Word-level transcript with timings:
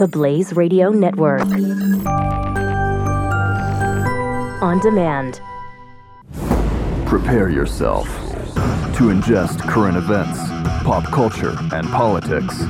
The 0.00 0.08
Blaze 0.08 0.54
Radio 0.54 0.88
Network. 0.88 1.42
On 4.62 4.80
demand. 4.80 5.42
Prepare 7.04 7.50
yourself 7.50 8.06
to 8.96 9.10
ingest 9.10 9.60
current 9.68 9.98
events, 9.98 10.38
pop 10.84 11.04
culture, 11.12 11.54
and 11.74 11.86
politics 11.88 12.62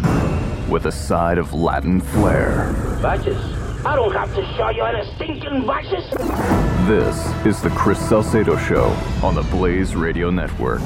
with 0.68 0.86
a 0.86 0.90
side 0.90 1.38
of 1.38 1.54
Latin 1.54 2.00
flair. 2.00 2.72
Vices? 3.00 3.36
I 3.86 3.94
don't 3.94 4.12
have 4.12 4.34
to 4.34 4.44
show 4.56 4.70
you 4.70 4.82
any 4.82 5.08
stinking 5.14 5.66
vices. 5.66 6.10
This 6.88 7.46
is 7.46 7.62
the 7.62 7.70
Chris 7.76 8.00
Salcedo 8.08 8.56
Show 8.56 8.86
on 9.22 9.36
the 9.36 9.42
Blaze 9.52 9.94
Radio 9.94 10.30
Network. 10.30 10.80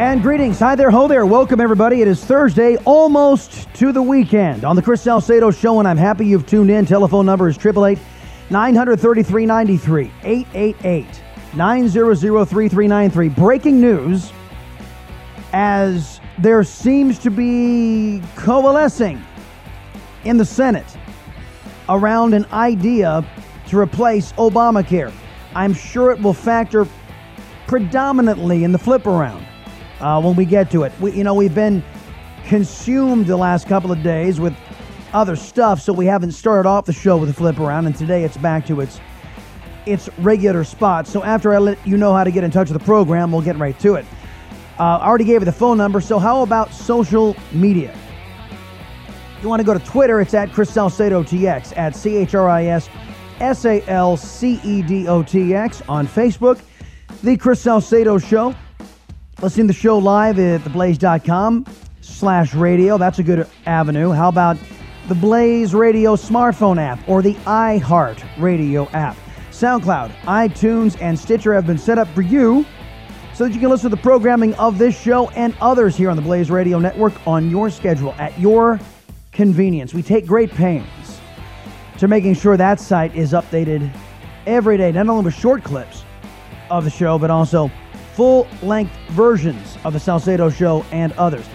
And 0.00 0.22
greetings. 0.22 0.58
Hi 0.60 0.76
there, 0.76 0.90
ho 0.90 1.06
there. 1.08 1.26
Welcome, 1.26 1.60
everybody. 1.60 2.00
It 2.00 2.08
is 2.08 2.24
Thursday, 2.24 2.78
almost 2.86 3.68
to 3.74 3.92
the 3.92 4.00
weekend 4.00 4.64
on 4.64 4.74
the 4.74 4.80
Chris 4.80 5.02
Salcedo 5.02 5.50
Show, 5.50 5.78
and 5.78 5.86
I'm 5.86 5.98
happy 5.98 6.24
you've 6.24 6.46
tuned 6.46 6.70
in. 6.70 6.86
Telephone 6.86 7.26
number 7.26 7.48
is 7.48 7.58
888 7.58 7.98
933 8.48 9.44
93 9.44 10.10
888 10.24 11.22
900 11.54 12.16
3393. 12.16 13.28
Breaking 13.28 13.78
news 13.78 14.32
as 15.52 16.18
there 16.38 16.64
seems 16.64 17.18
to 17.18 17.30
be 17.30 18.22
coalescing 18.36 19.22
in 20.24 20.38
the 20.38 20.46
Senate 20.46 20.96
around 21.90 22.32
an 22.32 22.46
idea 22.54 23.22
to 23.68 23.78
replace 23.78 24.32
Obamacare. 24.32 25.12
I'm 25.54 25.74
sure 25.74 26.10
it 26.10 26.22
will 26.22 26.32
factor 26.32 26.88
predominantly 27.66 28.64
in 28.64 28.72
the 28.72 28.78
flip 28.78 29.06
around 29.06 29.46
uh, 30.00 30.20
when 30.20 30.36
we 30.36 30.44
get 30.44 30.70
to 30.72 30.84
it. 30.84 30.92
We, 31.00 31.12
you 31.12 31.24
know, 31.24 31.34
we've 31.34 31.54
been 31.54 31.82
consumed 32.46 33.26
the 33.26 33.36
last 33.36 33.66
couple 33.66 33.92
of 33.92 34.02
days 34.02 34.40
with 34.40 34.54
other 35.12 35.36
stuff, 35.36 35.80
so 35.80 35.92
we 35.92 36.06
haven't 36.06 36.32
started 36.32 36.68
off 36.68 36.86
the 36.86 36.92
show 36.92 37.16
with 37.16 37.28
a 37.30 37.32
flip 37.32 37.58
around, 37.58 37.86
and 37.86 37.94
today 37.94 38.24
it's 38.24 38.36
back 38.36 38.66
to 38.66 38.80
its 38.80 39.00
its 39.86 40.08
regular 40.18 40.62
spot. 40.62 41.06
So 41.06 41.24
after 41.24 41.54
I 41.54 41.58
let 41.58 41.84
you 41.86 41.96
know 41.96 42.14
how 42.14 42.22
to 42.22 42.30
get 42.30 42.44
in 42.44 42.50
touch 42.50 42.70
with 42.70 42.78
the 42.78 42.84
program, 42.84 43.32
we'll 43.32 43.40
get 43.40 43.56
right 43.56 43.78
to 43.80 43.94
it. 43.94 44.04
Uh, 44.78 44.98
I 44.98 45.06
already 45.06 45.24
gave 45.24 45.40
you 45.40 45.46
the 45.46 45.52
phone 45.52 45.78
number, 45.78 46.00
so 46.00 46.18
how 46.18 46.42
about 46.42 46.72
social 46.72 47.36
media? 47.52 47.96
You 49.42 49.48
want 49.48 49.60
to 49.60 49.64
go 49.64 49.72
to 49.72 49.84
Twitter, 49.84 50.20
it's 50.20 50.34
at 50.34 50.52
Chris 50.52 50.70
Salcedo 50.70 51.22
TX, 51.22 51.76
at 51.76 51.96
C 51.96 52.16
H 52.16 52.34
R 52.34 52.48
I 52.48 52.66
S 52.66 52.88
S 53.40 53.64
A 53.64 53.82
L 53.88 54.16
C 54.16 54.60
E 54.62 54.82
D 54.82 55.08
O 55.08 55.22
T 55.22 55.54
X. 55.54 55.82
On 55.88 56.06
Facebook, 56.06 56.60
The 57.22 57.36
Chris 57.36 57.60
Salcedo 57.60 58.18
Show. 58.18 58.54
Listen 59.42 59.66
to 59.66 59.72
the 59.72 59.78
show 59.78 59.96
live 59.96 60.38
at 60.38 60.60
theblaze.com 60.60 61.64
slash 62.02 62.54
radio. 62.54 62.98
That's 62.98 63.20
a 63.20 63.22
good 63.22 63.46
avenue. 63.64 64.10
How 64.10 64.28
about 64.28 64.58
the 65.08 65.14
Blaze 65.14 65.72
Radio 65.74 66.14
smartphone 66.14 66.78
app 66.78 67.00
or 67.08 67.22
the 67.22 67.32
iHeart 67.46 68.22
Radio 68.38 68.86
app? 68.90 69.16
SoundCloud, 69.50 70.10
iTunes, 70.24 71.00
and 71.00 71.18
Stitcher 71.18 71.54
have 71.54 71.66
been 71.66 71.78
set 71.78 71.96
up 71.96 72.06
for 72.08 72.20
you 72.20 72.66
so 73.32 73.44
that 73.44 73.54
you 73.54 73.60
can 73.60 73.70
listen 73.70 73.88
to 73.88 73.96
the 73.96 74.02
programming 74.02 74.52
of 74.56 74.76
this 74.76 75.00
show 75.00 75.30
and 75.30 75.56
others 75.62 75.96
here 75.96 76.10
on 76.10 76.16
the 76.16 76.22
Blaze 76.22 76.50
Radio 76.50 76.78
Network 76.78 77.14
on 77.26 77.48
your 77.48 77.70
schedule 77.70 78.14
at 78.18 78.38
your 78.38 78.78
convenience. 79.32 79.94
We 79.94 80.02
take 80.02 80.26
great 80.26 80.50
pains 80.50 81.18
to 81.96 82.08
making 82.08 82.34
sure 82.34 82.58
that 82.58 82.78
site 82.78 83.14
is 83.14 83.32
updated 83.32 83.90
every 84.46 84.76
day, 84.76 84.92
not 84.92 85.08
only 85.08 85.24
with 85.24 85.34
short 85.34 85.64
clips 85.64 86.04
of 86.70 86.84
the 86.84 86.90
show, 86.90 87.18
but 87.18 87.30
also 87.30 87.70
full 88.14 88.46
length 88.62 88.92
versions 89.10 89.76
of 89.84 89.92
the 89.92 90.00
Salcedo 90.00 90.50
Show 90.50 90.84
and 90.92 91.12
others. 91.12 91.46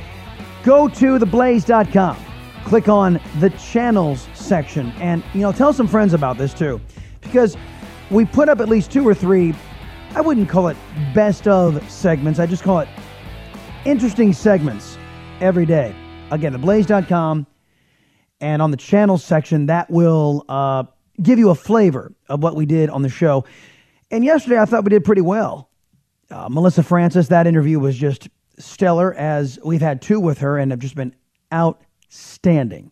Go 0.64 0.88
to 0.88 1.20
theblaze.com, 1.20 2.17
click 2.66 2.88
on 2.89 3.20
the 3.39 3.50
channels 3.52 4.28
section, 4.34 4.92
and 5.00 5.23
you 5.33 5.42
know, 5.42 5.52
tell 5.52 5.73
some 5.73 5.88
friends 5.88 6.14
about 6.14 6.38
this 6.38 6.53
too. 6.53 6.81
Because 7.22 7.56
we 8.09 8.26
put 8.26 8.50
up 8.50 8.59
at 8.59 8.70
least 8.70 8.92
two 8.92 9.08
or 9.08 9.14
three, 9.14 9.53
I 10.16 10.22
wouldn't 10.22 10.50
call 10.50 10.67
it 10.70 10.77
best 11.14 11.48
of 11.48 11.89
segments, 11.89 12.39
I 12.39 12.45
just 12.45 12.64
call 12.64 12.80
it 12.80 12.89
interesting 13.86 14.33
segments 14.33 14.98
every 15.42 15.66
day. 15.66 15.95
Again, 16.32 16.54
theblaze.com 16.54 17.45
and 18.42 18.61
on 18.61 18.72
the 18.72 18.77
channels 18.77 19.23
section, 19.23 19.67
that 19.67 19.89
will 19.89 20.43
uh, 20.49 20.83
give 21.22 21.39
you 21.39 21.49
a 21.49 21.55
flavor 21.55 22.14
of 22.27 22.43
what 22.43 22.55
we 22.55 22.66
did 22.66 22.89
on 22.89 23.02
the 23.02 23.10
show. 23.10 23.45
And 24.11 24.23
yesterday, 24.23 24.60
I 24.60 24.66
thought 24.66 24.83
we 24.83 24.89
did 24.89 25.04
pretty 25.04 25.22
well. 25.22 25.70
Uh, 26.31 26.49
Melissa 26.49 26.83
Francis, 26.83 27.27
that 27.27 27.47
interview 27.47 27.80
was 27.80 27.95
just 27.95 28.30
stellar, 28.58 29.13
as 29.13 29.59
we've 29.63 29.81
had 29.81 30.02
two 30.02 30.19
with 30.19 30.39
her 30.39 30.58
and 30.58 30.71
have 30.71 30.80
just 30.80 30.95
been 30.95 31.15
outstanding. 31.53 32.91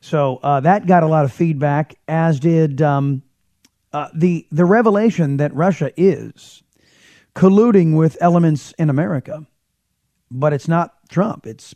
So 0.00 0.36
uh, 0.42 0.60
that 0.60 0.86
got 0.86 1.02
a 1.02 1.06
lot 1.06 1.24
of 1.24 1.32
feedback, 1.32 1.96
as 2.06 2.38
did 2.38 2.80
um, 2.80 3.22
uh, 3.92 4.08
the 4.14 4.46
the 4.52 4.64
revelation 4.64 5.38
that 5.38 5.54
Russia 5.54 5.92
is 5.96 6.62
colluding 7.34 7.96
with 7.96 8.16
elements 8.20 8.72
in 8.78 8.90
America, 8.90 9.46
but 10.30 10.52
it's 10.52 10.68
not 10.68 10.94
Trump. 11.08 11.46
It's 11.46 11.74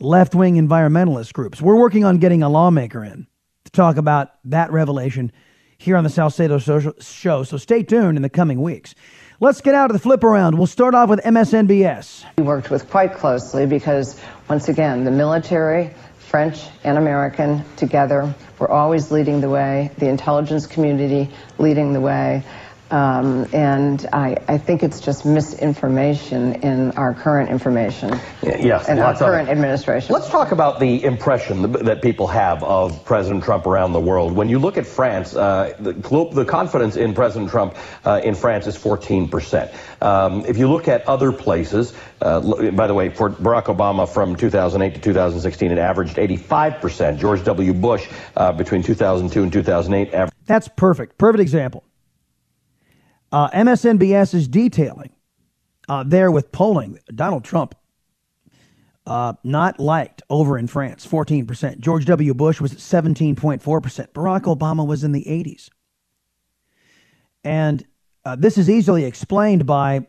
left 0.00 0.34
wing 0.34 0.56
environmentalist 0.56 1.32
groups. 1.32 1.60
We're 1.60 1.76
working 1.76 2.04
on 2.04 2.18
getting 2.18 2.42
a 2.42 2.48
lawmaker 2.48 3.04
in 3.04 3.26
to 3.64 3.70
talk 3.70 3.96
about 3.96 4.32
that 4.44 4.70
revelation 4.70 5.32
here 5.78 5.96
on 5.96 6.04
the 6.04 6.10
Salcedo 6.10 6.58
Social 6.58 6.92
Show. 7.00 7.42
So 7.42 7.56
stay 7.56 7.82
tuned 7.82 8.16
in 8.16 8.22
the 8.22 8.30
coming 8.30 8.62
weeks. 8.62 8.94
Let's 9.38 9.60
get 9.60 9.74
out 9.74 9.90
of 9.90 9.92
the 9.92 9.98
flip 9.98 10.24
around. 10.24 10.56
We'll 10.56 10.66
start 10.66 10.94
off 10.94 11.10
with 11.10 11.20
MSNBS. 11.20 12.24
We 12.38 12.44
worked 12.44 12.70
with 12.70 12.88
quite 12.88 13.12
closely 13.12 13.66
because, 13.66 14.18
once 14.48 14.70
again, 14.70 15.04
the 15.04 15.10
military, 15.10 15.90
French 16.16 16.68
and 16.84 16.96
American 16.96 17.62
together, 17.76 18.34
were 18.58 18.70
always 18.70 19.10
leading 19.10 19.42
the 19.42 19.50
way, 19.50 19.90
the 19.98 20.08
intelligence 20.08 20.66
community 20.66 21.30
leading 21.58 21.92
the 21.92 22.00
way. 22.00 22.44
Um, 22.90 23.48
and 23.52 24.06
I, 24.12 24.36
I, 24.46 24.58
think 24.58 24.84
it's 24.84 25.00
just 25.00 25.26
misinformation 25.26 26.62
in 26.62 26.92
our 26.92 27.14
current 27.14 27.50
information. 27.50 28.20
Yes, 28.44 28.88
and 28.88 29.00
our 29.00 29.16
current 29.16 29.48
administration. 29.48 30.14
Let's 30.14 30.30
talk 30.30 30.52
about 30.52 30.78
the 30.78 31.02
impression 31.02 31.72
that 31.72 32.00
people 32.00 32.28
have 32.28 32.62
of 32.62 33.04
President 33.04 33.42
Trump 33.42 33.66
around 33.66 33.92
the 33.92 34.00
world. 34.00 34.34
When 34.34 34.48
you 34.48 34.60
look 34.60 34.78
at 34.78 34.86
France, 34.86 35.34
uh, 35.34 35.74
the, 35.80 35.94
the, 35.94 36.44
confidence 36.44 36.94
in 36.94 37.12
President 37.14 37.50
Trump 37.50 37.76
uh, 38.04 38.20
in 38.22 38.36
France 38.36 38.68
is 38.68 38.76
14 38.76 39.28
percent. 39.30 39.72
Um, 40.00 40.44
if 40.46 40.56
you 40.56 40.70
look 40.70 40.86
at 40.86 41.08
other 41.08 41.32
places, 41.32 41.92
uh, 42.20 42.70
by 42.70 42.86
the 42.86 42.94
way, 42.94 43.08
for 43.08 43.30
Barack 43.30 43.64
Obama 43.64 44.08
from 44.08 44.36
2008 44.36 44.94
to 44.94 45.00
2016, 45.00 45.72
it 45.72 45.78
averaged 45.78 46.20
85 46.20 46.80
percent. 46.80 47.18
George 47.18 47.42
W. 47.42 47.72
Bush 47.72 48.08
uh, 48.36 48.52
between 48.52 48.84
2002 48.84 49.42
and 49.42 49.52
2008 49.52 50.14
averaged. 50.14 50.36
That's 50.46 50.68
perfect. 50.68 51.18
Perfect 51.18 51.40
example. 51.40 51.82
Uh, 53.32 53.48
MSNBS 53.50 54.34
is 54.34 54.48
detailing 54.48 55.10
uh, 55.88 56.04
there 56.04 56.30
with 56.30 56.52
polling 56.52 56.98
Donald 57.14 57.44
Trump 57.44 57.74
uh, 59.06 59.34
not 59.44 59.78
liked 59.78 60.22
over 60.30 60.58
in 60.58 60.66
France, 60.66 61.06
14%. 61.06 61.78
George 61.78 62.04
W. 62.06 62.34
Bush 62.34 62.60
was 62.60 62.72
at 62.72 62.78
17.4%. 62.78 63.60
Barack 64.12 64.42
Obama 64.42 64.86
was 64.86 65.04
in 65.04 65.12
the 65.12 65.24
80s. 65.24 65.70
And 67.44 67.84
uh, 68.24 68.34
this 68.34 68.58
is 68.58 68.68
easily 68.68 69.04
explained 69.04 69.66
by 69.66 70.06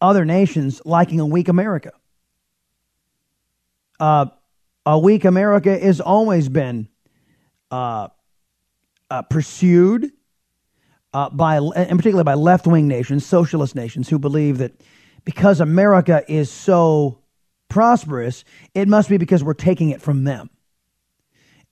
other 0.00 0.24
nations 0.24 0.82
liking 0.84 1.20
a 1.20 1.26
weak 1.26 1.48
America. 1.48 1.92
Uh, 4.00 4.26
a 4.84 4.98
weak 4.98 5.24
America 5.24 5.78
has 5.78 6.00
always 6.00 6.48
been 6.48 6.88
uh, 7.70 8.08
pursued 9.30 10.10
uh, 11.14 11.30
by, 11.30 11.58
in 11.58 11.96
particular 11.96 12.24
by 12.24 12.34
left 12.34 12.66
wing 12.66 12.88
nations, 12.88 13.26
socialist 13.26 13.74
nations, 13.74 14.08
who 14.08 14.18
believe 14.18 14.58
that 14.58 14.72
because 15.24 15.60
America 15.60 16.24
is 16.28 16.50
so 16.50 17.18
prosperous, 17.68 18.44
it 18.74 18.88
must 18.88 19.08
be 19.08 19.16
because 19.16 19.44
we're 19.44 19.54
taking 19.54 19.90
it 19.90 20.00
from 20.00 20.24
them. 20.24 20.50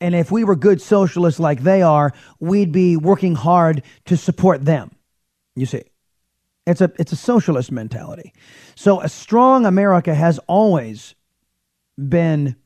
And 0.00 0.14
if 0.14 0.30
we 0.30 0.44
were 0.44 0.56
good 0.56 0.80
socialists 0.80 1.38
like 1.38 1.62
they 1.62 1.82
are, 1.82 2.12
we'd 2.38 2.72
be 2.72 2.96
working 2.96 3.34
hard 3.34 3.82
to 4.06 4.16
support 4.16 4.64
them. 4.64 4.92
You 5.54 5.66
see, 5.66 5.82
it's 6.66 6.80
a, 6.80 6.90
it's 6.98 7.12
a 7.12 7.16
socialist 7.16 7.70
mentality. 7.70 8.32
So 8.74 9.00
a 9.00 9.08
strong 9.08 9.66
America 9.66 10.14
has 10.14 10.38
always 10.46 11.14
been, 11.98 12.56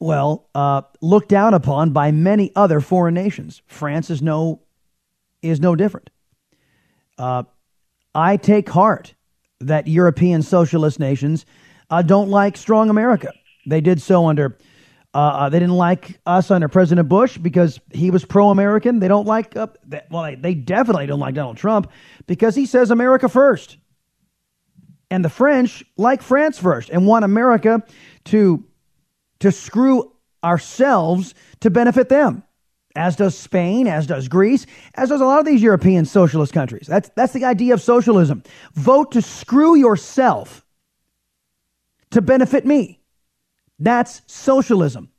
well, 0.00 0.48
uh, 0.54 0.82
looked 1.00 1.28
down 1.28 1.54
upon 1.54 1.90
by 1.90 2.10
many 2.10 2.50
other 2.56 2.80
foreign 2.80 3.14
nations. 3.14 3.62
France 3.66 4.10
is 4.10 4.20
no 4.20 4.62
is 5.42 5.60
no 5.60 5.74
different. 5.74 6.10
Uh, 7.18 7.44
I 8.14 8.36
take 8.36 8.68
heart 8.68 9.14
that 9.60 9.88
European 9.88 10.42
socialist 10.42 10.98
nations 11.00 11.46
uh, 11.90 12.02
don't 12.02 12.28
like 12.28 12.56
strong 12.56 12.90
America. 12.90 13.32
They 13.66 13.80
did 13.80 14.00
so 14.02 14.26
under, 14.26 14.58
uh, 15.14 15.18
uh 15.18 15.48
they 15.48 15.58
didn't 15.58 15.76
like 15.76 16.18
us 16.26 16.50
under 16.50 16.68
President 16.68 17.08
Bush 17.08 17.38
because 17.38 17.80
he 17.92 18.10
was 18.10 18.24
pro 18.24 18.50
American. 18.50 18.98
They 18.98 19.08
don't 19.08 19.26
like, 19.26 19.56
uh, 19.56 19.68
well, 20.10 20.34
they 20.38 20.54
definitely 20.54 21.06
don't 21.06 21.20
like 21.20 21.34
Donald 21.34 21.56
Trump 21.56 21.90
because 22.26 22.54
he 22.54 22.66
says 22.66 22.90
America 22.90 23.28
first. 23.28 23.78
And 25.10 25.24
the 25.24 25.30
French 25.30 25.84
like 25.96 26.20
France 26.20 26.58
first 26.58 26.90
and 26.90 27.06
want 27.06 27.24
America 27.24 27.82
to, 28.24 28.64
to 29.38 29.52
screw 29.52 30.12
ourselves 30.42 31.34
to 31.60 31.70
benefit 31.70 32.08
them, 32.08 32.42
as 32.96 33.16
does 33.16 33.36
Spain, 33.36 33.86
as 33.86 34.06
does 34.06 34.28
Greece, 34.28 34.66
as 34.94 35.10
does 35.10 35.20
a 35.20 35.24
lot 35.24 35.38
of 35.38 35.46
these 35.46 35.62
European 35.62 36.04
socialist 36.04 36.52
countries. 36.52 36.86
That's, 36.86 37.10
that's 37.10 37.32
the 37.32 37.44
idea 37.44 37.74
of 37.74 37.82
socialism. 37.82 38.42
Vote 38.74 39.12
to 39.12 39.22
screw 39.22 39.76
yourself 39.76 40.64
to 42.10 42.22
benefit 42.22 42.64
me. 42.64 43.00
That's 43.78 44.22
socialism. 44.26 45.10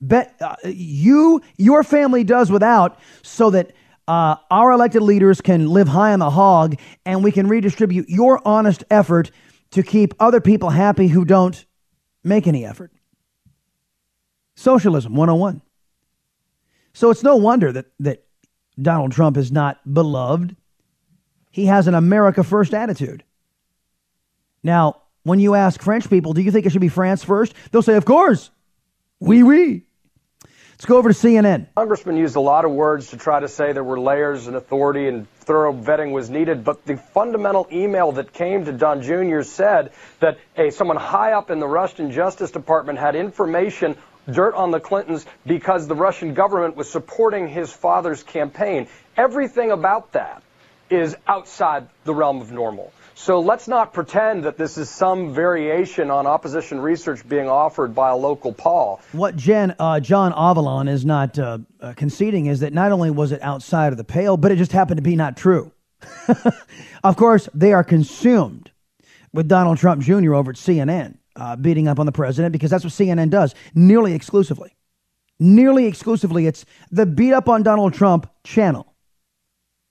Bet, 0.00 0.34
uh, 0.40 0.56
you, 0.64 1.42
your 1.56 1.82
family 1.82 2.24
does 2.24 2.50
without 2.50 2.98
so 3.22 3.50
that 3.50 3.72
uh, 4.06 4.36
our 4.50 4.70
elected 4.70 5.02
leaders 5.02 5.40
can 5.40 5.68
live 5.68 5.88
high 5.88 6.12
on 6.12 6.18
the 6.18 6.30
hog 6.30 6.76
and 7.06 7.24
we 7.24 7.32
can 7.32 7.48
redistribute 7.48 8.08
your 8.08 8.46
honest 8.46 8.84
effort 8.90 9.30
to 9.70 9.82
keep 9.82 10.14
other 10.20 10.40
people 10.40 10.70
happy 10.70 11.08
who 11.08 11.24
don't 11.24 11.64
make 12.22 12.46
any 12.46 12.64
effort. 12.64 12.92
Socialism 14.56 15.14
101. 15.14 15.62
So 16.94 17.10
it's 17.10 17.22
no 17.22 17.36
wonder 17.36 17.70
that, 17.72 17.86
that 18.00 18.24
Donald 18.80 19.12
Trump 19.12 19.36
is 19.36 19.52
not 19.52 19.78
beloved. 19.92 20.56
He 21.50 21.66
has 21.66 21.86
an 21.88 21.94
America 21.94 22.42
first 22.42 22.72
attitude. 22.72 23.24
Now, 24.62 25.02
when 25.24 25.40
you 25.40 25.54
ask 25.54 25.82
French 25.82 26.08
people, 26.08 26.32
do 26.32 26.40
you 26.40 26.50
think 26.50 26.66
it 26.66 26.72
should 26.72 26.80
be 26.80 26.88
France 26.88 27.22
first? 27.22 27.54
They'll 27.70 27.82
say, 27.82 27.96
of 27.96 28.04
course. 28.04 28.50
Oui, 29.20 29.42
oui. 29.42 29.82
Let's 30.74 30.86
go 30.86 30.96
over 30.96 31.12
to 31.12 31.14
CNN. 31.14 31.68
Congressman 31.76 32.16
used 32.16 32.36
a 32.36 32.40
lot 32.40 32.64
of 32.64 32.70
words 32.72 33.10
to 33.10 33.16
try 33.16 33.40
to 33.40 33.48
say 33.48 33.72
there 33.72 33.84
were 33.84 33.98
layers 33.98 34.48
and 34.48 34.56
authority 34.56 35.08
and 35.08 35.28
thorough 35.40 35.72
vetting 35.72 36.12
was 36.12 36.30
needed, 36.30 36.64
but 36.64 36.84
the 36.84 36.96
fundamental 36.96 37.68
email 37.72 38.12
that 38.12 38.32
came 38.32 38.64
to 38.64 38.72
Don 38.72 39.02
Jr. 39.02 39.42
said 39.42 39.92
that 40.20 40.38
hey, 40.54 40.70
someone 40.70 40.96
high 40.96 41.32
up 41.32 41.50
in 41.50 41.60
the 41.60 41.66
Russian 41.66 42.10
Justice 42.10 42.50
Department 42.50 42.98
had 42.98 43.14
information 43.14 43.96
dirt 44.30 44.54
on 44.54 44.70
the 44.70 44.80
Clintons 44.80 45.26
because 45.46 45.86
the 45.86 45.94
Russian 45.94 46.34
government 46.34 46.76
was 46.76 46.90
supporting 46.90 47.48
his 47.48 47.72
father's 47.72 48.22
campaign. 48.22 48.88
Everything 49.16 49.70
about 49.70 50.12
that 50.12 50.42
is 50.90 51.16
outside 51.26 51.88
the 52.04 52.14
realm 52.14 52.40
of 52.40 52.52
normal. 52.52 52.92
So 53.16 53.40
let's 53.40 53.68
not 53.68 53.92
pretend 53.92 54.44
that 54.44 54.58
this 54.58 54.76
is 54.76 54.90
some 54.90 55.32
variation 55.32 56.10
on 56.10 56.26
opposition 56.26 56.80
research 56.80 57.26
being 57.28 57.48
offered 57.48 57.94
by 57.94 58.10
a 58.10 58.16
local 58.16 58.52
Paul. 58.52 59.00
What 59.12 59.36
Jen, 59.36 59.74
uh, 59.78 60.00
John 60.00 60.32
Avlon 60.32 60.88
is 60.88 61.04
not 61.04 61.38
uh, 61.38 61.58
uh, 61.80 61.92
conceding 61.94 62.46
is 62.46 62.60
that 62.60 62.72
not 62.72 62.90
only 62.90 63.10
was 63.10 63.30
it 63.30 63.40
outside 63.40 63.92
of 63.92 63.98
the 63.98 64.04
pale, 64.04 64.36
but 64.36 64.50
it 64.50 64.56
just 64.56 64.72
happened 64.72 64.98
to 64.98 65.02
be 65.02 65.14
not 65.14 65.36
true. 65.36 65.70
of 67.04 67.16
course, 67.16 67.48
they 67.54 67.72
are 67.72 67.84
consumed 67.84 68.72
with 69.32 69.48
Donald 69.48 69.78
Trump 69.78 70.02
Jr. 70.02 70.34
over 70.34 70.50
at 70.50 70.56
CNN, 70.56 71.18
uh, 71.36 71.56
beating 71.56 71.88
up 71.88 71.98
on 71.98 72.06
the 72.06 72.12
president 72.12 72.52
because 72.52 72.70
that's 72.70 72.84
what 72.84 72.92
CNN 72.92 73.30
does 73.30 73.54
nearly 73.74 74.14
exclusively. 74.14 74.74
Nearly 75.40 75.86
exclusively, 75.86 76.46
it's 76.46 76.64
the 76.90 77.06
beat 77.06 77.32
up 77.32 77.48
on 77.48 77.62
Donald 77.62 77.94
Trump 77.94 78.30
channel. 78.44 78.94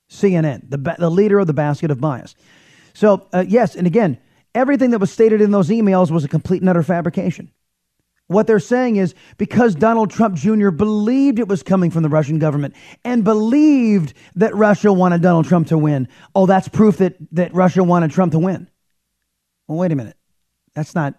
CNN, 0.10 0.70
the, 0.70 0.78
ba- 0.78 0.96
the 0.98 1.10
leader 1.10 1.40
of 1.40 1.48
the 1.48 1.54
basket 1.54 1.92
of 1.92 2.00
bias. 2.00 2.36
So, 2.94 3.28
uh, 3.34 3.44
yes, 3.48 3.76
and 3.76 3.88
again, 3.88 4.20
everything 4.54 4.92
that 4.92 5.00
was 5.00 5.12
stated 5.12 5.42
in 5.42 5.52
those 5.52 5.70
emails 5.70 6.12
was 6.12 6.24
a 6.24 6.28
complete 6.28 6.62
and 6.62 6.70
utter 6.70 6.84
fabrication. 6.84 7.52
What 8.28 8.48
they're 8.48 8.60
saying 8.60 8.96
is 8.96 9.16
because 9.38 9.76
Donald 9.76 10.10
Trump 10.12 10.36
Jr. 10.36 10.70
believed 10.70 11.40
it 11.40 11.48
was 11.48 11.62
coming 11.62 11.92
from 11.92 12.04
the 12.04 12.10
Russian 12.10 12.40
government 12.40 12.74
and 13.04 13.24
believed 13.24 14.14
that 14.36 14.56
Russia 14.56 14.94
wanted 14.94 15.22
Donald 15.22 15.46
Trump 15.46 15.68
to 15.68 15.78
win. 15.78 16.08
Oh, 16.34 16.46
that's 16.46 16.68
proof 16.68 16.98
that, 16.98 17.16
that 17.34 17.54
Russia 17.54 17.84
wanted 17.84 18.12
Trump 18.12 18.32
to 18.32 18.40
win. 18.40 18.70
Well, 19.68 19.78
wait 19.78 19.92
a 19.92 19.96
minute. 19.96 20.16
That's 20.74 20.96
not 20.96 21.16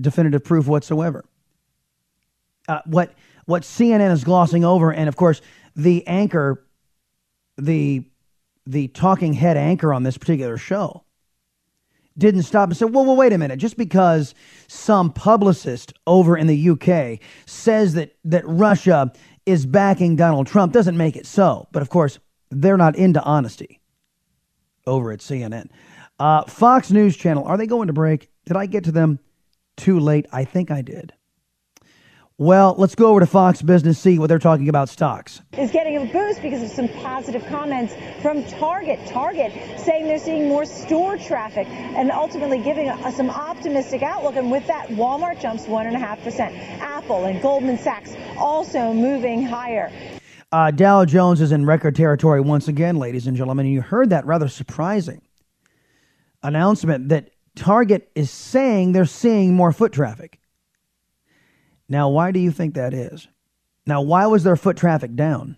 definitive 0.00 0.44
proof 0.44 0.66
whatsoever. 0.66 1.24
Uh, 2.68 2.80
what 2.84 3.14
what 3.46 3.62
CNN 3.62 4.12
is 4.12 4.24
glossing 4.24 4.64
over, 4.64 4.92
and 4.92 5.08
of 5.08 5.16
course 5.16 5.40
the 5.74 6.06
anchor, 6.06 6.64
the 7.56 8.04
the 8.66 8.88
talking 8.88 9.32
head 9.32 9.56
anchor 9.56 9.94
on 9.94 10.02
this 10.02 10.18
particular 10.18 10.58
show 10.58 11.04
didn't 12.18 12.42
stop 12.42 12.68
and 12.68 12.76
said, 12.76 12.92
well, 12.92 13.04
well, 13.04 13.16
wait 13.16 13.32
a 13.32 13.38
minute. 13.38 13.58
Just 13.58 13.76
because 13.76 14.34
some 14.66 15.12
publicist 15.12 15.94
over 16.06 16.36
in 16.36 16.48
the 16.48 16.70
UK 16.70 17.20
says 17.46 17.94
that, 17.94 18.16
that 18.24 18.42
Russia 18.44 19.12
is 19.46 19.64
backing 19.64 20.16
Donald 20.16 20.46
Trump 20.46 20.72
doesn't 20.72 20.96
make 20.96 21.16
it 21.16 21.26
so. 21.26 21.68
But 21.72 21.80
of 21.80 21.88
course, 21.88 22.18
they're 22.50 22.76
not 22.76 22.96
into 22.96 23.22
honesty 23.22 23.80
over 24.86 25.12
at 25.12 25.20
CNN. 25.20 25.68
Uh, 26.18 26.42
Fox 26.42 26.90
News 26.90 27.16
Channel, 27.16 27.44
are 27.44 27.56
they 27.56 27.66
going 27.66 27.86
to 27.86 27.92
break? 27.92 28.28
Did 28.44 28.56
I 28.56 28.66
get 28.66 28.84
to 28.84 28.92
them 28.92 29.20
too 29.78 29.98
late? 29.98 30.26
I 30.32 30.44
think 30.44 30.70
I 30.70 30.82
did. 30.82 31.14
Well, 32.40 32.76
let's 32.78 32.94
go 32.94 33.08
over 33.08 33.18
to 33.18 33.26
Fox 33.26 33.62
Business, 33.62 33.98
see 33.98 34.16
what 34.16 34.28
they're 34.28 34.38
talking 34.38 34.68
about 34.68 34.88
stocks. 34.88 35.40
Is 35.54 35.72
getting 35.72 35.96
a 35.96 36.04
boost 36.12 36.40
because 36.40 36.62
of 36.62 36.68
some 36.68 36.88
positive 37.02 37.44
comments 37.46 37.94
from 38.22 38.44
Target. 38.44 39.04
Target 39.08 39.52
saying 39.80 40.06
they're 40.06 40.20
seeing 40.20 40.46
more 40.46 40.64
store 40.64 41.18
traffic 41.18 41.66
and 41.66 42.12
ultimately 42.12 42.60
giving 42.62 42.88
us 42.88 43.16
some 43.16 43.28
optimistic 43.28 44.02
outlook. 44.02 44.36
And 44.36 44.52
with 44.52 44.64
that, 44.68 44.86
Walmart 44.90 45.40
jumps 45.40 45.64
1.5%. 45.64 46.78
Apple 46.78 47.24
and 47.24 47.42
Goldman 47.42 47.76
Sachs 47.76 48.14
also 48.36 48.92
moving 48.92 49.42
higher. 49.42 49.90
Uh, 50.52 50.70
Dow 50.70 51.04
Jones 51.04 51.40
is 51.40 51.50
in 51.50 51.66
record 51.66 51.96
territory 51.96 52.40
once 52.40 52.68
again, 52.68 52.98
ladies 53.00 53.26
and 53.26 53.36
gentlemen. 53.36 53.66
You 53.66 53.82
heard 53.82 54.10
that 54.10 54.24
rather 54.24 54.46
surprising 54.46 55.22
announcement 56.44 57.08
that 57.08 57.30
Target 57.58 58.08
is 58.14 58.30
saying 58.30 58.92
they're 58.92 59.04
seeing 59.04 59.52
more 59.52 59.72
foot 59.72 59.92
traffic. 59.92 60.38
Now, 61.88 62.08
why 62.08 62.30
do 62.30 62.38
you 62.38 62.52
think 62.52 62.74
that 62.74 62.94
is? 62.94 63.26
Now, 63.84 64.00
why 64.00 64.26
was 64.26 64.44
their 64.44 64.56
foot 64.56 64.76
traffic 64.76 65.16
down? 65.16 65.56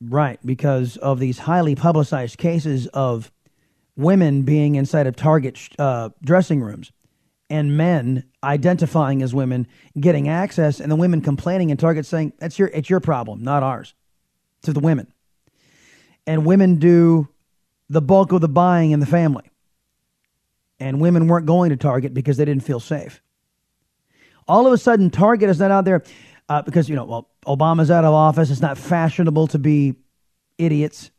Right, 0.00 0.38
because 0.46 0.96
of 0.96 1.18
these 1.18 1.40
highly 1.40 1.74
publicized 1.74 2.38
cases 2.38 2.86
of 2.88 3.30
women 3.96 4.42
being 4.44 4.76
inside 4.76 5.06
of 5.06 5.14
Target 5.14 5.58
uh, 5.78 6.10
dressing 6.22 6.62
rooms 6.62 6.90
and 7.50 7.76
men 7.76 8.24
identifying 8.42 9.22
as 9.22 9.34
women 9.34 9.66
getting 10.00 10.26
access 10.26 10.80
and 10.80 10.90
the 10.90 10.96
women 10.96 11.20
complaining 11.20 11.70
and 11.70 11.78
Target 11.78 12.06
saying, 12.06 12.32
that's 12.38 12.58
your, 12.58 12.68
it's 12.68 12.88
your 12.88 13.00
problem, 13.00 13.42
not 13.42 13.62
ours, 13.62 13.92
to 14.62 14.72
the 14.72 14.80
women. 14.80 15.12
And 16.26 16.46
women 16.46 16.76
do 16.76 17.28
the 17.90 18.00
bulk 18.00 18.32
of 18.32 18.40
the 18.40 18.48
buying 18.48 18.92
in 18.92 19.00
the 19.00 19.06
family. 19.06 19.50
And 20.80 21.00
women 21.00 21.26
weren't 21.26 21.46
going 21.46 21.70
to 21.70 21.76
Target 21.76 22.14
because 22.14 22.36
they 22.36 22.44
didn't 22.44 22.62
feel 22.64 22.80
safe. 22.80 23.20
All 24.46 24.66
of 24.66 24.72
a 24.72 24.78
sudden, 24.78 25.10
Target 25.10 25.50
is 25.50 25.58
not 25.58 25.70
out 25.70 25.84
there 25.84 26.02
uh, 26.48 26.62
because, 26.62 26.88
you 26.88 26.96
know, 26.96 27.04
well, 27.04 27.30
Obama's 27.46 27.90
out 27.90 28.04
of 28.04 28.14
office. 28.14 28.50
It's 28.50 28.60
not 28.60 28.78
fashionable 28.78 29.48
to 29.48 29.58
be 29.58 29.96
idiots 30.56 31.10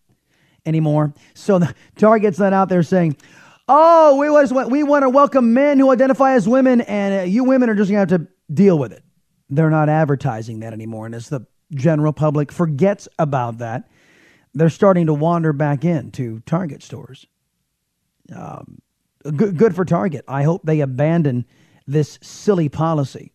anymore. 0.66 1.14
So 1.34 1.60
the 1.60 1.74
Target's 1.96 2.40
not 2.40 2.54
out 2.54 2.70
there 2.70 2.84
saying, 2.84 3.18
oh, 3.68 4.18
we, 4.18 4.30
we 4.66 4.84
want 4.84 5.04
to 5.04 5.10
welcome 5.10 5.54
men 5.54 5.78
who 5.78 5.92
identify 5.92 6.34
as 6.34 6.48
women, 6.48 6.82
and 6.82 7.22
uh, 7.22 7.24
you 7.24 7.44
women 7.44 7.70
are 7.70 7.76
just 7.76 7.92
going 7.92 8.08
to 8.08 8.14
have 8.14 8.22
to 8.22 8.28
deal 8.52 8.80
with 8.80 8.92
it. 8.92 9.04
They're 9.50 9.70
not 9.70 9.90
advertising 9.90 10.62
that 10.62 10.74
anymore. 10.74 11.06
And 11.06 11.16
as 11.16 11.30
the 11.30 11.46
general 11.74 12.14
public 12.14 12.52
forgets 12.52 13.08
about 13.18 13.60
that, 13.60 13.90
they're 14.54 14.70
starting 14.70 15.06
to 15.06 15.14
wander 15.14 15.54
back 15.54 15.86
into 15.86 16.40
Target 16.42 16.82
stores. 16.82 17.28
Um, 18.36 18.80
good, 19.24 19.58
good 19.58 19.76
for 19.76 19.86
Target. 19.86 20.26
I 20.28 20.44
hope 20.44 20.62
they 20.64 20.80
abandon 20.82 21.46
this 21.88 22.20
silly 22.22 22.70
policy 22.70 23.34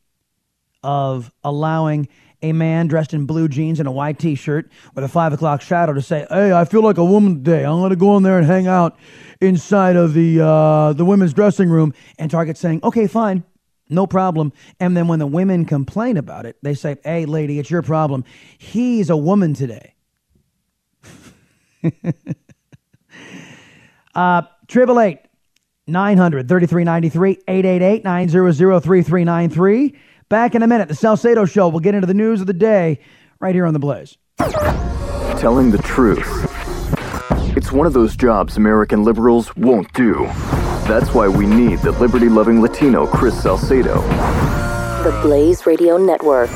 of 0.82 1.32
allowing 1.42 2.08
a 2.42 2.52
man 2.52 2.86
dressed 2.88 3.14
in 3.14 3.24
blue 3.24 3.48
jeans 3.48 3.80
and 3.80 3.88
a 3.88 3.90
white 3.90 4.18
t-shirt 4.18 4.70
with 4.94 5.02
a 5.02 5.08
five 5.08 5.32
o'clock 5.32 5.62
shadow 5.62 5.94
to 5.94 6.02
say, 6.02 6.26
"Hey, 6.28 6.52
I 6.52 6.66
feel 6.66 6.82
like 6.82 6.98
a 6.98 7.04
woman 7.04 7.36
today. 7.36 7.64
I'm 7.64 7.78
going 7.80 7.90
to 7.90 7.96
go 7.96 8.16
in 8.16 8.22
there 8.22 8.38
and 8.38 8.46
hang 8.46 8.66
out 8.66 8.96
inside 9.40 9.96
of 9.96 10.12
the 10.12 10.40
uh, 10.40 10.92
the 10.92 11.04
women's 11.06 11.32
dressing 11.32 11.70
room." 11.70 11.94
And 12.18 12.30
Target 12.30 12.58
saying, 12.58 12.80
"Okay, 12.84 13.06
fine, 13.06 13.44
no 13.88 14.06
problem." 14.06 14.52
And 14.78 14.94
then 14.96 15.08
when 15.08 15.18
the 15.20 15.26
women 15.26 15.64
complain 15.64 16.18
about 16.18 16.44
it, 16.44 16.56
they 16.62 16.74
say, 16.74 16.96
"Hey, 17.02 17.24
lady, 17.24 17.58
it's 17.58 17.70
your 17.70 17.82
problem. 17.82 18.24
He's 18.58 19.08
a 19.08 19.16
woman 19.16 19.54
today." 19.54 19.94
uh, 24.14 24.42
triple 24.68 25.00
eight 25.00 25.20
900 25.86 26.48
3393 26.48 27.42
888 27.48 28.04
900 28.04 28.80
3393. 28.80 29.94
Back 30.28 30.54
in 30.54 30.62
a 30.62 30.66
minute, 30.66 30.88
the 30.88 30.94
Salcedo 30.94 31.44
Show. 31.44 31.68
We'll 31.68 31.80
get 31.80 31.94
into 31.94 32.06
the 32.06 32.14
news 32.14 32.40
of 32.40 32.46
the 32.46 32.54
day 32.54 32.98
right 33.40 33.54
here 33.54 33.66
on 33.66 33.74
The 33.74 33.78
Blaze. 33.78 34.16
Telling 35.38 35.70
the 35.70 35.78
truth. 35.78 36.26
It's 37.56 37.70
one 37.70 37.86
of 37.86 37.92
those 37.92 38.16
jobs 38.16 38.56
American 38.56 39.04
liberals 39.04 39.54
won't 39.56 39.92
do. 39.92 40.26
That's 40.88 41.14
why 41.14 41.28
we 41.28 41.46
need 41.46 41.78
the 41.80 41.92
liberty 41.92 42.28
loving 42.28 42.60
Latino 42.60 43.06
Chris 43.06 43.40
Salcedo. 43.40 44.00
The 45.04 45.18
Blaze 45.22 45.66
Radio 45.66 45.98
Network. 45.98 46.50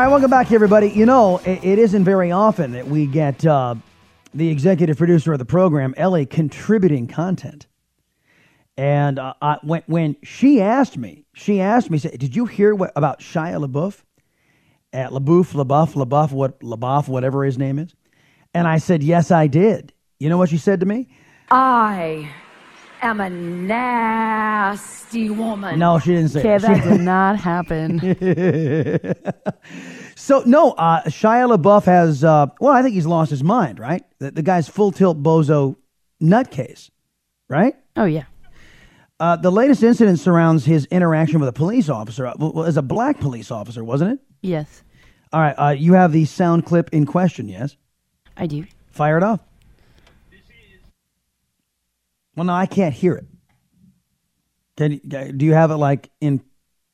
Right, 0.00 0.08
welcome 0.08 0.30
back, 0.30 0.50
everybody. 0.50 0.88
You 0.88 1.04
know, 1.04 1.38
it, 1.44 1.62
it 1.62 1.78
isn't 1.78 2.04
very 2.04 2.32
often 2.32 2.72
that 2.72 2.86
we 2.86 3.04
get 3.04 3.44
uh, 3.44 3.74
the 4.32 4.48
executive 4.48 4.96
producer 4.96 5.34
of 5.34 5.38
the 5.38 5.44
program, 5.44 5.92
Ellie, 5.98 6.24
contributing 6.24 7.06
content. 7.06 7.66
And 8.78 9.18
uh, 9.18 9.34
I, 9.42 9.58
when, 9.62 9.82
when 9.86 10.16
she 10.22 10.62
asked 10.62 10.96
me, 10.96 11.26
she 11.34 11.60
asked 11.60 11.90
me, 11.90 11.98
said, 11.98 12.18
"Did 12.18 12.34
you 12.34 12.46
hear 12.46 12.74
what 12.74 12.92
about 12.96 13.20
Shia 13.20 13.62
LaBeouf 13.62 14.02
at 14.94 15.10
LaBeouf, 15.10 15.52
LaBeouf, 15.52 15.92
LaBeouf, 15.92 16.32
what 16.32 16.58
LaBeouf, 16.60 17.06
whatever 17.06 17.44
his 17.44 17.58
name 17.58 17.78
is?" 17.78 17.94
And 18.54 18.66
I 18.66 18.78
said, 18.78 19.02
"Yes, 19.02 19.30
I 19.30 19.48
did." 19.48 19.92
You 20.18 20.30
know 20.30 20.38
what 20.38 20.48
she 20.48 20.56
said 20.56 20.80
to 20.80 20.86
me? 20.86 21.08
I 21.50 22.30
am 23.02 23.20
a 23.20 23.30
nasty 23.30 25.30
woman. 25.30 25.78
No, 25.78 25.98
she 25.98 26.10
didn't 26.12 26.30
say. 26.30 26.40
Okay, 26.40 26.54
it. 26.56 26.62
that 26.62 26.84
did 26.84 27.00
not 27.12 27.38
happen. 27.38 28.00
So 30.16 30.42
no, 30.44 30.72
uh, 30.72 31.02
Shia 31.04 31.56
LaBeouf 31.56 31.84
has. 31.86 32.22
Uh, 32.22 32.46
well, 32.60 32.74
I 32.74 32.82
think 32.82 32.94
he's 32.94 33.06
lost 33.06 33.30
his 33.30 33.42
mind. 33.42 33.78
Right, 33.78 34.04
the, 34.18 34.30
the 34.30 34.42
guy's 34.42 34.68
full 34.68 34.92
tilt 34.92 35.22
bozo 35.22 35.76
nutcase. 36.22 36.90
Right. 37.48 37.74
Oh 37.96 38.04
yeah. 38.04 38.24
Uh, 39.18 39.36
the 39.36 39.50
latest 39.50 39.82
incident 39.82 40.18
surrounds 40.20 40.66
his 40.66 40.84
interaction 40.86 41.40
with 41.40 41.48
a 41.48 41.52
police 41.52 41.88
officer. 41.88 42.26
Uh, 42.26 42.34
well, 42.38 42.64
as 42.64 42.76
a 42.76 42.82
black 42.82 43.18
police 43.18 43.50
officer, 43.50 43.82
wasn't 43.82 44.12
it? 44.12 44.18
Yes, 44.42 44.82
All 45.32 45.40
right. 45.40 45.54
Uh, 45.58 45.70
you 45.70 45.94
have 45.94 46.12
the 46.12 46.26
sound 46.26 46.66
clip 46.66 46.90
in 46.92 47.06
question. 47.06 47.48
Yes. 47.48 47.76
I 48.36 48.46
do. 48.46 48.66
Fire 48.90 49.16
it 49.16 49.22
off. 49.22 49.40
Well, 52.36 52.44
no, 52.46 52.54
I 52.54 52.66
can't 52.66 52.94
hear 52.94 53.14
it. 53.16 53.26
Can 54.76 54.92
you, 54.92 55.00
do 55.32 55.44
you 55.44 55.52
have 55.52 55.70
it 55.70 55.76
like 55.76 56.08
in 56.20 56.40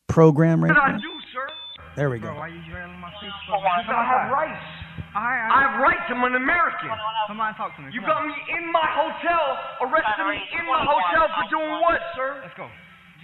program 0.08 0.62
right 0.64 0.72
now? 0.74 0.96
do, 0.98 1.06
sir? 1.32 1.46
There 1.94 2.10
we 2.10 2.18
go. 2.18 2.34
Why 2.34 2.48
you 2.48 2.58
dwelling 2.66 2.98
my 2.98 3.10
face? 3.22 3.30
Because 3.46 3.62
I 3.94 4.02
have 4.04 4.32
rights. 4.32 4.66
I 5.14 5.32
have 5.52 5.80
rights. 5.80 6.02
I'm 6.08 6.24
an 6.24 6.34
American. 6.34 6.90
Come 7.28 7.40
on, 7.40 7.54
talk 7.54 7.76
to 7.76 7.82
me. 7.84 7.92
You 7.92 8.00
Come 8.00 8.10
got 8.10 8.26
me 8.26 8.34
in 8.58 8.64
my 8.72 8.84
hotel, 8.90 9.86
arrested 9.86 10.24
me 10.28 10.40
in 10.56 10.64
my 10.66 10.82
hotel 10.82 11.28
for 11.36 11.44
doing 11.52 11.78
what, 11.84 12.00
sir? 12.16 12.40
Let's 12.42 12.56
go. 12.56 12.66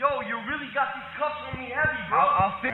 Yo, 0.00 0.21
you 0.25 0.37
really 0.49 0.69
got 0.73 0.88
these 0.97 1.11
cuffs 1.21 1.37
on 1.52 1.61
me 1.61 1.69
heavy, 1.73 2.00
bro. 2.09 2.21
I'll, 2.21 2.52
I'll 2.52 2.57
sit. 2.64 2.73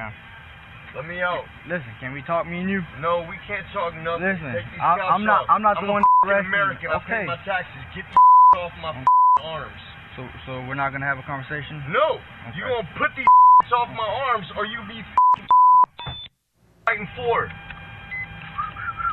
Let 0.97 1.05
me 1.07 1.21
out. 1.21 1.45
Listen, 1.69 1.91
can 2.01 2.13
we 2.15 2.23
talk, 2.23 2.47
me 2.47 2.61
and 2.65 2.71
you? 2.71 2.81
No, 3.01 3.27
we 3.29 3.37
can't 3.47 3.67
talk 3.75 3.93
nothing. 4.03 4.25
Listen, 4.29 4.55
Take 4.55 4.65
these 4.73 4.81
I, 4.81 4.99
I'm, 5.15 5.25
not- 5.25 5.47
I'm 5.51 5.63
not 5.63 5.77
the 5.83 5.87
a 5.87 5.93
one 5.93 6.03
f***ing 6.03 6.31
arresting 6.31 6.49
you. 6.49 6.55
American. 6.55 6.89
I 6.91 6.97
Okay. 7.03 7.23
pay 7.23 7.27
my 7.27 7.39
taxes. 7.45 7.83
Get 7.95 8.05
the 8.09 8.59
off 8.59 8.73
my 8.81 8.93
arms. 9.41 9.81
So, 10.17 10.27
so 10.47 10.53
we're 10.67 10.79
not 10.79 10.91
gonna 10.91 11.07
have 11.07 11.19
a 11.19 11.27
conversation? 11.27 11.79
No, 11.95 12.19
you 12.55 12.65
Okay. 12.67 12.75
gonna 12.75 12.99
put 12.99 13.11
these 13.17 13.29
off 13.79 13.89
my 13.95 14.09
arms, 14.31 14.47
or 14.57 14.67
you 14.67 14.79
be 14.89 15.01
fighting 16.87 17.09
for. 17.15 17.47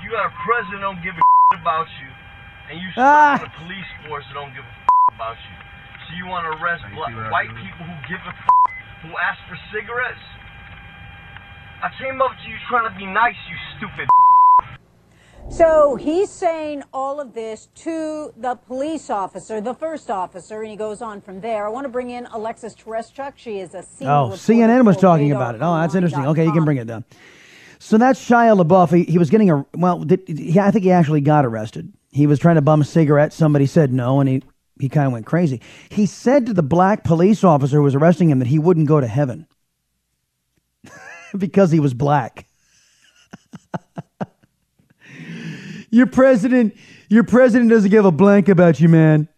You 0.03 0.12
got 0.13 0.29
a 0.29 0.34
president 0.46 0.82
don't 0.82 1.01
give 1.01 1.15
a 1.17 1.24
about 1.62 1.88
you, 2.01 2.10
and 2.70 2.82
you 2.82 2.89
Ah. 2.98 3.38
the 3.41 3.50
police 3.62 3.89
force 4.05 4.25
that 4.29 4.36
don't 4.38 4.53
give 4.53 4.65
a 4.65 4.74
about 5.13 5.38
you. 5.38 5.55
So 6.05 6.10
you 6.20 6.25
want 6.27 6.46
to 6.46 6.51
arrest 6.62 6.84
you 6.89 6.96
black, 6.96 7.10
see 7.10 7.17
what 7.17 7.25
I 7.25 7.32
white 7.32 7.53
people 7.58 7.86
who 7.86 7.96
give 8.05 8.22
a 8.22 8.34
who 9.05 9.13
ask 9.17 9.38
for 9.50 9.58
cigarettes? 9.70 10.22
I 11.82 11.89
came 12.01 12.22
up 12.22 12.34
to 12.34 12.46
you 12.50 12.58
trying 12.70 12.89
to 12.89 12.96
be 12.98 13.05
nice, 13.05 13.38
you 13.46 13.58
stupid. 13.77 14.10
So 15.50 15.96
he's 15.96 16.30
saying 16.30 16.84
all 16.92 17.22
of 17.22 17.34
this 17.34 17.70
to 17.75 18.34
the 18.36 18.56
police 18.56 19.10
officer, 19.10 19.62
the 19.62 19.74
first 19.74 20.10
officer, 20.12 20.62
and 20.62 20.70
he 20.70 20.75
goes 20.75 21.02
on 21.02 21.22
from 21.22 21.40
there. 21.40 21.66
I 21.66 21.70
want 21.70 21.86
to 21.86 21.90
bring 21.90 22.10
in 22.10 22.25
Alexis 22.28 22.75
Tereszczuk. 22.75 23.34
She 23.38 23.60
is 23.60 23.74
a 23.74 23.84
senior 23.84 24.12
Oh, 24.12 24.30
CNN 24.34 24.86
was 24.86 24.98
talking 24.98 25.32
about 25.32 25.56
it. 25.56 25.62
Oh, 25.62 25.75
that's 25.80 25.96
interesting. 25.96 26.25
Okay, 26.25 26.44
you 26.46 26.52
can 26.52 26.66
bring 26.66 26.78
it 26.78 26.88
down. 26.88 27.06
So 27.80 27.98
that's 27.98 28.20
Shia 28.20 28.60
LaBeouf. 28.62 28.94
He, 28.96 29.04
he 29.04 29.18
was 29.18 29.30
getting 29.30 29.50
a 29.50 29.66
well. 29.75 30.00
Did, 30.00 30.28
he, 30.28 30.60
I 30.60 30.72
think 30.72 30.84
he 30.84 30.92
actually 30.92 31.22
got 31.22 31.46
arrested. 31.46 31.94
He 32.12 32.28
was 32.28 32.40
trying 32.40 32.56
to 32.56 32.62
bum 32.62 32.82
a 32.82 32.86
cigarette. 32.86 33.32
Somebody 33.32 33.66
said 33.66 33.94
no, 33.94 34.20
and 34.20 34.28
he 34.28 34.44
he 34.80 34.90
kind 34.90 35.08
of 35.08 35.14
went 35.14 35.25
crazy. 35.25 35.62
He 35.90 36.06
said 36.06 36.48
to 36.48 36.54
the 36.54 36.64
black 36.64 37.04
police 37.04 37.44
officer 37.44 37.78
who 37.78 37.84
was 37.84 37.96
arresting 37.96 38.30
him 38.30 38.40
that 38.40 38.48
he 38.48 38.60
wouldn't 38.60 38.88
go 38.88 39.00
to 39.00 39.08
heaven 39.08 39.48
because 41.38 41.72
he 41.72 41.80
was 41.80 41.94
black. 41.94 42.48
your 45.96 46.08
president, 46.08 46.75
your 47.10 47.24
president 47.24 47.70
doesn't 47.70 47.90
give 47.90 48.04
a 48.06 48.12
blank 48.12 48.50
about 48.50 48.80
you, 48.82 48.90
man. 48.90 49.30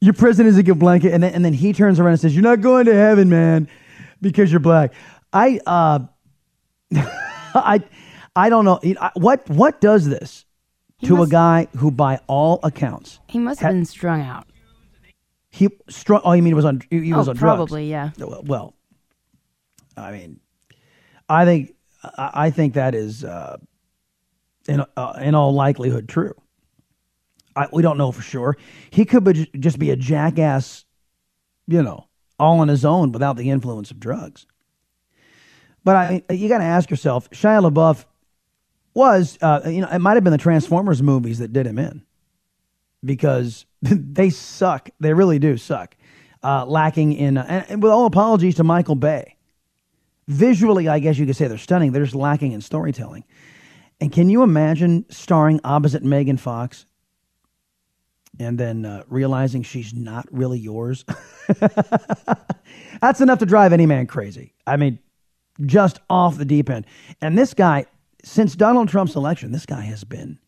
Your 0.00 0.12
president 0.12 0.52
doesn't 0.52 0.64
give 0.66 0.76
a 0.76 0.78
blanket, 0.78 1.12
and 1.14 1.22
then 1.22 1.32
and 1.34 1.44
then 1.44 1.52
he 1.54 1.72
turns 1.72 1.98
around 1.98 2.12
and 2.12 2.20
says, 2.20 2.34
"You're 2.34 2.42
not 2.42 2.60
going 2.60 2.84
to 2.86 2.94
heaven, 2.94 3.28
man, 3.30 3.68
because 4.20 4.50
you're 4.50 4.60
black." 4.60 4.92
I 5.32 5.58
uh, 5.66 6.00
I 6.94 7.82
I 8.36 8.48
don't 8.50 8.64
know 8.64 8.78
You 8.82 8.94
know, 8.94 9.00
I- 9.02 9.10
what 9.14 9.48
what 9.48 9.80
does 9.80 10.06
this 10.08 10.44
to 11.04 11.22
a 11.22 11.26
guy 11.26 11.66
who, 11.76 11.90
by 11.90 12.20
all 12.28 12.60
accounts, 12.62 13.18
He 13.28 13.38
must 13.38 13.60
have 13.60 13.70
Ha- 13.70 13.72
been 13.72 13.84
strung 13.84 14.20
out. 14.22 14.46
he 15.50 15.68
strong. 15.88 16.20
Oh, 16.24 16.32
you 16.32 16.42
mean 16.42 16.50
he 16.50 16.54
was 16.54 16.64
on? 16.64 16.82
He 16.90 17.00
he 17.06 17.12
was 17.12 17.28
oh, 17.28 17.30
on 17.30 17.36
drugs. 17.36 17.56
probably, 17.56 17.90
yeah. 17.90 18.10
Well, 18.18 18.42
well, 18.46 18.74
I 19.96 20.12
mean, 20.12 20.40
I 21.28 21.44
think 21.44 21.74
I 22.04 22.30
I 22.46 22.50
think 22.50 22.74
that 22.74 22.94
is 22.94 23.24
uh, 23.24 23.56
in 24.66 24.84
uh, 24.96 25.12
in 25.20 25.34
all 25.34 25.52
likelihood 25.52 26.08
true. 26.08 26.34
I, 27.54 27.68
we 27.72 27.82
don't 27.82 27.98
know 27.98 28.12
for 28.12 28.22
sure. 28.22 28.56
He 28.90 29.04
could 29.04 29.24
be, 29.24 29.46
just 29.58 29.78
be 29.78 29.90
a 29.90 29.96
jackass, 29.96 30.84
you 31.66 31.82
know, 31.82 32.08
all 32.38 32.60
on 32.60 32.68
his 32.68 32.84
own 32.84 33.12
without 33.12 33.36
the 33.36 33.50
influence 33.50 33.90
of 33.90 34.00
drugs. 34.00 34.46
But 35.84 35.96
I, 35.96 36.22
you 36.30 36.48
got 36.48 36.58
to 36.58 36.64
ask 36.64 36.90
yourself, 36.90 37.28
Shia 37.30 37.70
LaBeouf 37.70 38.04
was, 38.94 39.38
uh, 39.42 39.62
you 39.66 39.80
know, 39.80 39.88
it 39.88 39.98
might 39.98 40.14
have 40.14 40.24
been 40.24 40.32
the 40.32 40.38
Transformers 40.38 41.02
movies 41.02 41.38
that 41.38 41.52
did 41.52 41.66
him 41.66 41.78
in 41.78 42.02
because 43.04 43.66
they 43.82 44.30
suck. 44.30 44.90
They 45.00 45.12
really 45.12 45.38
do 45.38 45.56
suck. 45.56 45.96
Uh, 46.44 46.66
lacking 46.66 47.12
in, 47.12 47.36
uh, 47.36 47.46
and, 47.48 47.66
and 47.68 47.82
with 47.82 47.92
all 47.92 48.06
apologies 48.06 48.56
to 48.56 48.64
Michael 48.64 48.96
Bay, 48.96 49.36
visually, 50.26 50.88
I 50.88 50.98
guess 50.98 51.16
you 51.16 51.26
could 51.26 51.36
say 51.36 51.46
they're 51.46 51.58
stunning. 51.58 51.92
They're 51.92 52.02
just 52.02 52.16
lacking 52.16 52.52
in 52.52 52.60
storytelling. 52.60 53.24
And 54.02 54.10
can 54.10 54.28
you 54.28 54.42
imagine 54.42 55.06
starring 55.10 55.60
opposite 55.62 56.02
Megan 56.02 56.36
Fox 56.36 56.86
and 58.40 58.58
then 58.58 58.84
uh, 58.84 59.04
realizing 59.06 59.62
she's 59.62 59.94
not 59.94 60.26
really 60.32 60.58
yours? 60.58 61.04
That's 63.00 63.20
enough 63.20 63.38
to 63.38 63.46
drive 63.46 63.72
any 63.72 63.86
man 63.86 64.08
crazy. 64.08 64.54
I 64.66 64.76
mean, 64.76 64.98
just 65.64 66.00
off 66.10 66.36
the 66.36 66.44
deep 66.44 66.68
end. 66.68 66.84
And 67.20 67.38
this 67.38 67.54
guy, 67.54 67.86
since 68.24 68.56
Donald 68.56 68.88
Trump's 68.88 69.14
election, 69.14 69.52
this 69.52 69.66
guy 69.66 69.82
has 69.82 70.02
been 70.02 70.40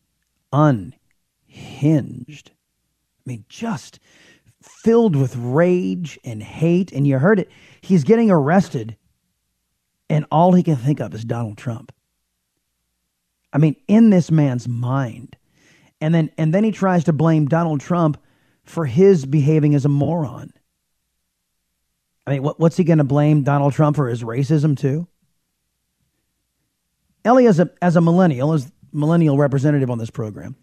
unhinged. 0.52 2.50
I 2.50 3.23
mean, 3.25 3.44
just 3.49 4.00
filled 4.61 5.14
with 5.14 5.37
rage 5.37 6.18
and 6.25 6.42
hate. 6.42 6.90
And 6.90 7.06
you 7.06 7.20
heard 7.20 7.38
it. 7.38 7.52
He's 7.80 8.02
getting 8.02 8.32
arrested, 8.32 8.96
and 10.11 10.26
all 10.32 10.54
he 10.54 10.64
can 10.64 10.75
think 10.75 10.99
of 10.99 11.14
is 11.14 11.25
Donald 11.25 11.56
Trump. 11.56 11.92
I 13.54 13.58
mean, 13.58 13.76
in 13.87 14.11
this 14.11 14.30
man's 14.32 14.68
mind. 14.68 15.37
And 16.00 16.14
then 16.14 16.30
and 16.37 16.52
then 16.52 16.64
he 16.64 16.73
tries 16.73 17.04
to 17.04 17.12
blame 17.12 17.46
Donald 17.46 17.80
Trump 17.80 18.20
for 18.64 18.84
his 18.84 19.25
behaving 19.25 19.75
as 19.75 19.84
a 19.84 19.88
moron. 19.88 20.52
I 22.26 22.32
mean, 22.32 22.42
what, 22.42 22.58
what's 22.58 22.76
he 22.76 22.84
going 22.84 22.99
to 22.99 23.04
blame 23.04 23.42
Donald 23.42 23.75
Trump 23.75 23.96
for 23.96 24.08
his 24.08 24.23
racism 24.23 24.76
too? 24.76 25.06
Ellie, 27.25 27.46
as 27.46 27.61
a 27.61 27.70
as 27.80 27.96
a 27.96 28.00
millennial, 28.00 28.52
as 28.52 28.70
millennial 28.92 29.38
representative 29.38 29.90
on 29.90 29.99
this 29.99 30.11
program, 30.11 30.56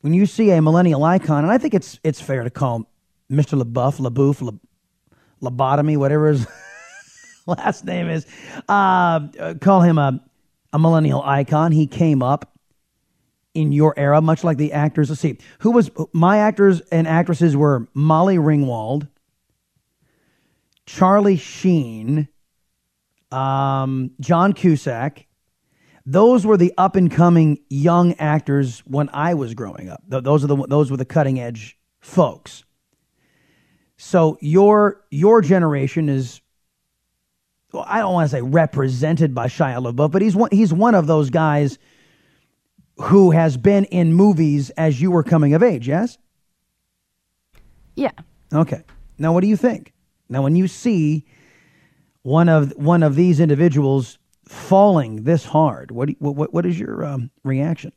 when 0.00 0.12
you 0.12 0.26
see 0.26 0.50
a 0.50 0.60
millennial 0.60 1.04
icon, 1.04 1.44
and 1.44 1.52
I 1.52 1.56
think 1.56 1.72
it's 1.72 1.98
it's 2.02 2.20
fair 2.20 2.42
to 2.42 2.50
call 2.50 2.90
Mr. 3.30 3.60
LaBeouf, 3.62 4.00
LaBouf, 4.00 4.42
La, 4.42 5.50
Lobotomy, 5.50 5.96
whatever 5.96 6.28
his 6.28 6.46
last 7.46 7.84
name 7.84 8.08
is, 8.08 8.26
uh, 8.68 9.54
call 9.60 9.80
him 9.80 9.98
a 9.98 10.20
a 10.74 10.78
millennial 10.78 11.22
icon. 11.22 11.72
He 11.72 11.86
came 11.86 12.22
up 12.22 12.52
in 13.54 13.70
your 13.72 13.94
era, 13.96 14.20
much 14.20 14.42
like 14.42 14.58
the 14.58 14.72
actors. 14.72 15.08
Let's 15.08 15.22
see, 15.22 15.38
who 15.60 15.70
was 15.70 15.90
my 16.12 16.38
actors 16.38 16.80
and 16.92 17.06
actresses 17.06 17.56
were 17.56 17.88
Molly 17.94 18.36
Ringwald, 18.36 19.08
Charlie 20.84 21.36
Sheen, 21.36 22.28
um, 23.30 24.10
John 24.20 24.52
Cusack. 24.52 25.26
Those 26.04 26.44
were 26.44 26.58
the 26.58 26.74
up 26.76 26.96
and 26.96 27.10
coming 27.10 27.60
young 27.70 28.12
actors 28.14 28.80
when 28.80 29.08
I 29.12 29.34
was 29.34 29.54
growing 29.54 29.88
up. 29.88 30.02
Th- 30.10 30.22
Those 30.22 30.44
are 30.44 30.48
the 30.48 30.56
those 30.66 30.90
were 30.90 30.98
the 30.98 31.06
cutting 31.06 31.40
edge 31.40 31.78
folks. 32.00 32.64
So 33.96 34.36
your 34.40 35.04
your 35.10 35.40
generation 35.40 36.08
is 36.10 36.42
I 37.86 37.98
don't 37.98 38.12
want 38.12 38.30
to 38.30 38.36
say 38.36 38.42
represented 38.42 39.34
by 39.34 39.46
Shia 39.46 39.82
LaBeouf, 39.82 40.10
but 40.10 40.22
he's 40.22 40.36
one 40.36 40.50
he's 40.52 40.72
one 40.72 40.94
of 40.94 41.06
those 41.06 41.30
guys 41.30 41.78
who 42.96 43.32
has 43.32 43.56
been 43.56 43.84
in 43.86 44.12
movies 44.12 44.70
as 44.70 45.00
you 45.00 45.10
were 45.10 45.24
coming 45.24 45.54
of 45.54 45.62
age, 45.62 45.88
yes? 45.88 46.16
Yeah. 47.96 48.12
Okay. 48.52 48.84
Now, 49.18 49.32
what 49.32 49.40
do 49.40 49.48
you 49.48 49.56
think? 49.56 49.92
Now, 50.28 50.42
when 50.42 50.54
you 50.54 50.68
see 50.68 51.24
one 52.22 52.48
of 52.48 52.72
one 52.76 53.02
of 53.02 53.14
these 53.14 53.38
individuals 53.38 54.18
falling 54.46 55.24
this 55.24 55.44
hard. 55.44 55.90
What 55.90 56.08
do 56.08 56.14
what 56.18 56.34
what, 56.34 56.52
what 56.52 56.66
is 56.66 56.78
your 56.78 57.04
um, 57.04 57.30
reaction? 57.44 57.92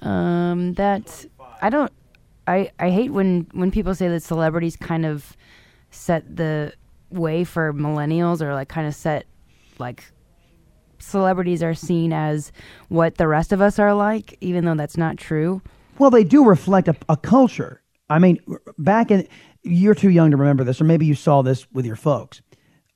Um, 0.00 0.74
that 0.74 1.26
I 1.60 1.70
don't. 1.70 1.92
I 2.46 2.70
I 2.78 2.90
hate 2.90 3.10
when 3.12 3.48
when 3.52 3.70
people 3.70 3.94
say 3.94 4.08
that 4.08 4.22
celebrities 4.22 4.76
kind 4.76 5.04
of 5.04 5.36
set 5.90 6.36
the 6.36 6.72
way 7.10 7.44
for 7.44 7.72
millennials 7.72 8.40
or 8.40 8.54
like 8.54 8.68
kind 8.68 8.86
of 8.86 8.94
set 8.94 9.26
like 9.78 10.04
celebrities 10.98 11.62
are 11.62 11.74
seen 11.74 12.12
as 12.12 12.52
what 12.88 13.16
the 13.16 13.28
rest 13.28 13.52
of 13.52 13.60
us 13.60 13.78
are 13.78 13.94
like, 13.94 14.36
even 14.40 14.64
though 14.64 14.74
that's 14.74 14.96
not 14.96 15.16
true. 15.16 15.60
Well, 15.98 16.10
they 16.10 16.24
do 16.24 16.44
reflect 16.44 16.88
a, 16.88 16.96
a 17.08 17.16
culture. 17.16 17.82
I 18.08 18.18
mean, 18.18 18.38
back 18.78 19.10
in 19.10 19.26
you're 19.62 19.94
too 19.94 20.10
young 20.10 20.30
to 20.30 20.36
remember 20.36 20.62
this, 20.64 20.80
or 20.80 20.84
maybe 20.84 21.06
you 21.06 21.14
saw 21.14 21.42
this 21.42 21.70
with 21.72 21.84
your 21.86 21.96
folks. 21.96 22.40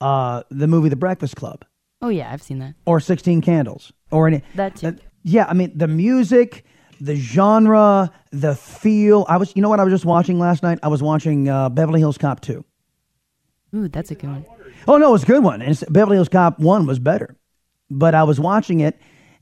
Uh, 0.01 0.43
the 0.51 0.67
movie 0.67 0.89
The 0.89 0.97
Breakfast 0.97 1.37
Club 1.37 1.65
Oh 2.01 2.09
yeah, 2.09 2.33
I've 2.33 2.43
seen 2.43 2.59
that. 2.61 2.75
or 2.87 3.01
Sixteen 3.01 3.43
Candles 3.43 3.93
or 4.11 4.27
any 4.29 4.43
That 4.55 4.77
too. 4.77 4.97
yeah, 5.23 5.45
I 5.47 5.53
mean 5.53 5.77
the 5.77 5.89
music, 5.89 6.65
the 7.01 7.17
genre, 7.17 8.11
the 8.33 8.55
feel. 8.55 9.27
I 9.29 9.37
was, 9.37 9.53
you 9.55 9.61
know 9.61 9.69
what 9.69 9.79
I 9.81 9.85
was 9.85 9.93
just 9.93 10.07
watching 10.07 10.39
last 10.39 10.63
night? 10.63 10.79
I 10.83 10.89
was 10.89 11.03
watching 11.03 11.49
uh, 11.51 11.69
Beverly 11.69 12.01
Hills 12.01 12.17
Cop 12.17 12.41
two. 12.41 12.65
Ooh, 13.75 13.89
that's 13.89 14.11
a 14.11 14.15
good 14.15 14.31
one. 14.31 14.45
Oh 14.89 14.97
no, 14.97 15.11
it 15.11 15.13
was 15.13 15.23
a 15.23 15.27
good 15.27 15.45
one. 15.45 15.63
And 15.63 15.83
Beverly 15.89 16.17
Hills 16.17 16.29
Cop 16.29 16.59
one 16.59 16.87
was 16.87 16.99
better, 16.99 17.37
but 17.91 18.15
I 18.15 18.25
was 18.25 18.41
watching 18.41 18.81
it 18.81 19.01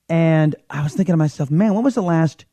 and 0.09 0.55
I 0.71 0.83
was 0.83 0.95
thinking 0.95 1.13
to 1.13 1.17
myself, 1.17 1.51
man, 1.51 1.75
what 1.75 1.85
was 1.85 1.95
the 1.95 2.03
last 2.03 2.45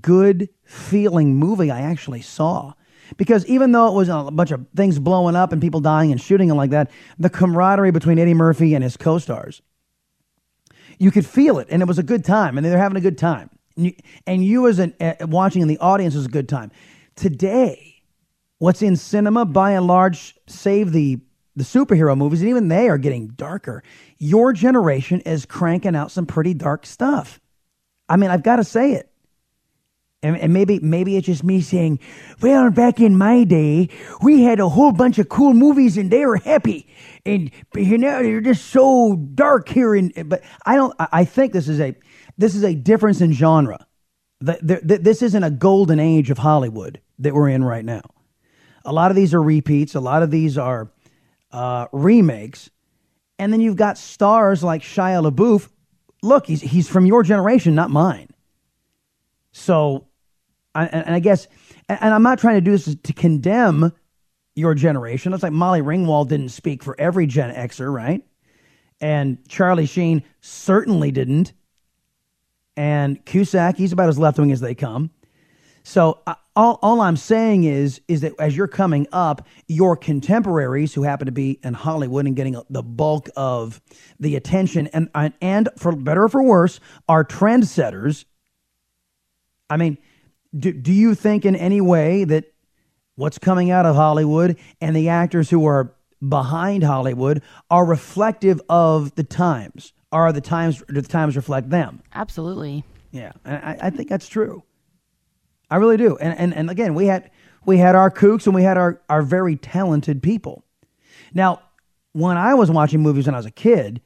good 0.00 0.48
feeling 0.64 1.36
movie 1.36 1.70
I 1.70 1.80
actually 1.80 2.22
saw? 2.22 2.74
Because 3.16 3.44
even 3.46 3.72
though 3.72 3.88
it 3.88 3.94
was 3.94 4.08
a 4.08 4.30
bunch 4.32 4.50
of 4.50 4.66
things 4.74 4.98
blowing 4.98 5.36
up 5.36 5.52
and 5.52 5.60
people 5.60 5.80
dying 5.80 6.10
and 6.10 6.20
shooting 6.20 6.50
and 6.50 6.56
like 6.56 6.70
that, 6.70 6.90
the 7.18 7.30
camaraderie 7.30 7.90
between 7.90 8.18
Eddie 8.18 8.34
Murphy 8.34 8.74
and 8.74 8.82
his 8.82 8.96
co-stars, 8.96 9.60
you 10.98 11.10
could 11.10 11.26
feel 11.26 11.58
it, 11.58 11.68
and 11.70 11.82
it 11.82 11.88
was 11.88 11.98
a 11.98 12.02
good 12.02 12.24
time, 12.24 12.56
and 12.56 12.64
they're 12.64 12.78
having 12.78 12.96
a 12.96 13.02
good 13.02 13.18
time, 13.18 13.50
and 13.76 13.86
you, 13.86 13.94
and 14.26 14.44
you 14.44 14.68
as 14.68 14.78
an 14.78 14.94
uh, 15.00 15.14
watching 15.22 15.60
in 15.60 15.68
the 15.68 15.78
audience 15.78 16.14
was 16.14 16.26
a 16.26 16.30
good 16.30 16.48
time. 16.48 16.70
Today, 17.14 18.02
what's 18.58 18.80
in 18.80 18.96
cinema 18.96 19.44
by 19.44 19.72
and 19.72 19.86
large, 19.86 20.34
save 20.46 20.92
the 20.92 21.20
the 21.56 21.64
superhero 21.64 22.16
movies, 22.16 22.40
and 22.40 22.50
even 22.50 22.68
they 22.68 22.88
are 22.88 22.98
getting 22.98 23.28
darker. 23.28 23.82
Your 24.18 24.52
generation 24.52 25.20
is 25.20 25.46
cranking 25.46 25.94
out 25.94 26.10
some 26.10 26.26
pretty 26.26 26.54
dark 26.54 26.86
stuff. 26.86 27.40
I 28.08 28.16
mean, 28.16 28.30
I've 28.30 28.42
got 28.42 28.56
to 28.56 28.64
say 28.64 28.92
it. 28.92 29.10
And, 30.22 30.38
and 30.38 30.54
maybe 30.54 30.78
maybe 30.80 31.18
it's 31.18 31.26
just 31.26 31.44
me 31.44 31.60
saying, 31.60 32.00
well, 32.40 32.70
back 32.70 32.98
in 32.98 33.16
my 33.16 33.44
day, 33.44 33.90
we 34.22 34.42
had 34.42 34.58
a 34.58 34.68
whole 34.70 34.90
bunch 34.90 35.18
of 35.18 35.28
cool 35.28 35.52
movies 35.52 35.98
and 35.98 36.10
they 36.10 36.24
were 36.24 36.38
happy, 36.38 36.88
and 37.26 37.50
you 37.74 37.98
know 37.98 38.22
they're 38.22 38.40
just 38.40 38.66
so 38.70 39.16
dark 39.16 39.68
here. 39.68 39.94
And 39.94 40.26
but 40.26 40.42
I 40.64 40.76
don't. 40.76 40.94
I 40.98 41.26
think 41.26 41.52
this 41.52 41.68
is 41.68 41.78
a 41.78 41.94
this 42.38 42.54
is 42.54 42.64
a 42.64 42.74
difference 42.74 43.20
in 43.20 43.32
genre. 43.32 43.86
The, 44.40 44.58
the, 44.62 44.80
the, 44.82 44.98
this 44.98 45.20
isn't 45.20 45.44
a 45.44 45.50
golden 45.50 46.00
age 46.00 46.30
of 46.30 46.38
Hollywood 46.38 47.00
that 47.18 47.34
we're 47.34 47.50
in 47.50 47.62
right 47.62 47.84
now. 47.84 48.02
A 48.84 48.92
lot 48.92 49.10
of 49.10 49.16
these 49.16 49.32
are 49.34 49.42
repeats. 49.42 49.94
A 49.94 50.00
lot 50.00 50.22
of 50.22 50.30
these 50.30 50.58
are 50.58 50.90
uh, 51.54 51.86
remakes. 51.92 52.68
And 53.38 53.52
then 53.52 53.60
you've 53.60 53.76
got 53.76 53.96
stars 53.96 54.62
like 54.62 54.82
Shia 54.82 55.30
LaBeouf. 55.30 55.68
Look, 56.22 56.46
he's 56.46 56.60
he's 56.60 56.88
from 56.88 57.06
your 57.06 57.22
generation, 57.22 57.74
not 57.74 57.90
mine. 57.90 58.28
So, 59.52 60.08
I, 60.74 60.86
and 60.86 61.14
I 61.14 61.20
guess, 61.20 61.46
and 61.88 62.12
I'm 62.12 62.22
not 62.22 62.38
trying 62.38 62.56
to 62.56 62.60
do 62.60 62.72
this 62.72 62.96
to 62.96 63.12
condemn 63.12 63.92
your 64.56 64.74
generation. 64.74 65.32
It's 65.32 65.42
like 65.42 65.52
Molly 65.52 65.80
Ringwald 65.80 66.28
didn't 66.28 66.48
speak 66.48 66.82
for 66.82 66.98
every 66.98 67.26
Gen 67.26 67.54
Xer, 67.54 67.92
right? 67.92 68.22
And 69.00 69.38
Charlie 69.48 69.86
Sheen 69.86 70.22
certainly 70.40 71.10
didn't. 71.10 71.52
And 72.76 73.24
Cusack, 73.24 73.76
he's 73.76 73.92
about 73.92 74.08
as 74.08 74.18
left 74.18 74.38
wing 74.38 74.50
as 74.50 74.60
they 74.60 74.74
come. 74.74 75.10
So 75.84 76.20
uh, 76.26 76.34
all, 76.56 76.78
all 76.82 77.00
I'm 77.00 77.16
saying 77.16 77.64
is 77.64 78.00
is 78.06 78.20
that 78.20 78.32
as 78.38 78.56
you're 78.56 78.68
coming 78.68 79.06
up, 79.12 79.46
your 79.66 79.96
contemporaries 79.96 80.94
who 80.94 81.02
happen 81.02 81.26
to 81.26 81.32
be 81.32 81.58
in 81.62 81.74
Hollywood 81.74 82.26
and 82.26 82.36
getting 82.36 82.56
the 82.70 82.82
bulk 82.82 83.28
of 83.36 83.80
the 84.20 84.36
attention 84.36 84.86
and 84.88 85.08
and, 85.14 85.34
and 85.40 85.68
for 85.76 85.94
better 85.94 86.24
or 86.24 86.28
for 86.28 86.42
worse, 86.42 86.80
are 87.08 87.24
trendsetters. 87.24 88.24
I 89.68 89.76
mean, 89.76 89.98
do, 90.56 90.72
do 90.72 90.92
you 90.92 91.14
think 91.14 91.44
in 91.44 91.56
any 91.56 91.80
way 91.80 92.24
that 92.24 92.52
what's 93.16 93.38
coming 93.38 93.70
out 93.70 93.86
of 93.86 93.96
Hollywood 93.96 94.56
and 94.80 94.94
the 94.94 95.08
actors 95.08 95.50
who 95.50 95.66
are 95.66 95.94
behind 96.26 96.84
Hollywood 96.84 97.42
are 97.70 97.84
reflective 97.84 98.60
of 98.68 99.14
the 99.16 99.24
times? 99.24 99.92
Are 100.12 100.32
the 100.32 100.40
times 100.40 100.82
do 100.88 101.00
the 101.00 101.08
times 101.08 101.34
reflect 101.34 101.70
them? 101.70 102.00
Absolutely. 102.14 102.84
Yeah, 103.10 103.32
I, 103.44 103.76
I 103.82 103.90
think 103.90 104.08
that's 104.08 104.28
true. 104.28 104.62
I 105.74 105.78
really 105.78 105.96
do. 105.96 106.16
And, 106.18 106.38
and 106.38 106.54
and 106.54 106.70
again, 106.70 106.94
we 106.94 107.06
had 107.06 107.32
we 107.66 107.78
had 107.78 107.96
our 107.96 108.08
kooks 108.08 108.46
and 108.46 108.54
we 108.54 108.62
had 108.62 108.76
our 108.76 109.00
our 109.08 109.22
very 109.22 109.56
talented 109.56 110.22
people. 110.22 110.62
Now, 111.32 111.62
when 112.12 112.36
I 112.36 112.54
was 112.54 112.70
watching 112.70 113.00
movies 113.00 113.26
when 113.26 113.34
I 113.34 113.38
was 113.38 113.46
a 113.46 113.50
kid, 113.50 114.00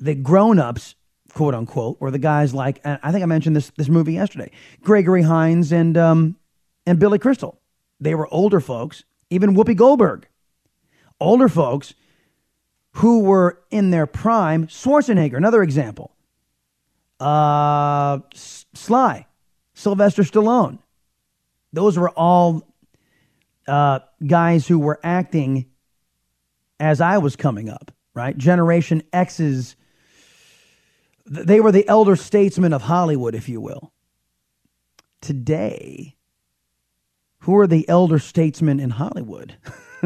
the 0.00 0.14
grown-ups, 0.14 0.94
quote 1.34 1.54
unquote, 1.54 2.00
were 2.00 2.10
the 2.10 2.18
guys 2.18 2.54
like 2.54 2.80
I 2.86 3.12
think 3.12 3.22
I 3.22 3.26
mentioned 3.26 3.54
this 3.54 3.70
this 3.76 3.90
movie 3.90 4.14
yesterday. 4.14 4.50
Gregory 4.80 5.20
Hines 5.20 5.70
and 5.70 5.98
um 5.98 6.36
and 6.86 6.98
Billy 6.98 7.18
Crystal. 7.18 7.60
They 8.00 8.14
were 8.14 8.26
older 8.32 8.58
folks, 8.58 9.04
even 9.28 9.54
Whoopi 9.54 9.76
Goldberg. 9.76 10.26
Older 11.20 11.50
folks 11.50 11.92
who 12.92 13.20
were 13.20 13.60
in 13.70 13.90
their 13.90 14.06
prime. 14.06 14.66
Schwarzenegger, 14.66 15.36
another 15.36 15.62
example. 15.62 16.16
Uh, 17.20 18.20
Sly, 18.32 19.26
Sylvester 19.74 20.22
Stallone. 20.22 20.78
Those 21.72 21.98
were 21.98 22.10
all 22.10 22.68
uh, 23.66 24.00
guys 24.26 24.66
who 24.66 24.78
were 24.78 25.00
acting 25.02 25.66
as 26.78 27.00
I 27.00 27.18
was 27.18 27.36
coming 27.36 27.68
up, 27.68 27.92
right? 28.14 28.36
Generation 28.36 29.02
X's. 29.12 29.76
They 31.24 31.60
were 31.60 31.72
the 31.72 31.88
elder 31.88 32.16
statesmen 32.16 32.72
of 32.72 32.82
Hollywood, 32.82 33.34
if 33.34 33.48
you 33.48 33.60
will. 33.60 33.92
Today, 35.20 36.16
who 37.40 37.56
are 37.58 37.68
the 37.68 37.88
elder 37.88 38.18
statesmen 38.18 38.80
in 38.80 38.90
Hollywood? 38.90 39.56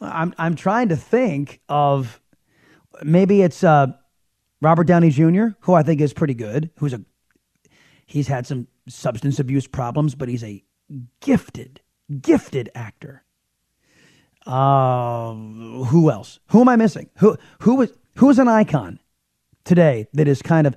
I'm 0.00 0.34
I'm 0.38 0.54
trying 0.54 0.90
to 0.90 0.96
think 0.96 1.60
of 1.68 2.20
maybe 3.02 3.42
it's 3.42 3.64
uh, 3.64 3.88
Robert 4.60 4.84
Downey 4.84 5.10
Jr., 5.10 5.48
who 5.60 5.74
I 5.74 5.82
think 5.82 6.00
is 6.00 6.12
pretty 6.12 6.34
good. 6.34 6.70
Who's 6.78 6.92
a 6.92 7.00
he's 8.06 8.28
had 8.28 8.46
some 8.46 8.68
substance 8.88 9.38
abuse 9.38 9.66
problems, 9.66 10.14
but 10.14 10.28
he's 10.28 10.44
a 10.44 10.64
gifted, 11.20 11.80
gifted 12.20 12.70
actor. 12.74 13.24
Uh, 14.46 15.34
who 15.34 16.10
else? 16.10 16.38
Who 16.48 16.60
am 16.60 16.68
I 16.68 16.76
missing? 16.76 17.10
Who 17.16 17.36
who 17.60 17.82
is 17.82 17.92
who 18.14 18.30
is 18.30 18.38
an 18.38 18.46
icon 18.48 19.00
today 19.64 20.06
that 20.12 20.28
is 20.28 20.40
kind 20.40 20.68
of 20.68 20.76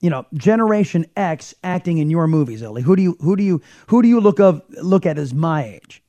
you 0.00 0.10
know 0.10 0.26
Generation 0.34 1.04
X 1.16 1.54
acting 1.64 1.98
in 1.98 2.08
your 2.08 2.28
movies, 2.28 2.62
Ellie? 2.62 2.82
Who 2.82 2.94
do 2.94 3.02
you 3.02 3.16
who 3.20 3.34
do 3.34 3.42
you 3.42 3.60
who 3.88 4.00
do 4.00 4.08
you 4.08 4.20
look 4.20 4.38
of 4.38 4.62
look 4.80 5.06
at 5.06 5.18
as 5.18 5.34
my 5.34 5.64
age? 5.64 6.02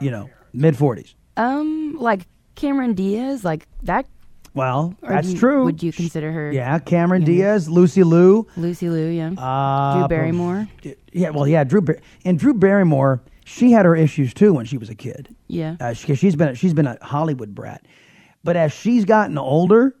You 0.00 0.10
know, 0.10 0.28
mid 0.52 0.76
forties. 0.76 1.14
Um, 1.36 1.96
like 1.98 2.26
Cameron 2.56 2.94
Diaz, 2.94 3.44
like 3.44 3.66
that. 3.82 4.06
Well, 4.56 4.94
Or 5.02 5.10
that's 5.10 5.28
you- 5.32 5.38
true. 5.38 5.64
Would 5.64 5.82
you 5.82 5.92
consider 5.92 6.32
her? 6.32 6.50
Yeah, 6.50 6.78
Cameron 6.78 7.22
Diaz, 7.24 7.68
Lucy 7.68 8.02
Liu, 8.02 8.46
Lucy 8.56 8.88
Liu, 8.88 9.06
yeah. 9.08 9.30
uh, 9.38 9.98
Drew 9.98 10.08
Barrymore. 10.08 10.66
Yeah, 11.12 11.30
well, 11.30 11.46
yeah, 11.46 11.62
Drew 11.62 11.82
Bar- 11.82 11.98
and 12.24 12.38
Drew 12.38 12.54
Barrymore. 12.54 13.22
She 13.44 13.70
had 13.70 13.84
her 13.84 13.94
issues 13.94 14.34
too 14.34 14.52
when 14.54 14.64
she 14.66 14.76
was 14.78 14.88
a 14.88 14.94
kid. 14.94 15.36
Yeah. 15.46 15.76
uh, 15.78 15.92
she, 15.92 16.14
she's 16.16 16.34
been 16.34 16.54
she's 16.56 16.74
been 16.74 16.86
a 16.88 16.96
Hollywood 17.02 17.54
brat, 17.54 17.84
but 18.42 18.56
as 18.56 18.72
she's 18.72 19.04
gotten 19.04 19.38
older, 19.38 19.94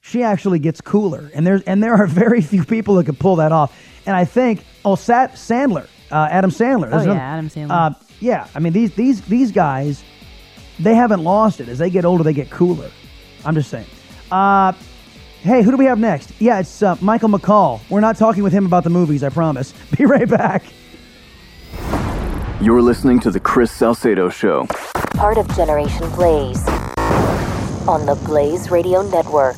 she 0.00 0.22
actually 0.22 0.58
gets 0.58 0.80
cooler. 0.80 1.30
And 1.34 1.46
there's 1.46 1.62
and 1.62 1.82
there 1.82 1.94
are 1.94 2.06
very 2.24 2.40
few 2.40 2.64
people 2.64 2.96
that 2.96 3.04
can 3.04 3.14
pull 3.16 3.36
that 3.36 3.52
off. 3.52 3.78
And 4.06 4.16
I 4.16 4.24
think 4.24 4.64
oh, 4.84 4.96
Sat 4.96 5.34
Sandler, 5.34 5.86
uh, 6.10 6.28
Adam 6.30 6.50
Sandler. 6.50 6.86
Oh, 6.88 6.90
There's 6.90 7.06
yeah, 7.06 7.12
Adam 7.14 7.48
Sandler. 7.48 7.70
Uh, 7.70 7.94
yeah, 8.20 8.48
I 8.54 8.58
mean 8.58 8.72
these 8.72 8.94
these 8.94 9.20
these 9.22 9.52
guys, 9.52 10.02
they 10.80 10.94
haven't 10.94 11.22
lost 11.22 11.60
it. 11.60 11.68
As 11.68 11.78
they 11.78 11.90
get 11.90 12.04
older, 12.04 12.24
they 12.24 12.32
get 12.32 12.50
cooler. 12.50 12.90
I'm 13.44 13.54
just 13.54 13.70
saying. 13.70 13.86
Uh, 14.30 14.72
hey, 15.42 15.62
who 15.62 15.70
do 15.70 15.76
we 15.76 15.84
have 15.84 15.98
next? 15.98 16.32
Yeah, 16.40 16.60
it's 16.60 16.82
uh, 16.82 16.96
Michael 17.00 17.28
McCaul. 17.28 17.80
We're 17.90 18.00
not 18.00 18.16
talking 18.16 18.42
with 18.42 18.52
him 18.52 18.66
about 18.66 18.84
the 18.84 18.90
movies, 18.90 19.22
I 19.22 19.28
promise. 19.28 19.72
Be 19.96 20.04
right 20.04 20.28
back. 20.28 20.64
You're 22.60 22.82
listening 22.82 23.20
to 23.20 23.30
The 23.30 23.40
Chris 23.40 23.70
Salcedo 23.70 24.30
Show. 24.30 24.66
Part 25.14 25.38
of 25.38 25.54
Generation 25.54 26.08
Blaze 26.10 26.66
on 27.86 28.06
the 28.06 28.18
Blaze 28.24 28.70
Radio 28.70 29.02
Network. 29.02 29.56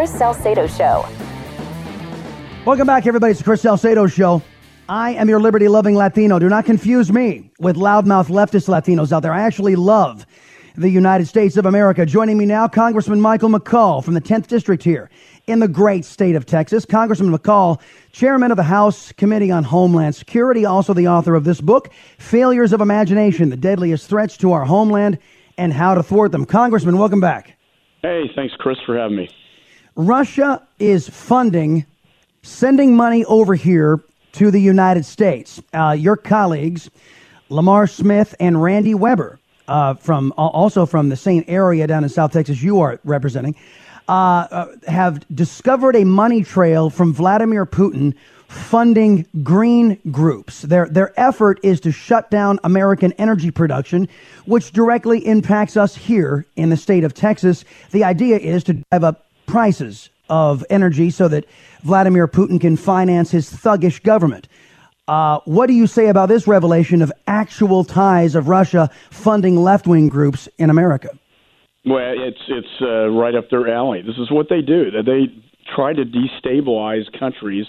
Chris 0.00 0.16
Salcedo 0.16 0.66
Show. 0.66 1.06
Welcome 2.64 2.86
back, 2.86 3.06
everybody. 3.06 3.32
It's 3.32 3.40
the 3.40 3.44
Chris 3.44 3.60
Salcedo 3.60 4.06
Show. 4.06 4.40
I 4.88 5.10
am 5.10 5.28
your 5.28 5.40
liberty 5.40 5.68
loving 5.68 5.94
Latino. 5.94 6.38
Do 6.38 6.48
not 6.48 6.64
confuse 6.64 7.12
me 7.12 7.50
with 7.58 7.76
loudmouth 7.76 8.28
leftist 8.28 8.66
Latinos 8.66 9.12
out 9.12 9.20
there. 9.20 9.34
I 9.34 9.42
actually 9.42 9.76
love 9.76 10.24
the 10.74 10.88
United 10.88 11.26
States 11.26 11.58
of 11.58 11.66
America. 11.66 12.06
Joining 12.06 12.38
me 12.38 12.46
now, 12.46 12.66
Congressman 12.66 13.20
Michael 13.20 13.50
McCaul 13.50 14.02
from 14.02 14.14
the 14.14 14.22
10th 14.22 14.46
District 14.46 14.82
here 14.82 15.10
in 15.46 15.58
the 15.58 15.68
great 15.68 16.06
state 16.06 16.34
of 16.34 16.46
Texas. 16.46 16.86
Congressman 16.86 17.30
McCaul, 17.30 17.78
chairman 18.10 18.50
of 18.50 18.56
the 18.56 18.62
House 18.62 19.12
Committee 19.12 19.50
on 19.50 19.64
Homeland 19.64 20.14
Security, 20.14 20.64
also 20.64 20.94
the 20.94 21.08
author 21.08 21.34
of 21.34 21.44
this 21.44 21.60
book, 21.60 21.90
Failures 22.16 22.72
of 22.72 22.80
Imagination 22.80 23.50
The 23.50 23.56
Deadliest 23.58 24.08
Threats 24.08 24.38
to 24.38 24.52
Our 24.52 24.64
Homeland 24.64 25.18
and 25.58 25.74
How 25.74 25.94
to 25.94 26.02
Thwart 26.02 26.32
Them. 26.32 26.46
Congressman, 26.46 26.96
welcome 26.96 27.20
back. 27.20 27.58
Hey, 28.00 28.30
thanks, 28.34 28.54
Chris, 28.56 28.78
for 28.86 28.96
having 28.96 29.18
me. 29.18 29.28
Russia 30.00 30.62
is 30.78 31.08
funding, 31.10 31.84
sending 32.42 32.96
money 32.96 33.22
over 33.26 33.54
here 33.54 34.00
to 34.32 34.50
the 34.50 34.58
United 34.58 35.04
States. 35.04 35.60
Uh, 35.74 35.90
your 35.90 36.16
colleagues, 36.16 36.90
Lamar 37.50 37.86
Smith 37.86 38.34
and 38.40 38.62
Randy 38.62 38.94
Weber, 38.94 39.38
uh, 39.68 39.94
from 39.94 40.32
also 40.38 40.86
from 40.86 41.10
the 41.10 41.16
same 41.16 41.44
area 41.46 41.86
down 41.86 42.02
in 42.02 42.08
South 42.08 42.32
Texas 42.32 42.62
you 42.62 42.80
are 42.80 42.98
representing, 43.04 43.54
uh, 44.08 44.46
uh, 44.50 44.66
have 44.88 45.22
discovered 45.34 45.94
a 45.96 46.04
money 46.04 46.42
trail 46.42 46.88
from 46.88 47.12
Vladimir 47.12 47.66
Putin 47.66 48.14
funding 48.48 49.26
green 49.42 49.98
groups. 50.10 50.62
Their 50.62 50.86
their 50.88 51.12
effort 51.20 51.60
is 51.62 51.78
to 51.80 51.92
shut 51.92 52.30
down 52.30 52.58
American 52.64 53.12
energy 53.12 53.50
production, 53.50 54.08
which 54.46 54.72
directly 54.72 55.24
impacts 55.26 55.76
us 55.76 55.94
here 55.94 56.46
in 56.56 56.70
the 56.70 56.76
state 56.76 57.04
of 57.04 57.12
Texas. 57.12 57.66
The 57.90 58.02
idea 58.02 58.38
is 58.38 58.64
to 58.64 58.72
drive 58.72 59.04
up 59.04 59.26
prices 59.50 60.10
of 60.28 60.64
energy 60.70 61.10
so 61.10 61.28
that 61.28 61.44
Vladimir 61.82 62.28
Putin 62.28 62.60
can 62.60 62.76
finance 62.76 63.30
his 63.30 63.50
thuggish 63.50 64.02
government. 64.02 64.48
Uh, 65.08 65.40
what 65.44 65.66
do 65.66 65.72
you 65.72 65.86
say 65.86 66.06
about 66.06 66.28
this 66.28 66.46
revelation 66.46 67.02
of 67.02 67.12
actual 67.26 67.84
ties 67.84 68.36
of 68.36 68.48
Russia 68.48 68.88
funding 69.10 69.56
left 69.56 69.86
wing 69.86 70.08
groups 70.08 70.48
in 70.58 70.70
America? 70.70 71.10
Well, 71.84 72.14
it's 72.16 72.42
it's 72.48 72.80
uh, 72.80 73.08
right 73.08 73.34
up 73.34 73.50
their 73.50 73.74
alley. 73.74 74.02
This 74.02 74.18
is 74.18 74.30
what 74.30 74.48
they 74.48 74.60
do. 74.60 74.90
That 74.90 75.06
They 75.06 75.34
try 75.74 75.92
to 75.94 76.04
destabilize 76.04 77.10
countries, 77.18 77.66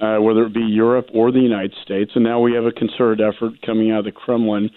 uh, 0.00 0.18
whether 0.18 0.44
it 0.44 0.54
be 0.54 0.60
Europe 0.60 1.08
or 1.12 1.32
the 1.32 1.40
United 1.40 1.74
States. 1.82 2.12
And 2.14 2.24
now 2.24 2.40
we 2.40 2.54
have 2.54 2.64
a 2.64 2.72
concerted 2.72 3.20
effort 3.20 3.60
coming 3.66 3.90
out 3.90 4.00
of 4.00 4.04
the 4.06 4.12
Kremlin 4.12 4.70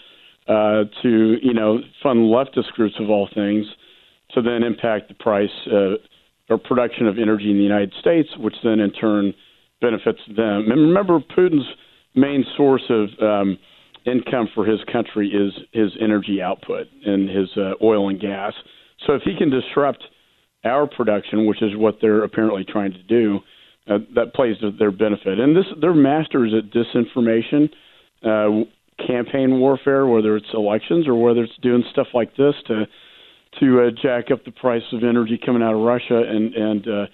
uh, 0.47 0.83
to, 1.03 1.37
you 1.41 1.53
know, 1.53 1.79
fund 2.01 2.19
leftist 2.29 2.71
groups 2.73 2.95
of 2.99 3.09
all 3.09 3.29
things 3.33 3.65
to 4.33 4.41
then 4.41 4.63
impact 4.63 5.07
the 5.07 5.13
price 5.13 5.55
uh, 5.67 5.95
or 6.49 6.57
production 6.57 7.07
of 7.07 7.17
energy 7.17 7.51
in 7.51 7.57
the 7.57 7.63
United 7.63 7.93
States, 7.99 8.29
which 8.37 8.55
then 8.63 8.79
in 8.79 8.91
turn 8.91 9.33
benefits 9.81 10.19
them. 10.27 10.71
And 10.71 10.81
remember, 10.81 11.19
Putin's 11.19 11.67
main 12.15 12.45
source 12.57 12.83
of 12.89 13.09
um, 13.21 13.57
income 14.05 14.49
for 14.53 14.65
his 14.65 14.79
country 14.91 15.29
is 15.29 15.53
his 15.71 15.91
energy 16.01 16.41
output 16.41 16.87
and 17.05 17.29
his 17.29 17.49
uh, 17.57 17.73
oil 17.81 18.09
and 18.09 18.19
gas. 18.19 18.53
So 19.05 19.13
if 19.13 19.21
he 19.23 19.35
can 19.37 19.49
disrupt 19.49 20.03
our 20.63 20.87
production, 20.87 21.45
which 21.45 21.61
is 21.61 21.71
what 21.75 21.97
they're 22.01 22.23
apparently 22.23 22.63
trying 22.63 22.93
to 22.93 23.03
do, 23.03 23.39
uh, 23.89 23.97
that 24.15 24.33
plays 24.33 24.57
to 24.59 24.71
their 24.71 24.91
benefit. 24.91 25.39
And 25.39 25.55
this, 25.55 25.65
they're 25.81 25.93
masters 25.93 26.53
at 26.57 26.71
disinformation, 26.71 27.69
uh, 28.23 28.65
campaign 29.05 29.59
warfare, 29.59 30.05
whether 30.05 30.37
it's 30.37 30.47
elections 30.53 31.07
or 31.07 31.15
whether 31.15 31.43
it's 31.43 31.57
doing 31.61 31.83
stuff 31.91 32.07
like 32.13 32.35
this 32.37 32.53
to 32.67 32.85
to 33.59 33.81
uh, 33.81 33.91
jack 34.01 34.31
up 34.31 34.45
the 34.45 34.51
price 34.51 34.83
of 34.91 35.03
energy 35.03 35.39
coming 35.43 35.61
out 35.61 35.73
of 35.73 35.81
Russia 35.81 36.23
and 36.27 36.53
and 36.53 36.87
uh, 36.87 37.05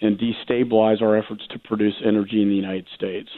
and 0.00 0.18
destabilize 0.18 1.00
our 1.00 1.16
efforts 1.16 1.46
to 1.50 1.58
produce 1.58 1.94
energy 2.04 2.42
in 2.42 2.48
the 2.48 2.56
United 2.56 2.86
States. 2.94 3.28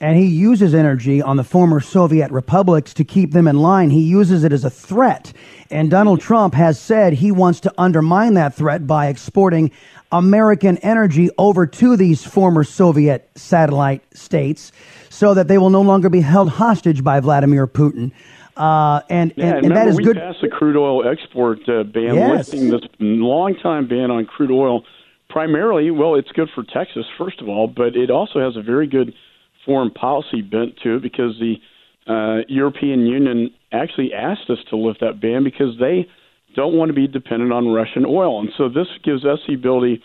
And 0.00 0.18
he 0.18 0.26
uses 0.26 0.74
energy 0.74 1.22
on 1.22 1.36
the 1.36 1.44
former 1.44 1.80
Soviet 1.80 2.32
republics 2.32 2.92
to 2.94 3.04
keep 3.04 3.30
them 3.30 3.46
in 3.46 3.58
line. 3.58 3.90
He 3.90 4.00
uses 4.00 4.42
it 4.42 4.52
as 4.52 4.64
a 4.64 4.70
threat. 4.70 5.32
And 5.70 5.88
Donald 5.88 6.20
Trump 6.20 6.52
has 6.54 6.80
said 6.80 7.12
he 7.12 7.30
wants 7.30 7.60
to 7.60 7.72
undermine 7.78 8.34
that 8.34 8.54
threat 8.54 8.88
by 8.88 9.06
exporting 9.06 9.70
American 10.10 10.78
energy 10.78 11.30
over 11.38 11.66
to 11.66 11.96
these 11.96 12.24
former 12.24 12.64
Soviet 12.64 13.30
satellite 13.36 14.02
states 14.16 14.72
so 15.10 15.32
that 15.32 15.46
they 15.46 15.58
will 15.58 15.70
no 15.70 15.82
longer 15.82 16.10
be 16.10 16.20
held 16.20 16.48
hostage 16.48 17.04
by 17.04 17.20
Vladimir 17.20 17.68
Putin. 17.68 18.10
Uh, 18.56 19.00
and, 19.10 19.32
yeah, 19.36 19.56
and, 19.56 19.66
and 19.66 19.76
that 19.76 19.88
is 19.88 19.96
we 19.96 20.04
good. 20.04 20.16
passed 20.16 20.42
a 20.42 20.48
crude 20.48 20.76
oil 20.76 21.06
export 21.08 21.58
uh, 21.68 21.82
ban, 21.82 22.14
Yes. 22.14 22.52
lifting 22.52 22.70
this 22.70 22.82
long 23.00 23.56
time 23.56 23.88
ban 23.88 24.10
on 24.10 24.26
crude 24.26 24.50
oil. 24.50 24.84
Primarily, 25.28 25.90
well, 25.90 26.14
it's 26.14 26.30
good 26.32 26.48
for 26.54 26.62
Texas, 26.62 27.04
first 27.18 27.40
of 27.40 27.48
all, 27.48 27.66
but 27.66 27.96
it 27.96 28.10
also 28.10 28.38
has 28.38 28.56
a 28.56 28.62
very 28.62 28.86
good 28.86 29.12
foreign 29.64 29.90
policy 29.90 30.42
bent 30.42 30.76
to 30.82 30.96
it 30.96 31.02
because 31.02 31.40
the 31.40 31.56
uh, 32.06 32.44
European 32.48 33.06
Union 33.06 33.50
actually 33.72 34.12
asked 34.12 34.48
us 34.50 34.58
to 34.70 34.76
lift 34.76 35.00
that 35.00 35.20
ban 35.20 35.42
because 35.42 35.76
they 35.80 36.06
don't 36.54 36.74
want 36.74 36.90
to 36.90 36.92
be 36.92 37.08
dependent 37.08 37.52
on 37.52 37.68
Russian 37.68 38.04
oil. 38.06 38.38
And 38.40 38.50
so 38.56 38.68
this 38.68 38.86
gives 39.02 39.24
us 39.24 39.40
the 39.48 39.54
ability 39.54 40.02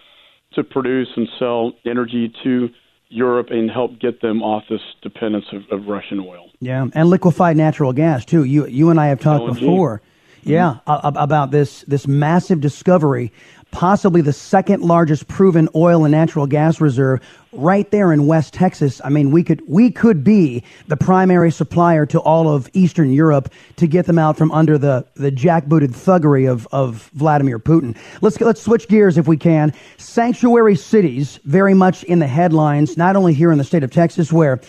to 0.53 0.63
produce 0.63 1.09
and 1.15 1.27
sell 1.37 1.73
energy 1.85 2.33
to 2.43 2.69
Europe 3.09 3.47
and 3.49 3.69
help 3.69 3.99
get 3.99 4.21
them 4.21 4.41
off 4.43 4.63
this 4.69 4.81
dependence 5.01 5.45
of, 5.51 5.63
of 5.71 5.87
Russian 5.87 6.19
oil. 6.19 6.49
Yeah, 6.59 6.87
and 6.93 7.09
liquefied 7.09 7.57
natural 7.57 7.91
gas 7.91 8.23
too. 8.23 8.43
You 8.43 8.67
you 8.67 8.89
and 8.91 8.99
I 8.99 9.07
have 9.07 9.19
talked 9.19 9.45
LNG. 9.45 9.59
before. 9.59 10.01
Yeah, 10.43 10.77
mm-hmm. 10.87 11.17
a- 11.17 11.23
about 11.23 11.51
this 11.51 11.81
this 11.81 12.07
massive 12.07 12.61
discovery, 12.61 13.33
possibly 13.71 14.21
the 14.21 14.33
second 14.33 14.81
largest 14.81 15.27
proven 15.27 15.69
oil 15.75 16.05
and 16.05 16.11
natural 16.11 16.47
gas 16.47 16.81
reserve 16.81 17.21
right 17.51 17.89
there 17.91 18.13
in 18.13 18.27
West 18.27 18.53
Texas. 18.53 19.01
I 19.03 19.09
mean, 19.09 19.31
we 19.31 19.43
could 19.43 19.61
we 19.67 19.91
could 19.91 20.23
be 20.23 20.63
the 20.87 20.97
primary 20.97 21.51
supplier 21.51 22.05
to 22.07 22.19
all 22.19 22.49
of 22.49 22.69
Eastern 22.73 23.11
Europe 23.11 23.51
to 23.77 23.87
get 23.87 24.05
them 24.05 24.19
out 24.19 24.37
from 24.37 24.51
under 24.51 24.77
the 24.77 25.05
the 25.15 25.31
jackbooted 25.31 25.89
thuggery 25.89 26.49
of 26.49 26.67
of 26.71 27.09
Vladimir 27.13 27.59
Putin. 27.59 27.97
Let's 28.21 28.39
let's 28.41 28.61
switch 28.61 28.87
gears 28.87 29.17
if 29.17 29.27
we 29.27 29.37
can. 29.37 29.73
Sanctuary 29.97 30.75
cities 30.75 31.39
very 31.45 31.73
much 31.73 32.03
in 32.03 32.19
the 32.19 32.27
headlines, 32.27 32.97
not 32.97 33.15
only 33.15 33.33
here 33.33 33.51
in 33.51 33.57
the 33.57 33.63
state 33.63 33.83
of 33.83 33.91
Texas 33.91 34.31
where 34.31 34.59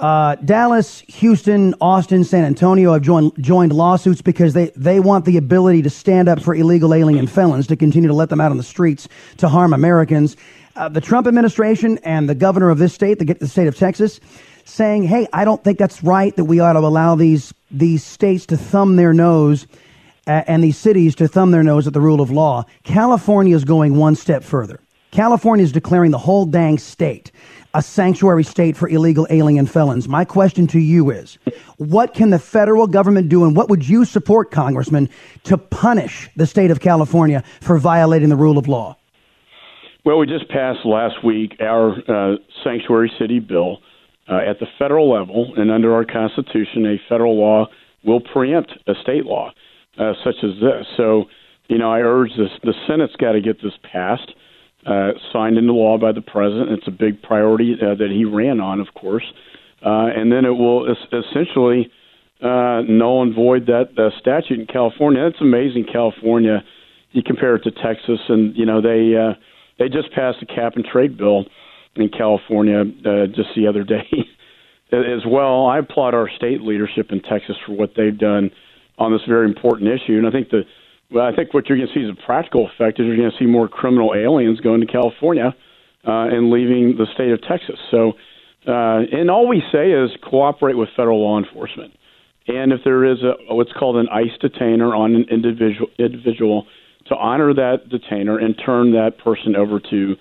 uh, 0.00 0.34
Dallas, 0.36 1.00
Houston, 1.08 1.74
Austin, 1.78 2.24
San 2.24 2.44
Antonio 2.44 2.94
have 2.94 3.02
joined, 3.02 3.32
joined 3.38 3.74
lawsuits 3.74 4.22
because 4.22 4.54
they, 4.54 4.70
they 4.74 4.98
want 4.98 5.26
the 5.26 5.36
ability 5.36 5.82
to 5.82 5.90
stand 5.90 6.26
up 6.26 6.40
for 6.40 6.54
illegal 6.54 6.94
alien 6.94 7.26
felons 7.26 7.66
to 7.66 7.76
continue 7.76 8.08
to 8.08 8.14
let 8.14 8.30
them 8.30 8.40
out 8.40 8.50
on 8.50 8.56
the 8.56 8.62
streets 8.62 9.08
to 9.36 9.46
harm 9.46 9.74
Americans. 9.74 10.38
Uh, 10.74 10.88
the 10.88 11.02
Trump 11.02 11.26
administration 11.26 11.98
and 11.98 12.30
the 12.30 12.34
governor 12.34 12.70
of 12.70 12.78
this 12.78 12.94
state, 12.94 13.18
the, 13.18 13.26
the 13.34 13.46
state 13.46 13.66
of 13.66 13.76
Texas, 13.76 14.20
saying, 14.64 15.02
"Hey, 15.02 15.28
I 15.34 15.44
don't 15.44 15.62
think 15.62 15.78
that's 15.78 16.02
right. 16.02 16.34
That 16.34 16.46
we 16.46 16.60
ought 16.60 16.72
to 16.72 16.78
allow 16.78 17.14
these 17.14 17.52
these 17.70 18.02
states 18.02 18.46
to 18.46 18.56
thumb 18.56 18.96
their 18.96 19.12
nose." 19.12 19.66
and 20.26 20.62
these 20.62 20.76
cities 20.76 21.16
to 21.16 21.26
thumb 21.26 21.50
their 21.50 21.64
nose 21.64 21.88
at 21.88 21.92
the 21.92 22.00
rule 22.00 22.20
of 22.20 22.30
law. 22.30 22.64
California 22.84 23.56
is 23.56 23.64
going 23.64 23.96
one 23.96 24.14
step 24.14 24.44
further. 24.44 24.78
California 25.10 25.64
is 25.64 25.72
declaring 25.72 26.12
the 26.12 26.18
whole 26.18 26.46
dang 26.46 26.78
state 26.78 27.32
a 27.74 27.82
sanctuary 27.82 28.44
state 28.44 28.76
for 28.76 28.88
illegal 28.88 29.26
alien 29.30 29.66
felons. 29.66 30.08
My 30.08 30.24
question 30.24 30.66
to 30.68 30.78
you 30.78 31.10
is 31.10 31.38
what 31.76 32.14
can 32.14 32.30
the 32.30 32.38
federal 32.38 32.86
government 32.86 33.28
do, 33.28 33.44
and 33.44 33.56
what 33.56 33.68
would 33.68 33.88
you 33.88 34.04
support, 34.04 34.50
Congressman, 34.50 35.08
to 35.44 35.56
punish 35.56 36.28
the 36.36 36.46
state 36.46 36.70
of 36.70 36.80
California 36.80 37.44
for 37.60 37.78
violating 37.78 38.28
the 38.28 38.36
rule 38.36 38.58
of 38.58 38.68
law? 38.68 38.96
Well, 40.04 40.18
we 40.18 40.26
just 40.26 40.48
passed 40.48 40.84
last 40.84 41.22
week 41.24 41.56
our 41.60 41.92
uh, 42.08 42.36
sanctuary 42.64 43.12
city 43.18 43.38
bill 43.38 43.78
uh, 44.28 44.36
at 44.36 44.58
the 44.58 44.66
federal 44.78 45.12
level, 45.12 45.52
and 45.56 45.70
under 45.70 45.94
our 45.94 46.04
Constitution, 46.04 46.86
a 46.86 46.96
federal 47.08 47.38
law 47.38 47.66
will 48.04 48.20
preempt 48.20 48.72
a 48.86 48.94
state 49.02 49.26
law 49.26 49.52
uh, 49.98 50.12
such 50.24 50.36
as 50.42 50.52
this. 50.60 50.86
So, 50.96 51.24
you 51.68 51.78
know, 51.78 51.92
I 51.92 52.00
urge 52.00 52.30
this: 52.36 52.50
the 52.62 52.74
Senate's 52.86 53.16
got 53.16 53.32
to 53.32 53.40
get 53.40 53.62
this 53.62 53.74
passed, 53.92 54.32
uh, 54.86 55.12
signed 55.32 55.58
into 55.58 55.72
law 55.72 55.98
by 55.98 56.12
the 56.12 56.22
president. 56.22 56.70
It's 56.70 56.88
a 56.88 56.92
big 56.92 57.22
priority 57.22 57.74
uh, 57.74 57.94
that 57.96 58.10
he 58.10 58.24
ran 58.24 58.60
on, 58.60 58.80
of 58.80 58.88
course, 58.94 59.24
uh, 59.84 60.08
and 60.16 60.32
then 60.32 60.44
it 60.44 60.50
will 60.50 60.90
es- 60.90 61.12
essentially 61.12 61.90
uh, 62.42 62.82
null 62.88 63.22
and 63.22 63.34
void 63.34 63.66
that 63.66 63.90
uh, 63.98 64.10
statute 64.18 64.58
in 64.58 64.66
California. 64.66 65.26
It's 65.26 65.40
amazing, 65.40 65.86
California. 65.92 66.64
You 67.12 67.22
compare 67.22 67.56
it 67.56 67.64
to 67.64 67.70
Texas, 67.70 68.20
and 68.28 68.56
you 68.56 68.64
know 68.64 68.80
they 68.80 69.14
uh, 69.16 69.34
they 69.78 69.88
just 69.88 70.12
passed 70.12 70.38
a 70.42 70.46
cap 70.46 70.76
and 70.76 70.84
trade 70.84 71.18
bill 71.18 71.44
in 71.96 72.08
California 72.08 72.80
uh, 72.80 73.26
just 73.26 73.50
the 73.56 73.66
other 73.66 73.84
day 73.84 74.08
as 74.92 75.26
well. 75.26 75.66
I 75.66 75.78
applaud 75.78 76.14
our 76.14 76.30
state 76.30 76.62
leadership 76.62 77.10
in 77.10 77.20
Texas 77.20 77.56
for 77.66 77.72
what 77.72 77.92
they've 77.96 78.16
done 78.16 78.50
on 78.98 79.12
this 79.12 79.22
very 79.28 79.46
important 79.46 79.90
issue, 79.90 80.16
and 80.16 80.26
I 80.26 80.30
think 80.30 80.50
the 80.50 80.62
well, 81.10 81.26
I 81.26 81.34
think 81.34 81.52
what 81.52 81.68
you're 81.68 81.78
going 81.78 81.88
to 81.88 81.94
see 81.94 82.04
is 82.04 82.10
a 82.10 82.26
practical 82.26 82.66
effect 82.68 83.00
is 83.00 83.06
you're 83.06 83.16
going 83.16 83.30
to 83.30 83.36
see 83.38 83.46
more 83.46 83.68
criminal 83.68 84.14
aliens 84.14 84.60
going 84.60 84.80
to 84.80 84.86
California 84.86 85.54
uh, 86.06 86.10
and 86.10 86.50
leaving 86.50 86.96
the 86.96 87.06
state 87.14 87.32
of 87.32 87.42
Texas. 87.42 87.78
So, 87.90 88.12
uh, 88.66 89.00
and 89.12 89.30
all 89.30 89.48
we 89.48 89.62
say 89.72 89.90
is 89.90 90.10
cooperate 90.22 90.76
with 90.76 90.88
federal 90.96 91.20
law 91.22 91.38
enforcement. 91.38 91.94
And 92.46 92.72
if 92.72 92.80
there 92.84 93.04
is 93.04 93.18
a 93.22 93.54
what's 93.54 93.72
called 93.72 93.96
an 93.96 94.08
ICE 94.08 94.36
detainer 94.40 94.94
on 94.94 95.14
an 95.14 95.26
individual 95.30 95.88
individual 95.98 96.66
to 97.06 97.16
honor 97.16 97.52
that 97.54 97.88
detainer 97.88 98.38
and 98.38 98.60
turn 98.64 98.92
that 98.92 99.18
person 99.18 99.56
over 99.56 99.78
to 99.78 100.16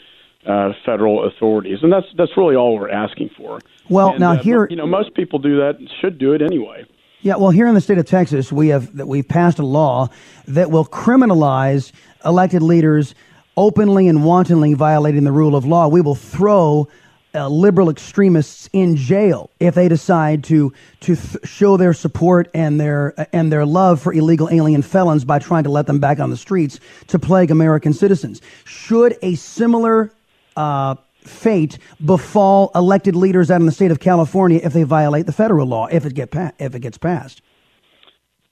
uh, 0.45 0.71
federal 0.86 1.28
authorities, 1.28 1.80
and 1.82 1.91
that's 1.91 2.08
that's 2.17 2.36
really 2.38 2.56
all 2.56 2.75
we're 2.78 2.89
asking 2.89 3.30
for. 3.38 3.60
Well, 3.89 4.12
And, 4.12 4.19
now 4.19 4.34
uh, 4.34 4.43
here- 4.43 4.67
you 4.69 4.75
know, 4.75 4.88
most 4.88 5.13
people 5.15 5.39
do 5.39 5.58
that, 5.58 5.80
and 5.80 5.89
should 6.02 6.17
do 6.17 6.34
it 6.34 6.41
anyway. 6.41 6.86
Yeah, 7.21 7.36
well, 7.36 7.49
here 7.49 7.67
in 7.67 7.75
the 7.75 7.82
state 7.82 7.97
of 7.97 8.05
Texas, 8.05 8.49
we 8.49 8.69
have 8.69 8.97
we've 8.97 9.27
passed 9.27 9.60
a 9.60 9.65
law 9.65 10.10
that 10.47 10.71
will 10.71 10.86
criminalize 10.86 11.91
elected 12.23 12.62
leaders 12.62 13.13
openly 13.58 14.08
and 14.08 14.23
wantonly 14.23 14.73
violating 14.73 15.25
the 15.25 15.32
rule 15.34 15.53
of 15.58 15.65
law. 15.65 15.89
We 15.89 15.99
will 15.99 16.15
throw 16.15 16.88
uh, 17.36 17.49
liberal 17.49 17.89
extremists 17.89 18.69
in 18.71 18.95
jail 18.95 19.49
if 19.60 19.75
they 19.75 19.89
decide 19.89 20.45
to 20.45 20.73
to 21.01 21.17
th- 21.17 21.45
show 21.45 21.75
their 21.75 21.93
support 21.93 22.49
and 22.53 22.79
their 22.79 23.13
and 23.36 23.51
their 23.51 23.65
love 23.65 24.01
for 24.01 24.13
illegal 24.13 24.47
alien 24.49 24.82
felons 24.82 25.25
by 25.25 25.39
trying 25.39 25.63
to 25.65 25.69
let 25.69 25.88
them 25.88 25.99
back 25.99 26.21
on 26.21 26.29
the 26.29 26.38
streets 26.38 26.79
to 27.08 27.19
plague 27.19 27.51
American 27.51 27.91
citizens. 27.91 28.41
Should 28.63 29.17
a 29.21 29.36
similar 29.36 30.10
uh, 30.55 30.95
fate 31.29 31.77
befall 32.03 32.71
elected 32.75 33.15
leaders 33.15 33.49
out 33.51 33.59
in 33.61 33.65
the 33.65 33.71
state 33.71 33.91
of 33.91 33.99
California 33.99 34.59
if 34.63 34.73
they 34.73 34.83
violate 34.83 35.25
the 35.25 35.31
federal 35.31 35.67
law 35.67 35.87
if 35.87 36.05
it 36.05 36.13
get 36.13 36.31
pa- 36.31 36.51
if 36.59 36.75
it 36.75 36.79
gets 36.79 36.97
passed. 36.97 37.41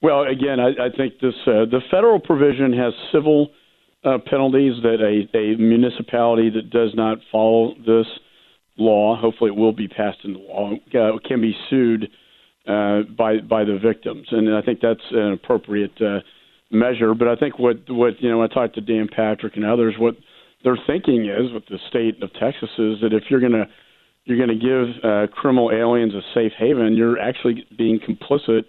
Well, 0.01 0.23
again, 0.23 0.59
I, 0.59 0.69
I 0.85 0.89
think 0.95 1.19
this 1.19 1.33
uh, 1.47 1.65
the 1.65 1.81
federal 1.89 2.19
provision 2.19 2.71
has 2.73 2.93
civil 3.11 3.49
uh, 4.03 4.19
penalties 4.25 4.73
that 4.83 5.01
a, 5.01 5.37
a 5.37 5.57
municipality 5.57 6.49
that 6.51 6.69
does 6.69 6.91
not 6.93 7.17
follow 7.31 7.73
this 7.85 8.05
law, 8.77 9.17
hopefully 9.19 9.49
it 9.49 9.55
will 9.55 9.73
be 9.73 9.87
passed 9.87 10.19
into 10.23 10.39
law, 10.39 10.73
uh, 10.73 11.17
can 11.27 11.41
be 11.41 11.55
sued 11.69 12.09
uh, 12.67 13.01
by 13.17 13.39
by 13.39 13.63
the 13.63 13.79
victims, 13.81 14.27
and 14.31 14.53
I 14.55 14.61
think 14.61 14.81
that's 14.81 15.01
an 15.11 15.33
appropriate 15.33 15.99
uh, 16.01 16.19
measure. 16.69 17.13
But 17.15 17.27
I 17.27 17.35
think 17.35 17.57
what 17.57 17.77
what 17.89 18.21
you 18.21 18.29
know, 18.29 18.43
I 18.43 18.47
talked 18.47 18.75
to 18.75 18.81
Dan 18.81 19.07
Patrick 19.13 19.55
and 19.55 19.65
others, 19.65 19.95
what 19.97 20.15
their 20.67 20.77
thinking 20.86 21.25
is 21.30 21.53
with 21.53 21.65
the 21.67 21.80
state 21.88 22.21
of 22.21 22.30
Texas 22.34 22.69
is 22.77 22.99
that 23.01 23.13
if 23.13 23.23
you're 23.30 23.39
going 23.39 23.53
to 23.53 23.67
you're 24.25 24.38
going 24.38 24.49
to 24.49 24.56
give 24.56 25.06
uh, 25.06 25.27
criminal 25.34 25.71
aliens 25.71 26.13
a 26.13 26.19
safe 26.34 26.51
haven, 26.58 26.97
you're 26.97 27.17
actually 27.17 27.65
being 27.77 27.97
complicit 27.97 28.65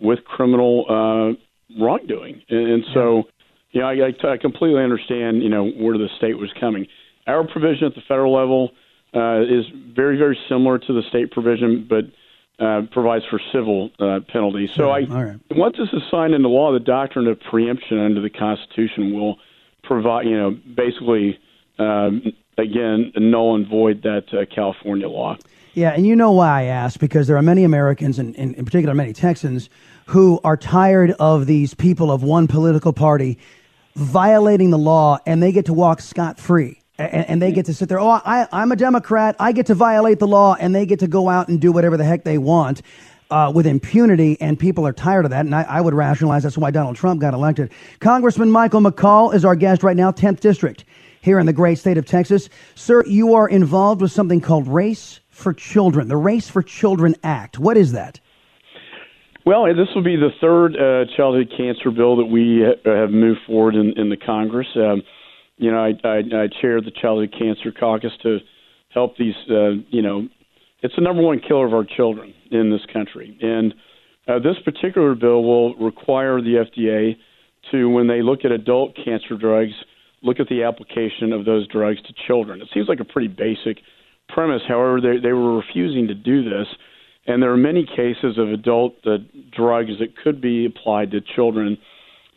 with 0.00 0.24
criminal 0.24 0.84
uh, 0.90 1.80
wrongdoing, 1.80 2.42
and, 2.48 2.68
and 2.68 2.84
so 2.92 3.22
you 3.70 3.80
know 3.80 3.86
I, 3.86 4.08
I, 4.08 4.32
I 4.32 4.36
completely 4.38 4.82
understand 4.82 5.44
you 5.44 5.48
know 5.48 5.68
where 5.68 5.96
the 5.96 6.08
state 6.16 6.36
was 6.36 6.52
coming. 6.58 6.88
Our 7.28 7.46
provision 7.46 7.86
at 7.86 7.94
the 7.94 8.02
federal 8.08 8.34
level 8.34 8.72
uh, 9.14 9.42
is 9.42 9.66
very 9.94 10.18
very 10.18 10.36
similar 10.48 10.78
to 10.80 10.92
the 10.92 11.02
state 11.08 11.30
provision, 11.30 11.86
but 11.88 12.06
uh, 12.58 12.82
provides 12.90 13.24
for 13.30 13.40
civil 13.52 13.90
uh, 14.00 14.18
penalties. 14.32 14.70
So 14.74 14.90
I 14.90 15.02
All 15.02 15.24
right. 15.24 15.40
once 15.52 15.76
this 15.78 15.90
is 15.92 16.02
signed 16.10 16.34
into 16.34 16.48
law, 16.48 16.72
the 16.72 16.80
doctrine 16.80 17.28
of 17.28 17.38
preemption 17.38 18.00
under 18.00 18.20
the 18.20 18.30
Constitution 18.30 19.14
will 19.14 19.38
provide 19.86 20.26
you 20.26 20.36
know 20.36 20.50
basically 20.50 21.38
um, 21.78 22.22
again 22.58 23.12
null 23.16 23.54
and 23.56 23.68
void 23.68 24.02
that 24.02 24.24
uh, 24.32 24.44
California 24.54 25.08
law. 25.08 25.36
Yeah, 25.74 25.90
and 25.90 26.06
you 26.06 26.16
know 26.16 26.32
why 26.32 26.62
I 26.62 26.64
ask 26.64 26.98
because 26.98 27.26
there 27.26 27.36
are 27.36 27.42
many 27.42 27.62
Americans, 27.62 28.18
and, 28.18 28.34
and 28.36 28.54
in 28.54 28.64
particular 28.64 28.94
many 28.94 29.12
Texans, 29.12 29.68
who 30.06 30.40
are 30.42 30.56
tired 30.56 31.10
of 31.20 31.46
these 31.46 31.74
people 31.74 32.10
of 32.10 32.22
one 32.22 32.46
political 32.46 32.94
party 32.94 33.38
violating 33.94 34.70
the 34.70 34.78
law, 34.78 35.18
and 35.26 35.42
they 35.42 35.52
get 35.52 35.66
to 35.66 35.74
walk 35.74 36.00
scot 36.00 36.38
free. 36.38 36.80
And, 36.98 37.28
and 37.28 37.42
they 37.42 37.52
get 37.52 37.66
to 37.66 37.74
sit 37.74 37.90
there. 37.90 38.00
Oh, 38.00 38.08
I, 38.08 38.48
I'm 38.52 38.72
a 38.72 38.76
Democrat. 38.76 39.36
I 39.38 39.52
get 39.52 39.66
to 39.66 39.74
violate 39.74 40.18
the 40.18 40.26
law, 40.26 40.56
and 40.58 40.74
they 40.74 40.86
get 40.86 41.00
to 41.00 41.08
go 41.08 41.28
out 41.28 41.48
and 41.48 41.60
do 41.60 41.72
whatever 41.72 41.98
the 41.98 42.04
heck 42.04 42.24
they 42.24 42.38
want 42.38 42.80
uh, 43.30 43.52
with 43.54 43.66
impunity. 43.66 44.40
And 44.40 44.58
people 44.58 44.86
are 44.86 44.92
tired 44.92 45.24
of 45.24 45.30
that. 45.30 45.44
And 45.44 45.54
I, 45.54 45.62
I 45.62 45.80
would 45.80 45.94
rationalize 45.94 46.42
that's 46.42 46.58
why 46.58 46.70
Donald 46.70 46.96
Trump 46.96 47.20
got 47.20 47.34
elected. 47.34 47.72
Congressman 48.00 48.50
Michael 48.50 48.80
McCaul 48.80 49.34
is 49.34 49.44
our 49.44 49.56
guest 49.56 49.82
right 49.82 49.96
now, 49.96 50.10
10th 50.10 50.40
District 50.40 50.84
here 51.20 51.38
in 51.38 51.46
the 51.46 51.52
great 51.52 51.78
state 51.78 51.98
of 51.98 52.06
Texas. 52.06 52.48
Sir, 52.74 53.04
you 53.04 53.34
are 53.34 53.48
involved 53.48 54.00
with 54.00 54.12
something 54.12 54.40
called 54.40 54.68
Race 54.68 55.20
for 55.28 55.52
Children, 55.52 56.08
the 56.08 56.16
Race 56.16 56.48
for 56.48 56.62
Children 56.62 57.16
Act. 57.24 57.58
What 57.58 57.76
is 57.76 57.92
that? 57.92 58.20
Well, 59.44 59.66
this 59.66 59.88
will 59.94 60.02
be 60.02 60.16
the 60.16 60.30
third 60.40 60.74
uh, 60.76 61.04
childhood 61.16 61.52
cancer 61.56 61.90
bill 61.90 62.16
that 62.16 62.24
we 62.24 62.64
uh, 62.64 62.74
have 62.84 63.10
moved 63.10 63.40
forward 63.46 63.74
in, 63.74 63.92
in 63.96 64.08
the 64.08 64.16
Congress. 64.16 64.66
Um, 64.74 65.02
you 65.56 65.70
know, 65.70 65.78
I, 65.78 65.92
I, 66.06 66.16
I 66.16 66.48
chair 66.60 66.80
the 66.80 66.90
Childhood 67.00 67.34
Cancer 67.38 67.72
Caucus 67.72 68.12
to 68.22 68.38
help 68.90 69.16
these. 69.16 69.34
Uh, 69.48 69.82
you 69.88 70.02
know, 70.02 70.28
it's 70.86 70.94
the 70.94 71.02
number 71.02 71.22
one 71.22 71.40
killer 71.40 71.66
of 71.66 71.74
our 71.74 71.84
children 71.84 72.32
in 72.50 72.70
this 72.70 72.80
country, 72.92 73.36
and 73.42 73.74
uh, 74.28 74.38
this 74.38 74.56
particular 74.64 75.14
bill 75.14 75.42
will 75.42 75.74
require 75.76 76.40
the 76.40 76.64
FDA 76.64 77.16
to, 77.72 77.88
when 77.88 78.06
they 78.06 78.22
look 78.22 78.44
at 78.44 78.52
adult 78.52 78.96
cancer 79.04 79.36
drugs, 79.36 79.72
look 80.22 80.38
at 80.38 80.48
the 80.48 80.62
application 80.62 81.32
of 81.32 81.44
those 81.44 81.66
drugs 81.68 81.98
to 82.02 82.14
children. 82.26 82.60
It 82.60 82.68
seems 82.72 82.88
like 82.88 83.00
a 83.00 83.04
pretty 83.04 83.28
basic 83.28 83.78
premise. 84.28 84.62
However, 84.66 85.00
they, 85.00 85.18
they 85.20 85.32
were 85.32 85.56
refusing 85.56 86.06
to 86.08 86.14
do 86.14 86.44
this. 86.44 86.66
And 87.26 87.42
there 87.42 87.52
are 87.52 87.56
many 87.56 87.84
cases 87.84 88.38
of 88.38 88.48
adult 88.48 88.94
uh, 89.04 89.18
drugs 89.56 89.92
that 89.98 90.16
could 90.22 90.40
be 90.40 90.66
applied 90.66 91.10
to 91.10 91.20
children 91.20 91.76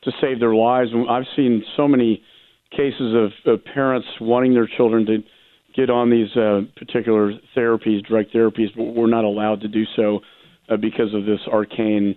to 0.03 0.11
save 0.19 0.39
their 0.39 0.55
lives. 0.55 0.89
And 0.91 1.07
I've 1.07 1.27
seen 1.35 1.63
so 1.77 1.87
many 1.87 2.23
cases 2.71 3.13
of, 3.15 3.53
of 3.53 3.63
parents 3.65 4.07
wanting 4.19 4.53
their 4.53 4.67
children 4.67 5.05
to 5.05 5.17
get 5.79 5.89
on 5.89 6.09
these 6.09 6.35
uh, 6.35 6.61
particular 6.75 7.33
therapies, 7.55 8.05
drug 8.05 8.25
therapies, 8.33 8.67
but 8.75 8.83
we're 8.83 9.07
not 9.07 9.23
allowed 9.23 9.61
to 9.61 9.67
do 9.67 9.83
so 9.95 10.19
uh, 10.69 10.75
because 10.75 11.13
of 11.13 11.25
this 11.25 11.39
arcane 11.51 12.15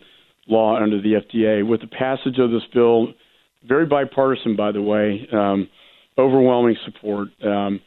law 0.49 0.77
under 0.77 1.01
the 1.01 1.15
FDA. 1.15 1.67
With 1.67 1.81
the 1.81 1.87
passage 1.87 2.39
of 2.39 2.51
this 2.51 2.63
bill, 2.75 3.09
very 3.67 3.87
bipartisan, 3.87 4.57
by 4.57 4.73
the 4.73 4.83
way, 4.83 5.29
um, 5.33 5.69
overwhelming 6.19 6.77
support, 6.85 7.29
um, 7.45 7.81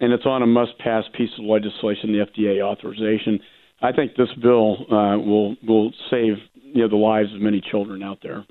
and 0.00 0.12
it's 0.12 0.26
on 0.26 0.42
a 0.42 0.46
must-pass 0.46 1.04
piece 1.16 1.30
of 1.38 1.44
legislation, 1.44 2.12
the 2.12 2.26
FDA 2.26 2.62
authorization. 2.62 3.40
I 3.80 3.92
think 3.92 4.14
this 4.16 4.28
bill 4.40 4.86
uh, 4.92 5.18
will 5.18 5.56
will 5.66 5.92
save 6.10 6.34
you 6.54 6.82
know 6.82 6.88
the 6.88 6.96
lives 6.96 7.32
of 7.34 7.40
many 7.40 7.62
children 7.70 8.02
out 8.02 8.18
there. 8.22 8.44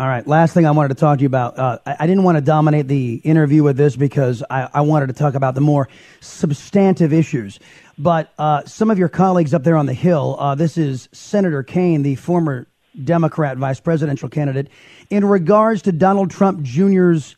All 0.00 0.08
right. 0.08 0.26
Last 0.26 0.54
thing 0.54 0.64
I 0.64 0.70
wanted 0.70 0.88
to 0.88 0.94
talk 0.94 1.18
to 1.18 1.22
you 1.22 1.26
about. 1.26 1.58
Uh, 1.58 1.78
I, 1.84 1.96
I 2.00 2.06
didn't 2.06 2.22
want 2.22 2.36
to 2.36 2.40
dominate 2.40 2.88
the 2.88 3.16
interview 3.16 3.62
with 3.62 3.76
this 3.76 3.96
because 3.96 4.42
I, 4.48 4.66
I 4.72 4.80
wanted 4.80 5.08
to 5.08 5.12
talk 5.12 5.34
about 5.34 5.54
the 5.54 5.60
more 5.60 5.90
substantive 6.20 7.12
issues. 7.12 7.60
But 7.98 8.32
uh, 8.38 8.64
some 8.64 8.90
of 8.90 8.98
your 8.98 9.10
colleagues 9.10 9.52
up 9.52 9.62
there 9.62 9.76
on 9.76 9.84
the 9.84 9.92
Hill, 9.92 10.36
uh, 10.38 10.54
this 10.54 10.78
is 10.78 11.10
Senator 11.12 11.62
Kaine, 11.62 12.00
the 12.00 12.14
former 12.14 12.66
Democrat 13.04 13.58
vice 13.58 13.78
presidential 13.78 14.30
candidate, 14.30 14.68
in 15.10 15.22
regards 15.22 15.82
to 15.82 15.92
Donald 15.92 16.30
Trump 16.30 16.62
Jr.'s 16.62 17.36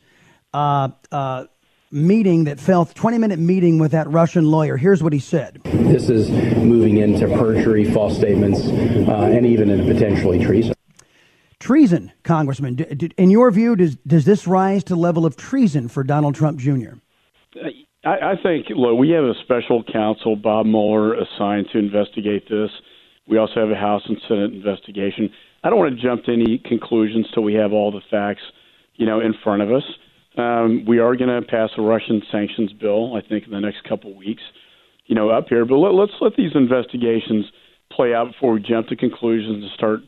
uh, 0.54 0.90
uh, 1.10 1.46
meeting 1.90 2.44
that 2.44 2.60
fell, 2.60 2.86
20 2.86 3.18
minute 3.18 3.40
meeting 3.40 3.80
with 3.80 3.90
that 3.90 4.08
Russian 4.08 4.44
lawyer. 4.44 4.76
Here's 4.76 5.02
what 5.02 5.12
he 5.12 5.18
said. 5.18 5.60
This 5.64 6.08
is 6.08 6.30
moving 6.30 6.98
into 6.98 7.26
perjury, 7.26 7.92
false 7.92 8.16
statements, 8.16 8.60
uh, 8.60 9.32
and 9.32 9.44
even 9.46 9.68
into 9.68 9.92
potentially 9.92 10.44
treason. 10.44 10.76
Treason, 11.62 12.10
Congressman. 12.24 12.76
In 13.16 13.30
your 13.30 13.48
view, 13.52 13.76
does, 13.76 13.94
does 14.04 14.24
this 14.24 14.48
rise 14.48 14.82
to 14.82 14.94
the 14.94 15.00
level 15.00 15.24
of 15.24 15.36
treason 15.36 15.86
for 15.86 16.02
Donald 16.02 16.34
Trump 16.34 16.58
Jr.? 16.58 16.94
I, 18.04 18.08
I 18.10 18.34
think, 18.42 18.66
look, 18.70 18.98
we 18.98 19.10
have 19.10 19.22
a 19.22 19.34
special 19.44 19.84
counsel, 19.84 20.34
Bob 20.34 20.66
Mueller, 20.66 21.14
assigned 21.14 21.68
to 21.72 21.78
investigate 21.78 22.48
this. 22.50 22.68
We 23.28 23.38
also 23.38 23.60
have 23.60 23.70
a 23.70 23.76
House 23.76 24.02
and 24.06 24.18
Senate 24.26 24.52
investigation. 24.52 25.30
I 25.62 25.70
don't 25.70 25.78
want 25.78 25.96
to 25.96 26.02
jump 26.02 26.24
to 26.24 26.32
any 26.32 26.58
conclusions 26.58 27.28
till 27.32 27.44
we 27.44 27.54
have 27.54 27.72
all 27.72 27.92
the 27.92 28.02
facts, 28.10 28.42
you 28.96 29.06
know, 29.06 29.20
in 29.20 29.32
front 29.44 29.62
of 29.62 29.70
us. 29.70 29.84
Um, 30.36 30.84
we 30.84 30.98
are 30.98 31.14
going 31.14 31.30
to 31.30 31.46
pass 31.46 31.70
a 31.78 31.82
Russian 31.82 32.22
sanctions 32.32 32.72
bill, 32.72 33.14
I 33.14 33.20
think, 33.20 33.44
in 33.44 33.52
the 33.52 33.60
next 33.60 33.84
couple 33.88 34.12
weeks, 34.16 34.42
you 35.06 35.14
know, 35.14 35.30
up 35.30 35.46
here. 35.48 35.64
But 35.64 35.76
let, 35.76 35.94
let's 35.94 36.18
let 36.20 36.34
these 36.36 36.56
investigations 36.56 37.44
play 37.92 38.14
out 38.14 38.32
before 38.32 38.54
we 38.54 38.60
jump 38.60 38.88
to 38.88 38.96
conclusions 38.96 39.62
and 39.62 39.70
start, 39.76 40.00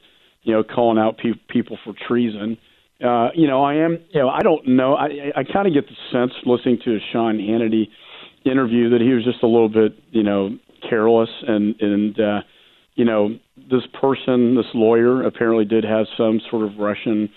you 0.44 0.52
know, 0.52 0.62
calling 0.62 0.98
out 0.98 1.18
pe- 1.18 1.40
people 1.48 1.78
for 1.84 1.94
treason. 2.06 2.56
Uh, 3.04 3.28
you 3.34 3.48
know, 3.48 3.64
I 3.64 3.74
am, 3.74 3.98
you 4.10 4.20
know, 4.20 4.28
I 4.28 4.40
don't 4.40 4.68
know. 4.68 4.94
I, 4.94 5.32
I 5.36 5.44
kind 5.44 5.66
of 5.66 5.74
get 5.74 5.86
the 5.88 5.96
sense 6.12 6.32
listening 6.46 6.78
to 6.84 6.98
Sean 7.12 7.38
Hannity 7.38 7.88
interview 8.44 8.90
that 8.90 9.00
he 9.00 9.12
was 9.12 9.24
just 9.24 9.42
a 9.42 9.46
little 9.46 9.68
bit, 9.68 9.98
you 10.10 10.22
know, 10.22 10.56
careless 10.88 11.30
and, 11.46 11.74
and, 11.80 12.20
uh, 12.20 12.40
you 12.94 13.04
know, 13.04 13.36
this 13.56 13.82
person, 14.00 14.54
this 14.54 14.66
lawyer 14.74 15.22
apparently 15.24 15.64
did 15.64 15.84
have 15.84 16.06
some 16.16 16.40
sort 16.50 16.62
of 16.62 16.78
Russian, 16.78 17.28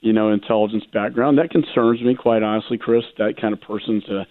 you 0.00 0.12
know, 0.12 0.30
intelligence 0.30 0.84
background. 0.92 1.38
That 1.38 1.50
concerns 1.50 2.02
me, 2.02 2.14
quite 2.14 2.42
honestly, 2.42 2.76
Chris. 2.76 3.04
That 3.16 3.40
kind 3.40 3.54
of 3.54 3.60
person's 3.60 4.04
uh, 4.08 4.24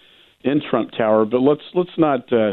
in 0.44 0.62
Trump 0.70 0.92
Tower. 0.92 1.24
But 1.24 1.40
let's 1.40 1.62
let's 1.74 1.90
not 1.98 2.32
uh, 2.32 2.52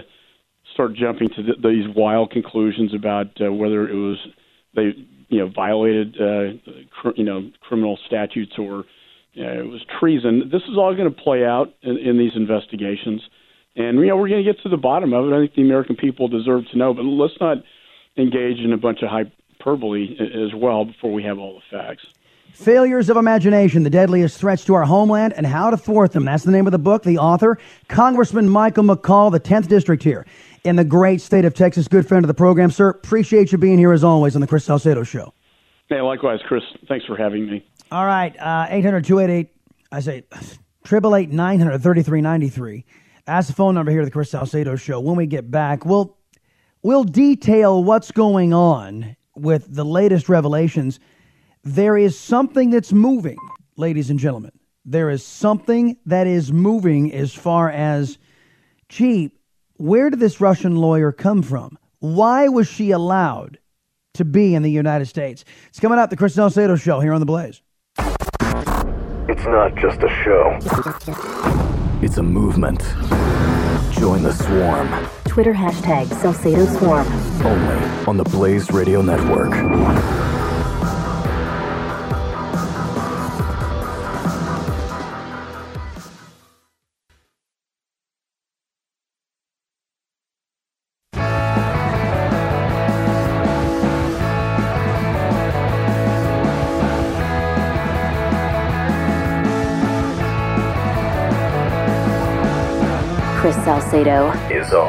start 0.73 0.95
jumping 0.95 1.29
to 1.29 1.43
th- 1.43 1.57
these 1.63 1.85
wild 1.95 2.31
conclusions 2.31 2.93
about 2.93 3.27
uh, 3.39 3.51
whether 3.51 3.87
it 3.87 3.95
was 3.95 4.17
they, 4.75 4.93
you 5.29 5.39
know, 5.39 5.49
violated, 5.53 6.15
uh, 6.19 6.53
cr- 6.91 7.15
you 7.15 7.23
know, 7.23 7.49
criminal 7.61 7.97
statutes 8.05 8.53
or 8.57 8.85
uh, 9.37 9.59
it 9.59 9.67
was 9.67 9.85
treason. 9.99 10.49
This 10.51 10.61
is 10.63 10.77
all 10.77 10.95
going 10.95 11.13
to 11.13 11.21
play 11.21 11.43
out 11.43 11.73
in, 11.81 11.97
in 11.97 12.17
these 12.17 12.31
investigations, 12.35 13.21
and 13.75 13.99
you 13.99 14.07
know, 14.07 14.15
we're 14.15 14.29
going 14.29 14.43
to 14.43 14.53
get 14.53 14.61
to 14.63 14.69
the 14.69 14.77
bottom 14.77 15.13
of 15.13 15.25
it. 15.25 15.35
I 15.35 15.39
think 15.41 15.55
the 15.55 15.61
American 15.61 15.95
people 15.95 16.27
deserve 16.27 16.63
to 16.71 16.77
know. 16.77 16.93
But 16.93 17.03
let's 17.03 17.39
not 17.41 17.57
engage 18.17 18.59
in 18.59 18.71
a 18.71 18.77
bunch 18.77 18.99
of 19.01 19.09
hyperbole 19.09 20.15
as 20.19 20.53
well 20.55 20.85
before 20.85 21.11
we 21.11 21.23
have 21.23 21.37
all 21.37 21.55
the 21.55 21.77
facts. 21.77 22.05
Failures 22.55 23.09
of 23.09 23.17
Imagination, 23.17 23.83
the 23.83 23.89
deadliest 23.89 24.37
threats 24.37 24.63
to 24.63 24.73
our 24.75 24.85
homeland 24.85 25.33
and 25.33 25.45
how 25.45 25.69
to 25.69 25.75
thwart 25.75 26.13
them. 26.13 26.23
That's 26.23 26.45
the 26.45 26.51
name 26.51 26.65
of 26.67 26.71
the 26.71 26.79
book. 26.79 27.03
The 27.03 27.17
author, 27.17 27.57
Congressman 27.89 28.49
Michael 28.49 28.85
McCaul, 28.85 29.29
the 29.29 29.41
10th 29.41 29.67
District 29.67 30.01
here 30.01 30.25
in 30.63 30.77
the 30.77 30.85
great 30.85 31.19
state 31.19 31.43
of 31.43 31.53
Texas. 31.53 31.89
Good 31.89 32.07
friend 32.07 32.23
of 32.23 32.27
the 32.27 32.33
program, 32.33 32.71
sir. 32.71 32.89
Appreciate 32.89 33.51
you 33.51 33.57
being 33.57 33.77
here 33.77 33.91
as 33.91 34.05
always 34.05 34.35
on 34.35 34.41
the 34.41 34.47
Chris 34.47 34.63
Salcedo 34.63 35.03
Show. 35.03 35.33
Hey, 35.89 35.99
likewise, 35.99 36.39
Chris. 36.47 36.63
Thanks 36.87 37.05
for 37.05 37.17
having 37.17 37.45
me. 37.45 37.67
All 37.91 38.05
right, 38.05 38.33
uh, 38.39 38.67
800 38.69 39.03
288, 39.03 39.49
I 39.91 39.99
say, 39.99 40.23
888 40.85 41.31
900 41.31 41.83
3393. 41.83 42.85
That's 43.25 43.47
the 43.47 43.53
phone 43.53 43.75
number 43.75 43.91
here 43.91 44.01
at 44.01 44.05
the 44.05 44.11
Chris 44.11 44.31
Salcedo 44.31 44.77
Show. 44.77 45.01
When 45.01 45.17
we 45.17 45.25
get 45.25 45.51
back, 45.51 45.85
we'll, 45.85 46.17
we'll 46.83 47.03
detail 47.03 47.83
what's 47.83 48.11
going 48.11 48.53
on 48.53 49.17
with 49.35 49.75
the 49.75 49.83
latest 49.83 50.29
revelations. 50.29 51.01
There 51.67 51.97
is 51.97 52.17
something 52.17 52.69
that's 52.69 52.93
moving, 52.93 53.39
ladies 53.75 54.11
and 54.11 54.19
gentlemen. 54.19 54.51
There 54.85 55.09
is 55.09 55.25
something 55.25 55.97
that 56.05 56.27
is 56.27 56.53
moving 56.53 57.11
as 57.11 57.33
far 57.33 57.71
as, 57.71 58.19
gee, 58.87 59.31
where 59.77 60.11
did 60.11 60.19
this 60.19 60.39
Russian 60.39 60.75
lawyer 60.75 61.11
come 61.11 61.41
from? 61.41 61.79
Why 62.01 62.49
was 62.49 62.67
she 62.67 62.91
allowed 62.91 63.57
to 64.13 64.23
be 64.23 64.53
in 64.53 64.61
the 64.61 64.69
United 64.69 65.07
States? 65.07 65.43
It's 65.69 65.79
coming 65.79 65.97
out 65.97 66.11
the 66.11 66.15
Chris 66.15 66.35
Salcedo 66.35 66.75
Show 66.75 66.99
here 66.99 67.13
on 67.13 67.19
The 67.19 67.25
Blaze. 67.25 67.63
It's 69.27 69.45
not 69.45 69.73
just 69.73 70.03
a 70.03 70.09
show, 70.23 70.59
it's 72.03 72.17
a 72.17 72.23
movement. 72.23 72.81
Join 73.91 74.21
the 74.21 74.33
swarm. 74.33 74.87
Twitter 75.23 75.53
hashtag 75.53 76.13
Salcedo 76.21 76.67
Swarm. 76.77 77.07
Only 77.43 78.05
on 78.05 78.17
the 78.17 78.23
Blaze 78.23 78.69
Radio 78.69 79.01
Network. 79.01 80.34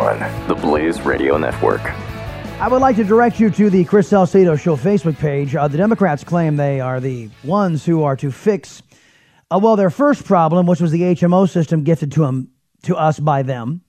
On 0.06 0.46
the 0.46 0.54
Blaze 0.54 1.00
Radio 1.00 1.36
Network. 1.36 1.82
I 2.60 2.68
would 2.68 2.80
like 2.80 2.94
to 2.96 3.04
direct 3.04 3.40
you 3.40 3.50
to 3.50 3.68
the 3.68 3.84
Chris 3.84 4.08
Salcedo 4.08 4.54
Show 4.54 4.76
Facebook 4.76 5.18
page. 5.18 5.56
Uh, 5.56 5.66
the 5.66 5.76
Democrats 5.76 6.22
claim 6.22 6.56
they 6.56 6.80
are 6.80 7.00
the 7.00 7.28
ones 7.42 7.84
who 7.84 8.04
are 8.04 8.14
to 8.16 8.30
fix, 8.30 8.82
uh, 9.50 9.58
well, 9.60 9.74
their 9.74 9.90
first 9.90 10.24
problem, 10.24 10.66
which 10.66 10.80
was 10.80 10.92
the 10.92 11.02
HMO 11.02 11.48
system 11.48 11.82
gifted 11.82 12.12
to 12.12 12.20
them, 12.20 12.50
to 12.84 12.96
us 12.96 13.18
by 13.18 13.42
them. 13.42 13.82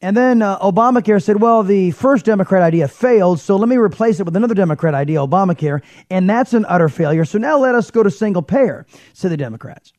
And 0.00 0.16
then 0.16 0.40
uh, 0.40 0.58
Obamacare 0.60 1.22
said, 1.22 1.42
well, 1.42 1.62
the 1.62 1.90
first 1.90 2.24
Democrat 2.24 2.62
idea 2.62 2.88
failed, 2.88 3.38
so 3.38 3.56
let 3.56 3.68
me 3.68 3.76
replace 3.76 4.18
it 4.18 4.24
with 4.24 4.34
another 4.34 4.54
Democrat 4.54 4.94
idea, 4.94 5.18
Obamacare, 5.18 5.82
and 6.08 6.28
that's 6.28 6.54
an 6.54 6.64
utter 6.68 6.88
failure. 6.88 7.26
So 7.26 7.36
now 7.38 7.58
let 7.58 7.74
us 7.74 7.90
go 7.90 8.02
to 8.02 8.10
single 8.10 8.42
payer, 8.42 8.86
said 9.12 9.30
the 9.30 9.36
Democrats. 9.36 9.92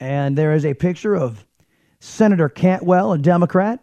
And 0.00 0.36
there 0.36 0.52
is 0.52 0.66
a 0.66 0.74
picture 0.74 1.14
of 1.14 1.46
Senator 1.98 2.50
Cantwell, 2.50 3.14
a 3.14 3.18
Democrat, 3.18 3.80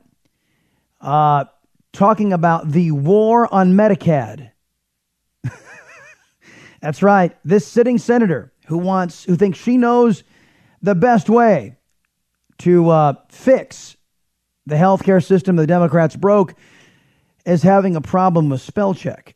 uh, 1.05 1.45
talking 1.93 2.33
about 2.33 2.71
the 2.71 2.91
war 2.91 3.51
on 3.53 3.73
Medicad. 3.73 4.51
That's 6.81 7.03
right. 7.03 7.37
This 7.45 7.65
sitting 7.65 7.99
senator 7.99 8.51
who 8.65 8.79
wants, 8.79 9.23
who 9.23 9.35
thinks 9.35 9.59
she 9.59 9.77
knows 9.77 10.23
the 10.81 10.95
best 10.95 11.29
way 11.29 11.77
to 12.59 12.89
uh, 12.89 13.13
fix 13.29 13.95
the 14.65 14.75
healthcare 14.75 15.23
system 15.23 15.55
the 15.55 15.67
Democrats 15.67 16.15
broke 16.15 16.55
is 17.45 17.61
having 17.61 17.95
a 17.95 18.01
problem 18.01 18.49
with 18.49 18.61
spell 18.61 18.95
check. 18.95 19.35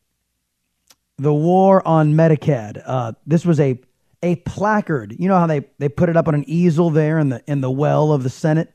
The 1.19 1.34
war 1.34 1.88
on 1.88 2.13
Medicad. 2.15 2.82
Uh, 2.84 3.13
this 3.27 3.45
was 3.45 3.60
a 3.60 3.79
a 4.23 4.38
placard. 4.38 5.15
You 5.17 5.29
know 5.29 5.38
how 5.38 5.47
they, 5.47 5.65
they 5.77 5.88
put 5.88 6.10
it 6.10 6.17
up 6.17 6.27
on 6.27 6.36
an 6.36 6.43
easel 6.47 6.89
there 6.89 7.19
in 7.19 7.29
the 7.29 7.43
in 7.45 7.62
the 7.62 7.69
well 7.69 8.12
of 8.12 8.23
the 8.23 8.29
Senate 8.29 8.73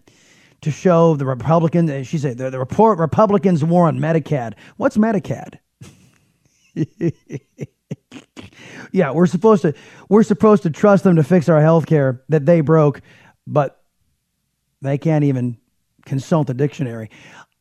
to 0.64 0.70
show 0.70 1.16
the 1.16 1.26
Republican. 1.26 2.04
She 2.04 2.18
said 2.18 2.38
the, 2.38 2.50
the 2.50 2.58
report 2.58 2.98
Republicans 2.98 3.64
war 3.64 3.86
on 3.86 3.98
Medicad. 3.98 4.54
What's 4.76 4.96
Medicad? 4.96 5.58
yeah, 8.92 9.12
we're 9.12 9.26
supposed 9.26 9.62
to 9.62 9.74
we're 10.08 10.22
supposed 10.22 10.62
to 10.64 10.70
trust 10.70 11.04
them 11.04 11.16
to 11.16 11.22
fix 11.22 11.48
our 11.48 11.60
health 11.60 11.86
care 11.86 12.22
that 12.28 12.46
they 12.46 12.60
broke, 12.60 13.00
but 13.46 13.82
they 14.80 14.98
can't 14.98 15.24
even 15.24 15.56
consult 16.04 16.48
the 16.48 16.54
dictionary. 16.54 17.10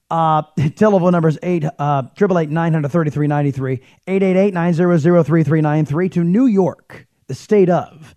Uh, 0.09 0.43
telephone 0.75 1.11
number 1.11 1.27
is 1.27 1.37
8 1.43 1.65
uh, 1.77 2.03
888 2.17 3.83
888 4.07 6.11
to 6.11 6.23
New 6.23 6.45
York, 6.45 7.07
the 7.27 7.35
state 7.35 7.69
of. 7.69 8.15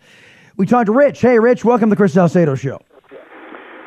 We 0.57 0.67
talked 0.67 0.87
to 0.87 0.93
Rich. 0.93 1.21
Hey, 1.21 1.39
Rich, 1.39 1.65
welcome 1.65 1.91
to 1.91 1.97
Chris 1.97 2.15
Salcedo 2.15 2.55
Show. 2.55 2.81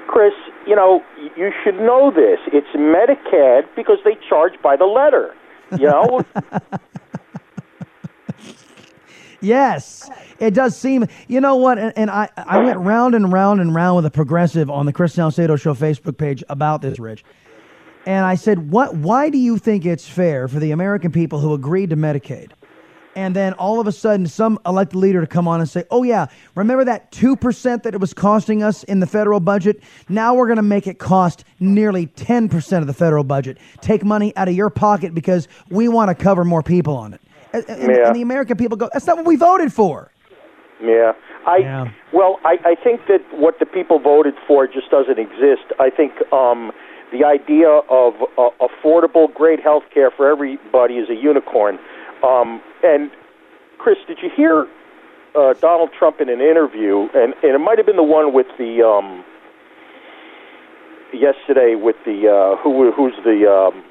Chris, 0.07 0.33
you 0.69 0.75
know, 0.75 1.03
you 1.35 1.51
should 1.63 1.77
know 1.77 2.11
this. 2.11 2.37
It's 2.53 2.67
Medicaid 2.75 3.63
because 3.75 3.97
they 4.05 4.15
charge 4.29 4.53
by 4.61 4.75
the 4.75 4.85
letter. 4.85 5.33
You 5.71 5.87
know? 5.87 6.21
yes, 9.41 10.11
it 10.37 10.53
does 10.53 10.77
seem. 10.77 11.07
You 11.27 11.41
know 11.41 11.55
what? 11.55 11.79
And, 11.79 11.91
and, 11.97 12.11
I, 12.11 12.29
I 12.37 12.59
went 12.59 12.77
round 12.77 13.15
and 13.15 13.33
round 13.33 13.61
and 13.61 13.73
round 13.73 13.95
with 13.95 14.05
a 14.05 14.11
progressive 14.11 14.69
on 14.69 14.85
the 14.85 14.93
Chris 14.93 15.15
Salcedo 15.15 15.55
Show 15.55 15.73
Facebook 15.73 16.19
page 16.19 16.43
about 16.49 16.83
this, 16.83 16.99
Rich. 16.99 17.23
And 18.05 18.23
I 18.23 18.35
said, 18.35 18.71
"What? 18.71 18.95
Why 18.95 19.29
do 19.29 19.39
you 19.39 19.57
think 19.57 19.87
it's 19.87 20.07
fair 20.07 20.47
for 20.47 20.59
the 20.59 20.69
American 20.69 21.11
people 21.11 21.39
who 21.39 21.55
agreed 21.55 21.89
to 21.89 21.97
Medicaid, 21.97 22.51
and 23.19 23.35
then 23.35 23.51
all 23.53 23.81
of 23.81 23.87
a 23.87 23.91
sudden 23.91 24.25
some 24.27 24.57
elected 24.65 24.95
leader 24.95 25.19
to 25.19 25.27
come 25.27 25.45
on 25.45 25.59
and 25.59 25.69
say, 25.69 25.83
"Oh 25.91 26.03
yeah, 26.03 26.27
remember 26.55 26.85
that 26.85 27.11
two 27.11 27.35
percent 27.35 27.83
that 27.83 27.93
it 27.93 27.99
was 27.99 28.13
costing 28.13 28.63
us 28.63 28.83
in 28.85 29.01
the 29.01 29.07
federal 29.07 29.41
budget? 29.41 29.83
Now 30.07 30.33
we're 30.33 30.47
going 30.47 30.55
to 30.55 30.61
make 30.61 30.87
it 30.87 30.99
cost 30.99 31.43
nearly 31.59 32.05
ten 32.05 32.47
percent 32.47 32.81
of 32.81 32.87
the 32.87 32.93
federal 32.93 33.25
budget. 33.25 33.57
Take 33.81 34.05
money 34.05 34.33
out 34.37 34.47
of 34.47 34.55
your 34.55 34.69
pocket 34.69 35.13
because 35.13 35.49
we 35.69 35.89
want 35.89 36.07
to 36.09 36.15
cover 36.15 36.45
more 36.45 36.63
people 36.63 36.95
on 36.95 37.13
it." 37.13 37.21
And, 37.51 37.65
Yeah. 37.67 38.07
and 38.07 38.15
the 38.15 38.21
American 38.21 38.55
people 38.55 38.77
go, 38.77 38.89
"That's 38.93 39.05
not 39.05 39.17
what 39.17 39.25
we 39.25 39.35
voted 39.35 39.73
for." 39.73 40.11
Yeah. 40.81 41.11
I 41.45 41.91
well, 42.13 42.39
I, 42.45 42.57
I 42.63 42.75
think 42.81 43.01
that 43.07 43.19
what 43.33 43.59
the 43.59 43.65
people 43.65 43.99
voted 43.99 44.35
for 44.47 44.65
just 44.65 44.89
doesn't 44.89 45.19
exist. 45.19 45.65
I 45.77 45.89
think 45.89 46.13
um, 46.31 46.71
the 47.11 47.25
idea 47.25 47.69
of 47.89 48.13
uh, 48.37 48.49
affordable, 48.61 49.33
great 49.33 49.59
health 49.59 49.83
care 49.93 50.11
for 50.11 50.29
everybody 50.29 50.95
is 50.95 51.09
a 51.09 51.15
unicorn. 51.15 51.79
Um, 52.23 52.61
and 52.83 53.11
Chris, 53.77 53.97
did 54.07 54.17
you 54.21 54.29
hear 54.35 54.67
uh, 55.35 55.53
Donald 55.61 55.89
Trump 55.97 56.19
in 56.19 56.29
an 56.29 56.41
interview? 56.41 57.07
And, 57.13 57.33
and 57.43 57.55
it 57.55 57.59
might 57.59 57.77
have 57.77 57.85
been 57.85 57.95
the 57.95 58.03
one 58.03 58.33
with 58.33 58.47
the 58.57 58.81
um, 58.83 59.23
yesterday 61.13 61.75
with 61.75 61.95
the 62.05 62.27
uh, 62.27 62.61
who 62.61 62.91
who's 62.91 63.13
the 63.23 63.49
um, 63.49 63.83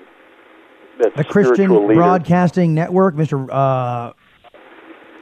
The 0.98 1.24
Christian 1.24 1.86
leader, 1.88 1.94
Broadcasting 1.94 2.74
Network, 2.74 3.14
Mr. 3.14 3.48
Uh, 3.50 4.12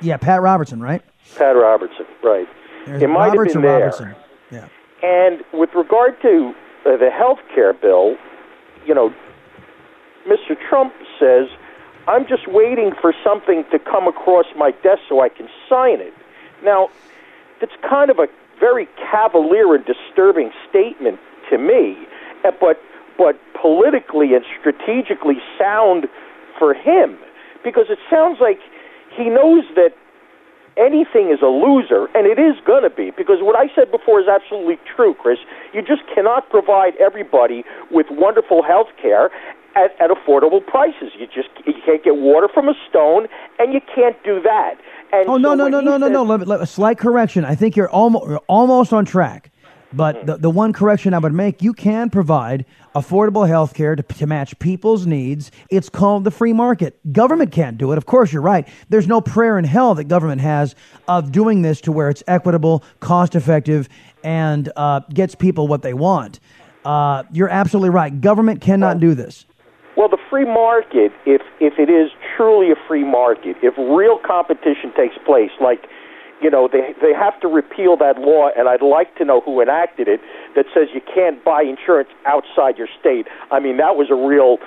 yeah, 0.01 0.17
Pat 0.17 0.43
Robertson, 0.43 0.81
right? 0.81 1.03
Pat 1.37 1.57
Robertson, 1.57 2.07
right? 2.23 2.49
There's 2.87 3.03
it 3.03 3.09
might 3.09 3.29
Roberts 3.29 3.55
have 3.55 3.63
been 3.63 3.71
there. 3.71 3.81
Robertson. 3.81 4.15
Yeah. 4.51 4.69
And 5.03 5.43
with 5.53 5.71
regard 5.75 6.21
to 6.23 6.53
uh, 6.85 6.97
the 6.97 7.11
health 7.11 7.39
care 7.55 7.73
bill, 7.73 8.17
you 8.87 8.95
know, 8.95 9.13
Mr. 10.29 10.57
Trump 10.69 10.93
says, 11.19 11.47
I'm 12.09 12.27
just 12.27 12.47
waiting 12.47 12.93
for 13.01 13.13
something 13.25 13.65
to 13.73 13.79
come 13.79 14.07
across 14.07 14.47
my 14.57 14.71
desk 14.83 15.03
so 15.09 15.21
I 15.21 15.29
can 15.29 15.49
sign 15.69 16.01
it. 16.01 16.15
Now, 16.65 16.89
that's 17.61 17.73
kind 17.89 18.11
of 18.11 18.19
a 18.19 18.29
very 18.61 18.87
cavalier 19.11 19.75
and 19.75 19.85
disturbing 19.85 20.51
statement 20.69 21.19
to 21.51 21.59
me, 21.59 21.97
uh, 22.45 22.53
but 22.61 22.81
but 23.19 23.41
politically 23.61 24.35
and 24.35 24.45
strategically 24.61 25.39
sound 25.59 26.07
for 26.59 26.75
him 26.75 27.19
because 27.65 27.87
it 27.89 27.99
sounds 28.11 28.39
like 28.41 28.59
he 29.17 29.31
knows 29.31 29.65
that 29.75 29.95
anything 30.77 31.31
is 31.31 31.41
a 31.43 31.47
loser, 31.51 32.09
and 32.15 32.27
it 32.27 32.39
is 32.39 32.55
going 32.67 32.83
to 32.83 32.91
be, 32.91 33.11
because 33.11 33.39
what 33.41 33.57
I 33.57 33.73
said 33.75 33.91
before 33.91 34.21
is 34.21 34.29
absolutely 34.29 34.79
true, 34.85 35.15
Chris. 35.15 35.39
You 35.73 35.83
just 35.83 36.03
cannot 36.15 36.49
provide 36.51 36.95
everybody 37.01 37.65
with 37.91 38.07
wonderful 38.11 38.63
health 38.63 38.89
care 39.01 39.31
at, 39.75 39.93
at 40.01 40.11
affordable 40.11 40.65
prices. 40.65 41.13
You 41.19 41.27
just 41.27 41.49
you 41.67 41.75
can't 41.85 42.03
get 42.03 42.17
water 42.17 42.49
from 42.53 42.69
a 42.69 42.75
stone, 42.89 43.27
and 43.59 43.73
you 43.73 43.81
can't 43.95 44.17
do 44.25 44.41
that. 44.43 44.75
And 45.13 45.29
Oh 45.29 45.37
no 45.37 45.51
so 45.51 45.55
no 45.55 45.69
no 45.69 45.81
no 45.81 45.97
no 45.97 46.09
no! 46.09 46.23
Let, 46.23 46.47
let, 46.47 46.61
a 46.61 46.67
slight 46.67 46.99
correction. 46.99 47.45
I 47.45 47.55
think 47.55 47.77
you're 47.77 47.91
almost 47.91 48.27
you're 48.29 48.43
almost 48.49 48.93
on 48.93 49.05
track. 49.05 49.51
But 49.97 50.27
the, 50.27 50.37
the 50.37 50.51
one 50.51 50.75
correction 50.75 51.15
I 51.15 51.19
would 51.19 51.33
make, 51.33 51.63
you 51.63 51.73
can 51.73 52.11
provide 52.11 52.67
affordable 52.95 53.49
health 53.49 53.73
care 53.73 53.97
to, 53.97 54.03
to 54.03 54.27
match 54.27 54.59
people's 54.59 55.07
needs. 55.07 55.51
It's 55.71 55.89
called 55.89 56.25
the 56.25 56.31
free 56.31 56.53
market. 56.53 57.01
Government 57.13 57.51
can't 57.51 57.79
do 57.79 57.93
it. 57.93 57.99
Of 57.99 58.05
course, 58.05 58.33
you're 58.33 58.43
right. 58.43 58.69
There's 58.91 59.09
no 59.09 59.21
prayer 59.23 59.59
in 59.59 59.65
hell 59.65 59.95
that 59.95 60.05
government 60.05 60.43
has 60.43 60.75
of 61.09 61.33
doing 61.33 61.63
this 61.63 61.81
to 61.83 61.93
where 61.93 62.11
it's 62.11 62.23
equitable, 62.29 62.85
cost 63.01 63.35
effective, 63.35 63.89
and 64.23 64.71
uh, 64.77 65.01
gets 65.13 65.35
people 65.35 65.67
what 65.67 65.81
they 65.81 65.95
want. 65.95 66.41
Uh, 66.85 67.23
you're 67.33 67.49
absolutely 67.49 67.91
right. 67.91 68.21
Government 68.21 68.61
cannot 68.61 69.01
do 69.01 69.15
this. 69.15 69.47
Well, 69.97 70.09
the 70.09 70.19
free 70.29 70.45
market, 70.45 71.11
if 71.25 71.41
if 71.59 71.79
it 71.79 71.89
is 71.89 72.11
truly 72.37 72.71
a 72.71 72.77
free 72.87 73.03
market, 73.03 73.57
if 73.63 73.75
real 73.79 74.19
competition 74.19 74.93
takes 74.95 75.17
place, 75.25 75.51
like 75.59 75.89
you 76.43 76.51
know, 76.51 76.69
they 76.71 76.95
they 77.01 77.15
have 77.15 77.39
to 77.41 77.49
repeal 77.49 77.97
that 77.97 78.19
law, 78.19 78.51
and 78.57 78.69
I'd 78.69 78.83
like 78.83 79.15
to 79.17 79.25
know 79.25 79.41
who 79.41 79.61
enacted 79.61 80.09
it 80.09 80.21
that 80.55 80.67
says 80.75 80.89
you 80.95 81.01
can't 81.01 81.43
buy 81.45 81.63
insurance 81.63 82.11
outside 82.27 82.77
your 82.77 82.89
state. 83.01 83.27
I 83.51 83.61
mean, 83.61 83.77
that 83.79 83.97
was 83.97 84.09
a 84.11 84.15
real, 84.15 84.59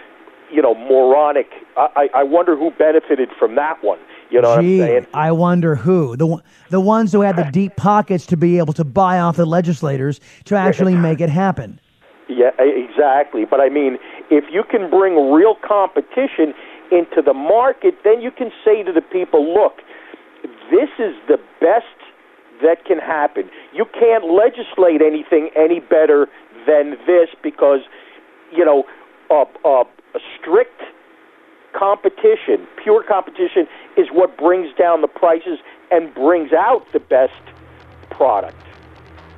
you 0.51 0.61
know, 0.61 0.73
moronic. 0.73 1.47
I 1.77 2.09
I 2.13 2.23
wonder 2.23 2.55
who 2.57 2.71
benefited 2.71 3.29
from 3.37 3.55
that 3.55 3.83
one. 3.83 3.99
You 4.31 4.41
know 4.41 4.61
Gee, 4.61 4.79
what 4.79 4.83
I'm 4.83 4.89
saying? 4.89 5.07
I 5.13 5.31
wonder 5.31 5.75
who 5.75 6.15
the 6.15 6.41
the 6.69 6.79
ones 6.79 7.11
who 7.11 7.21
had 7.21 7.35
the 7.35 7.49
deep 7.51 7.75
pockets 7.77 8.25
to 8.27 8.37
be 8.37 8.57
able 8.57 8.73
to 8.73 8.83
buy 8.83 9.19
off 9.19 9.37
the 9.37 9.45
legislators 9.45 10.19
to 10.45 10.55
actually 10.55 10.95
make 10.95 11.21
it 11.21 11.29
happen. 11.29 11.79
Yeah, 12.27 12.51
exactly. 12.59 13.45
But 13.45 13.59
I 13.59 13.69
mean, 13.69 13.97
if 14.29 14.45
you 14.51 14.63
can 14.63 14.89
bring 14.89 15.31
real 15.31 15.55
competition 15.67 16.53
into 16.91 17.21
the 17.23 17.33
market, 17.33 17.95
then 18.03 18.21
you 18.21 18.31
can 18.31 18.51
say 18.63 18.83
to 18.83 18.91
the 18.91 19.01
people, 19.01 19.53
look, 19.53 19.81
this 20.69 20.89
is 20.99 21.15
the 21.27 21.37
best 21.59 21.85
that 22.61 22.85
can 22.85 22.99
happen. 22.99 23.49
You 23.73 23.85
can't 23.85 24.25
legislate 24.25 25.01
anything 25.01 25.49
any 25.55 25.79
better 25.79 26.27
than 26.67 26.91
this 27.07 27.29
because, 27.41 27.79
you 28.51 28.65
know, 28.65 28.83
uh, 29.29 29.45
uh, 29.65 29.83
a 30.15 30.19
strict 30.39 30.81
competition, 31.77 32.67
pure 32.81 33.03
competition, 33.03 33.67
is 33.97 34.07
what 34.11 34.37
brings 34.37 34.75
down 34.75 35.01
the 35.01 35.07
prices 35.07 35.59
and 35.91 36.13
brings 36.13 36.51
out 36.51 36.85
the 36.93 36.99
best 36.99 37.41
product. 38.09 38.61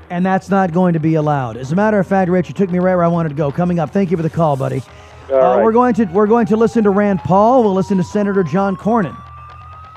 And 0.10 0.26
that's 0.26 0.50
not 0.50 0.74
going 0.74 0.94
to 0.94 1.00
be 1.00 1.16
allowed. 1.16 1.56
As 1.56 1.72
a 1.72 1.76
matter 1.76 2.00
of 2.00 2.08
fact, 2.08 2.30
Rich, 2.30 2.50
you 2.50 2.54
took 2.54 2.70
me 2.70 2.80
right 2.80 2.96
where 2.96 3.06
I 3.06 3.08
wanted 3.08 3.30
to 3.30 3.36
go. 3.36 3.52
Coming 3.52 3.80
up, 3.80 3.92
thank 3.92 4.12
you 4.12 4.18
for 4.18 4.24
the 4.24 4.30
call, 4.30 4.58
buddy. 4.58 4.82
Uh, 5.30 5.38
right. 5.38 5.64
We're 5.64 5.72
going 5.72 5.94
to 5.94 6.06
we're 6.06 6.28
going 6.28 6.46
to 6.48 6.58
listen 6.58 6.84
to 6.84 6.90
Rand 6.90 7.20
Paul. 7.20 7.64
We'll 7.64 7.74
listen 7.74 7.98
to 7.98 8.04
Senator 8.04 8.44
John 8.44 8.76
Cornyn. 8.76 9.16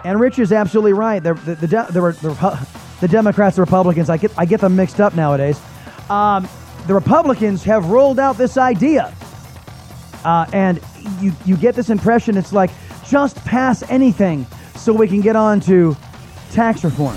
And 0.05 0.21
Rich 0.21 0.39
is 0.39 0.53
absolutely 0.53 0.93
right. 0.93 1.23
The 1.23 1.35
the 1.35 1.55
the, 1.55 1.67
the, 1.67 2.69
the 3.01 3.09
Democrats, 3.09 3.57
the 3.57 3.63
Republicans, 3.63 4.11
I 4.11 4.19
get 4.19 4.33
I 4.39 4.45
get 4.45 4.61
them 4.61 4.77
mixed 4.77 5.01
up 5.01 5.15
nowadays. 5.15 5.61
Um, 6.11 6.47
the 6.87 6.95
Republicans 6.95 7.65
have 7.65 7.87
rolled 7.87 8.19
out 8.19 8.37
this 8.37 8.59
idea, 8.59 9.15
uh, 10.25 10.47
and 10.53 10.81
you 11.21 11.33
you 11.47 11.57
get 11.57 11.75
this 11.75 11.89
impression 11.89 12.37
it's 12.37 12.53
like 12.53 12.71
just 13.07 13.43
pass 13.45 13.83
anything 13.91 14.47
so 14.77 14.93
we 14.93 15.09
can 15.09 15.23
get 15.23 15.37
on 15.37 15.61
to 15.61 15.97
tax 16.51 16.85
reform. 16.85 17.17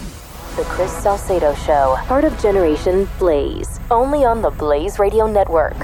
The 0.56 0.64
Chris 0.64 0.92
Salcedo 1.04 1.54
Show, 1.56 1.98
part 2.06 2.24
of 2.24 2.40
Generation 2.42 3.08
Blaze, 3.20 3.80
only 3.92 4.24
on 4.24 4.42
the 4.42 4.50
Blaze 4.52 4.98
Radio 4.98 5.28
Network. 5.28 5.76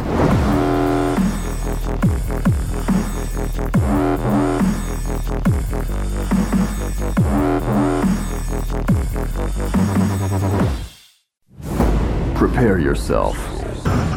Prepare 12.54 12.78
yourself 12.78 13.36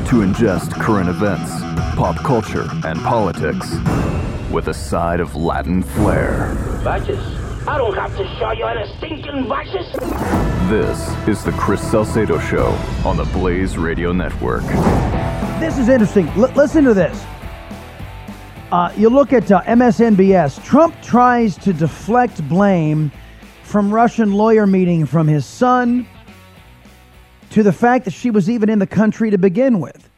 to 0.09 0.17
ingest 0.21 0.71
current 0.73 1.09
events, 1.09 1.51
pop 1.97 2.17
culture, 2.17 2.69
and 2.85 3.01
politics 3.01 3.75
with 4.53 4.69
a 4.69 4.75
side 4.75 5.21
of 5.21 5.35
Latin 5.35 5.83
flair. 5.83 6.53
Vices? 6.83 7.19
I 7.67 7.79
don't 7.79 7.95
have 7.95 8.15
to 8.15 8.37
show 8.39 8.53
you 8.53 8.67
any 8.67 8.95
stinking 8.99 9.47
vices. 9.47 9.91
This 10.69 11.27
is 11.27 11.45
the 11.45 11.53
Chris 11.53 11.81
Salcedo 11.91 12.39
Show 12.39 12.67
on 13.07 13.17
the 13.17 13.25
Blaze 13.25 13.79
Radio 13.79 14.13
Network. 14.13 14.65
This 15.59 15.79
is 15.79 15.89
interesting. 15.89 16.29
L- 16.29 16.53
listen 16.55 16.85
to 16.85 16.93
this. 16.93 17.25
Uh, 18.71 18.93
you 18.99 19.09
look 19.09 19.33
at 19.33 19.51
uh, 19.51 19.63
MSNBS. 19.63 20.63
Trump 20.63 20.95
tries 21.01 21.57
to 21.57 21.73
deflect 21.73 22.47
blame 22.51 23.11
from 23.63 23.91
Russian 23.91 24.35
lawyer 24.35 24.67
meeting 24.67 25.07
from 25.07 25.27
his 25.27 25.47
son 25.47 26.07
to 27.51 27.63
the 27.63 27.73
fact 27.73 28.05
that 28.05 28.13
she 28.13 28.31
was 28.31 28.51
even 28.51 28.69
in 28.69 28.79
the 28.79 28.87
country 28.87 29.31
to 29.31 29.39
begin 29.39 29.81
with. 29.81 30.09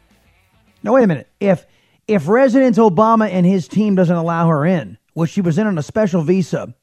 Now, 0.83 0.95
wait 0.95 1.05
a 1.05 1.07
minute. 1.07 1.29
If 1.41 1.67
if 2.07 2.25
President 2.25 2.77
Obama 2.77 3.29
and 3.31 3.45
his 3.45 3.69
team 3.69 3.95
doesn't 3.95 4.17
allow 4.17 4.49
her 4.49 4.65
in, 4.65 4.97
which 5.13 5.31
she 5.31 5.43
was 5.43 5.59
in 5.59 5.67
on 5.67 5.77
a 5.77 5.83
special 5.83 6.23
visa, 6.23 6.75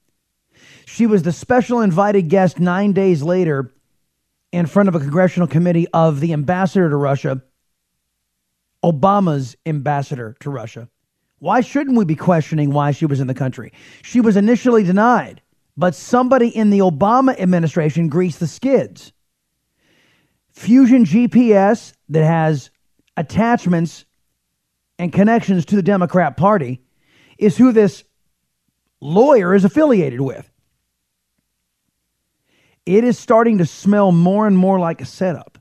she 0.86 1.08
was 1.08 1.24
the 1.24 1.32
special 1.32 1.82
invited 1.82 2.30
guest 2.30 2.60
nine 2.60 2.94
days 2.94 3.24
later 3.24 3.74
in 4.52 4.68
front 4.68 4.88
of 4.88 4.96
a 4.96 5.00
congressional 5.00 5.48
committee 5.48 5.88
of 5.94 6.20
the 6.20 6.32
ambassador 6.32 6.90
to 6.90 6.96
Russia, 6.96 7.42
Obama's 8.84 9.58
ambassador 9.66 10.36
to 10.42 10.50
Russia. 10.50 10.88
Why 11.40 11.62
shouldn't 11.62 11.98
we 11.98 12.06
be 12.06 12.16
questioning 12.16 12.72
why 12.72 12.92
she 12.92 13.06
was 13.06 13.20
in 13.20 13.28
the 13.28 13.34
country? 13.34 13.74
She 14.04 14.22
was 14.22 14.38
initially 14.38 14.84
denied, 14.84 15.42
but 15.76 15.96
somebody 15.96 16.48
in 16.48 16.70
the 16.70 16.80
Obama 16.80 17.38
administration 17.40 18.08
greased 18.08 18.40
the 18.40 18.48
skids. 18.48 19.12
Fusion 20.56 21.04
GPS 21.04 21.94
that 22.10 22.26
has 22.26 22.72
attachments 23.18 24.06
and 24.98 25.12
connections 25.12 25.66
to 25.66 25.76
the 25.76 25.84
Democrat 25.84 26.38
Party 26.38 26.82
is 27.38 27.58
who 27.58 27.74
this 27.74 28.06
lawyer 29.02 29.54
is 29.54 29.66
affiliated 29.66 30.22
with. 30.22 30.50
It 32.86 33.04
is 33.04 33.20
starting 33.20 33.58
to 33.58 33.66
smell 33.66 34.14
more 34.14 34.48
and 34.48 34.58
more 34.58 34.80
like 34.80 35.02
a 35.02 35.06
setup. 35.06 35.58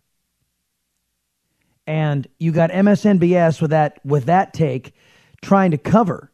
And 1.86 2.28
you 2.38 2.52
got 2.52 2.70
MSNBS 2.70 3.60
with 3.60 3.72
that 3.72 3.98
with 4.04 4.26
that 4.26 4.54
take 4.54 4.94
trying 5.42 5.72
to 5.72 5.78
cover 5.78 6.30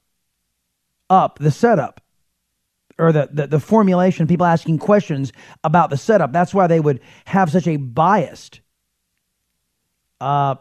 up 1.09 1.39
the 1.39 1.51
setup 1.51 2.01
or 3.01 3.13
the, 3.13 3.29
the, 3.33 3.47
the 3.47 3.61
formulation, 3.61 4.27
people 4.27 4.47
asking 4.47 4.79
questions 4.79 5.33
about 5.65 5.91
the 5.91 5.97
setup. 5.97 6.33
That's 6.33 6.53
why 6.53 6.67
they 6.67 6.81
would 6.81 7.01
have 7.25 7.51
such 7.51 7.67
a 7.67 7.77
biased 7.77 8.61
uh, 10.21 10.57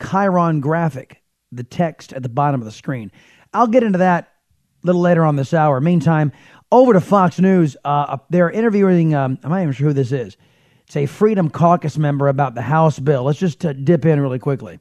Chyron 0.00 0.60
graphic, 0.60 1.22
the 1.52 1.64
text 1.64 2.12
at 2.12 2.22
the 2.22 2.28
bottom 2.28 2.60
of 2.60 2.64
the 2.64 2.72
screen. 2.72 3.12
I'll 3.52 3.66
get 3.66 3.82
into 3.82 3.98
that 3.98 4.32
a 4.82 4.86
little 4.86 5.02
later 5.02 5.24
on 5.24 5.36
this 5.36 5.52
hour. 5.52 5.80
Meantime, 5.80 6.32
over 6.72 6.94
to 6.94 7.00
Fox 7.00 7.38
News. 7.38 7.76
Uh, 7.84 8.16
they're 8.30 8.50
interviewing, 8.50 9.14
um, 9.14 9.38
I'm 9.44 9.50
not 9.50 9.60
even 9.60 9.72
sure 9.72 9.88
who 9.88 9.92
this 9.92 10.12
is. 10.12 10.36
It's 10.86 10.96
a 10.96 11.06
Freedom 11.06 11.50
Caucus 11.50 11.98
member 11.98 12.28
about 12.28 12.54
the 12.54 12.62
House 12.62 12.98
bill. 12.98 13.24
Let's 13.24 13.38
just 13.38 13.64
uh, 13.64 13.72
dip 13.72 14.04
in 14.06 14.20
really 14.20 14.38
quickly 14.38 14.78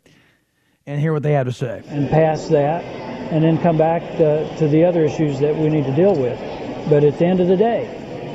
and 0.86 1.02
hear 1.02 1.14
what 1.14 1.24
they 1.24 1.34
have 1.34 1.48
to 1.48 1.54
say. 1.54 1.84
and 1.88 2.10
pass 2.10 2.48
that, 2.50 2.84
and 2.84 3.44
then 3.44 3.58
come 3.58 3.78
back 3.78 4.02
to, 4.18 4.58
to 4.58 4.68
the 4.68 4.86
other 4.86 5.04
issues 5.04 5.40
that 5.40 5.56
we 5.56 5.68
need 5.68 5.84
to 5.86 5.96
deal 5.96 6.16
with. 6.16 6.40
But 6.90 7.04
at 7.04 7.18
the 7.18 7.26
end 7.26 7.40
of 7.40 7.48
the 7.48 7.58
day, 7.58 7.88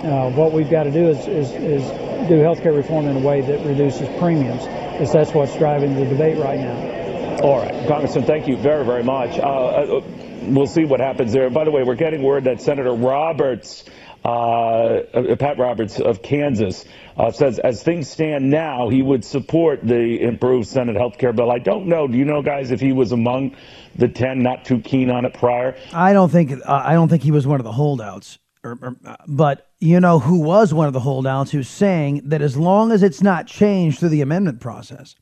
uh, 0.03 0.31
what 0.31 0.53
we've 0.53 0.71
got 0.71 0.85
to 0.85 0.91
do 0.91 1.09
is, 1.09 1.27
is, 1.29 1.51
is 1.53 1.83
do 2.29 2.37
healthcare 2.37 2.77
reform 2.77 3.07
in 3.07 3.17
a 3.17 3.21
way 3.21 3.41
that 3.41 3.65
reduces 3.65 4.09
premiums, 4.19 4.65
because 4.65 5.13
that's 5.13 5.33
what's 5.33 5.57
driving 5.57 5.95
the 5.95 6.05
debate 6.05 6.39
right 6.39 6.59
now. 6.59 7.41
All 7.43 7.59
right, 7.59 7.89
Congressman, 7.89 8.25
thank 8.25 8.49
you 8.49 8.57
very, 8.57 8.85
very 8.85 9.03
much. 9.03 9.39
Uh, 9.39 9.43
uh, 9.43 10.03
we'll 10.43 10.67
see 10.67 10.85
what 10.85 11.01
happens 11.01 11.33
there. 11.33 11.49
By 11.49 11.65
the 11.65 11.71
way, 11.71 11.83
we're 11.83 11.95
getting 11.95 12.23
word 12.23 12.45
that 12.45 12.61
Senator 12.61 12.93
Roberts, 12.93 13.85
uh, 14.25 14.29
uh, 14.29 15.37
Pat 15.37 15.59
Roberts 15.59 15.99
of 15.99 16.23
Kansas, 16.23 16.85
uh, 17.17 17.31
says 17.31 17.59
as 17.59 17.83
things 17.83 18.09
stand 18.09 18.51
now, 18.51 18.89
he 18.89 19.03
would 19.03 19.25
support 19.25 19.81
the 19.83 20.21
improved 20.23 20.69
Senate 20.69 20.97
health 20.97 21.17
care 21.19 21.33
bill. 21.33 21.51
I 21.51 21.59
don't 21.59 21.87
know. 21.87 22.07
Do 22.07 22.19
you 22.19 22.25
know, 22.25 22.43
guys, 22.43 22.71
if 22.71 22.81
he 22.81 22.93
was 22.93 23.13
among 23.13 23.57
the 23.97 24.09
ten 24.09 24.43
not 24.43 24.65
too 24.65 24.81
keen 24.81 25.11
on 25.11 25.25
it 25.25 25.35
prior? 25.35 25.77
I 25.93 26.13
don't 26.13 26.31
think 26.31 26.53
uh, 26.53 26.83
I 26.85 26.93
don't 26.93 27.09
think 27.09 27.23
he 27.23 27.31
was 27.31 27.47
one 27.47 27.61
of 27.61 27.65
the 27.65 27.73
holdouts. 27.73 28.39
Or, 28.63 28.79
or, 28.83 28.97
uh, 29.07 29.17
but 29.27 29.71
you 29.79 30.01
know 30.01 30.19
who 30.19 30.41
was 30.41 30.75
one 30.75 30.87
of 30.87 30.93
the 30.93 31.01
holdouts 31.01 31.51
who's 31.51 31.69
saying 31.69 32.23
that 32.27 32.43
as 32.43 32.59
long 32.59 32.93
as 32.93 33.03
it's 33.03 33.23
not 33.23 33.47
changed 33.47 34.01
through 34.01 34.11
the 34.11 34.21
amendment 34.21 34.61
process, 34.61 35.15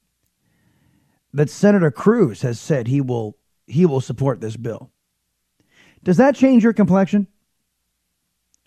that 1.32 1.48
Senator 1.48 1.92
Cruz 1.92 2.42
has 2.42 2.58
said 2.58 2.88
he 2.88 3.00
will 3.00 3.36
he 3.68 3.86
will 3.86 4.00
support 4.00 4.40
this 4.40 4.56
bill. 4.56 4.90
Does 6.02 6.16
that 6.16 6.34
change 6.34 6.64
your 6.64 6.72
complexion 6.72 7.28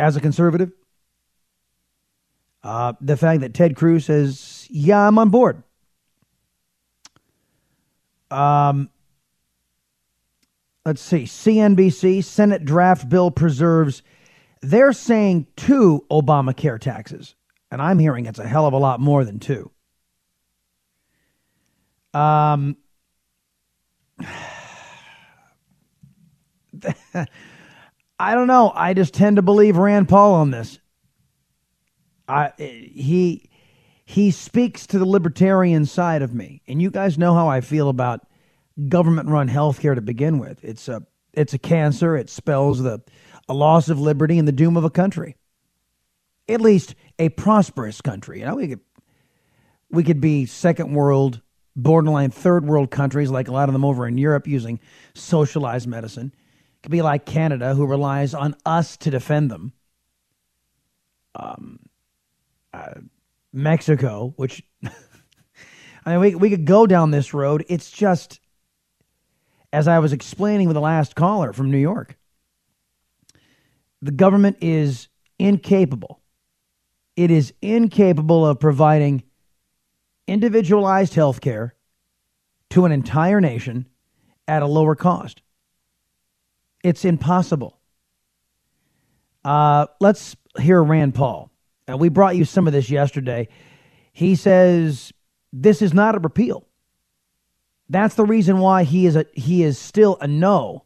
as 0.01 0.15
a 0.15 0.19
conservative? 0.19 0.71
Uh, 2.63 2.93
the 2.99 3.15
fact 3.15 3.41
that 3.41 3.53
Ted 3.53 3.75
Cruz 3.75 4.05
says, 4.05 4.67
"Yeah, 4.69 5.07
I'm 5.07 5.19
on 5.19 5.29
board." 5.29 5.63
Um, 8.31 8.89
let's 10.85 11.01
see. 11.01 11.23
CNBC 11.23 12.23
Senate 12.23 12.65
draft 12.65 13.07
bill 13.09 13.29
preserves. 13.29 14.01
They're 14.61 14.93
saying 14.93 15.47
two 15.55 16.05
Obamacare 16.09 16.79
taxes, 16.79 17.35
and 17.71 17.81
I'm 17.81 17.99
hearing 17.99 18.25
it's 18.25 18.39
a 18.39 18.47
hell 18.47 18.65
of 18.65 18.73
a 18.73 18.77
lot 18.77 18.99
more 18.99 19.23
than 19.23 19.39
two. 19.39 19.71
Um, 22.13 22.77
I 28.21 28.35
don't 28.35 28.45
know. 28.45 28.71
I 28.75 28.93
just 28.93 29.15
tend 29.15 29.37
to 29.37 29.41
believe 29.41 29.77
Rand 29.77 30.07
Paul 30.07 30.35
on 30.35 30.51
this. 30.51 30.77
I 32.27 32.51
he 32.55 33.49
he 34.05 34.29
speaks 34.29 34.85
to 34.87 34.99
the 34.99 35.07
libertarian 35.07 35.87
side 35.87 36.21
of 36.21 36.31
me, 36.31 36.61
and 36.67 36.79
you 36.79 36.91
guys 36.91 37.17
know 37.17 37.33
how 37.33 37.47
I 37.47 37.61
feel 37.61 37.89
about 37.89 38.27
government-run 38.87 39.49
healthcare 39.49 39.95
to 39.95 40.01
begin 40.01 40.37
with. 40.37 40.63
It's 40.63 40.87
a 40.87 41.01
it's 41.33 41.55
a 41.55 41.57
cancer. 41.57 42.15
It 42.15 42.29
spells 42.29 42.83
the 42.83 43.01
a 43.49 43.55
loss 43.55 43.89
of 43.89 43.99
liberty 43.99 44.37
and 44.37 44.47
the 44.47 44.51
doom 44.51 44.77
of 44.77 44.83
a 44.83 44.91
country. 44.91 45.35
At 46.47 46.61
least 46.61 46.93
a 47.17 47.29
prosperous 47.29 48.01
country. 48.01 48.41
You 48.41 48.45
know, 48.45 48.55
we 48.57 48.67
could 48.67 48.81
we 49.89 50.03
could 50.03 50.21
be 50.21 50.45
second 50.45 50.93
world, 50.93 51.41
borderline 51.75 52.29
third 52.29 52.67
world 52.67 52.91
countries 52.91 53.31
like 53.31 53.47
a 53.47 53.51
lot 53.51 53.67
of 53.67 53.73
them 53.73 53.83
over 53.83 54.05
in 54.05 54.19
Europe 54.19 54.45
using 54.45 54.79
socialized 55.15 55.87
medicine. 55.87 56.31
Could 56.83 56.91
be 56.91 57.01
like 57.01 57.25
Canada, 57.25 57.75
who 57.75 57.85
relies 57.85 58.33
on 58.33 58.55
us 58.65 58.97
to 58.97 59.11
defend 59.11 59.51
them. 59.51 59.73
Um, 61.35 61.79
uh, 62.73 62.95
Mexico, 63.53 64.33
which 64.37 64.63
I 66.05 66.11
mean, 66.11 66.19
we 66.19 66.35
we 66.35 66.49
could 66.49 66.65
go 66.65 66.87
down 66.87 67.11
this 67.11 67.33
road. 67.33 67.65
It's 67.69 67.91
just 67.91 68.39
as 69.73 69.87
I 69.87 69.99
was 69.99 70.13
explaining 70.13 70.67
with 70.67 70.75
the 70.75 70.81
last 70.81 71.15
caller 71.15 71.53
from 71.53 71.71
New 71.71 71.77
York, 71.77 72.17
the 74.01 74.11
government 74.11 74.57
is 74.61 75.07
incapable. 75.37 76.21
It 77.15 77.29
is 77.29 77.53
incapable 77.61 78.45
of 78.45 78.59
providing 78.59 79.23
individualized 80.27 81.13
health 81.13 81.41
care 81.41 81.75
to 82.71 82.85
an 82.85 82.91
entire 82.91 83.41
nation 83.41 83.87
at 84.47 84.63
a 84.63 84.67
lower 84.67 84.95
cost. 84.95 85.41
It's 86.83 87.05
impossible. 87.05 87.79
Uh, 89.43 89.87
let's 89.99 90.35
hear 90.59 90.83
Rand 90.83 91.15
Paul. 91.15 91.51
And 91.87 91.99
we 91.99 92.09
brought 92.09 92.35
you 92.35 92.45
some 92.45 92.67
of 92.67 92.73
this 92.73 92.89
yesterday. 92.89 93.47
He 94.13 94.35
says 94.35 95.11
this 95.51 95.81
is 95.81 95.93
not 95.93 96.15
a 96.15 96.19
repeal. 96.19 96.67
That's 97.89 98.15
the 98.15 98.25
reason 98.25 98.59
why 98.59 98.83
he 98.83 99.05
is 99.05 99.15
a 99.15 99.25
he 99.33 99.63
is 99.63 99.77
still 99.77 100.17
a 100.21 100.27
no, 100.27 100.85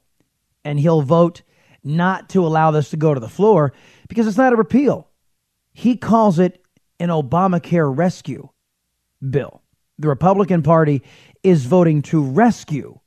and 0.63 0.79
he'll 0.79 1.03
vote 1.03 1.43
not 1.83 2.29
to 2.29 2.45
allow 2.45 2.71
this 2.71 2.89
to 2.89 2.97
go 2.97 3.13
to 3.13 3.19
the 3.19 3.29
floor 3.29 3.73
because 4.09 4.25
it's 4.25 4.37
not 4.37 4.53
a 4.53 4.55
repeal. 4.55 5.07
He 5.73 5.97
calls 5.97 6.39
it 6.39 6.63
an 6.99 7.09
Obamacare 7.09 7.95
rescue 7.95 8.49
bill. 9.29 9.61
The 9.99 10.07
Republican 10.07 10.63
Party 10.63 11.03
is 11.43 11.65
voting 11.65 12.01
to 12.03 12.23
rescue 12.23 12.99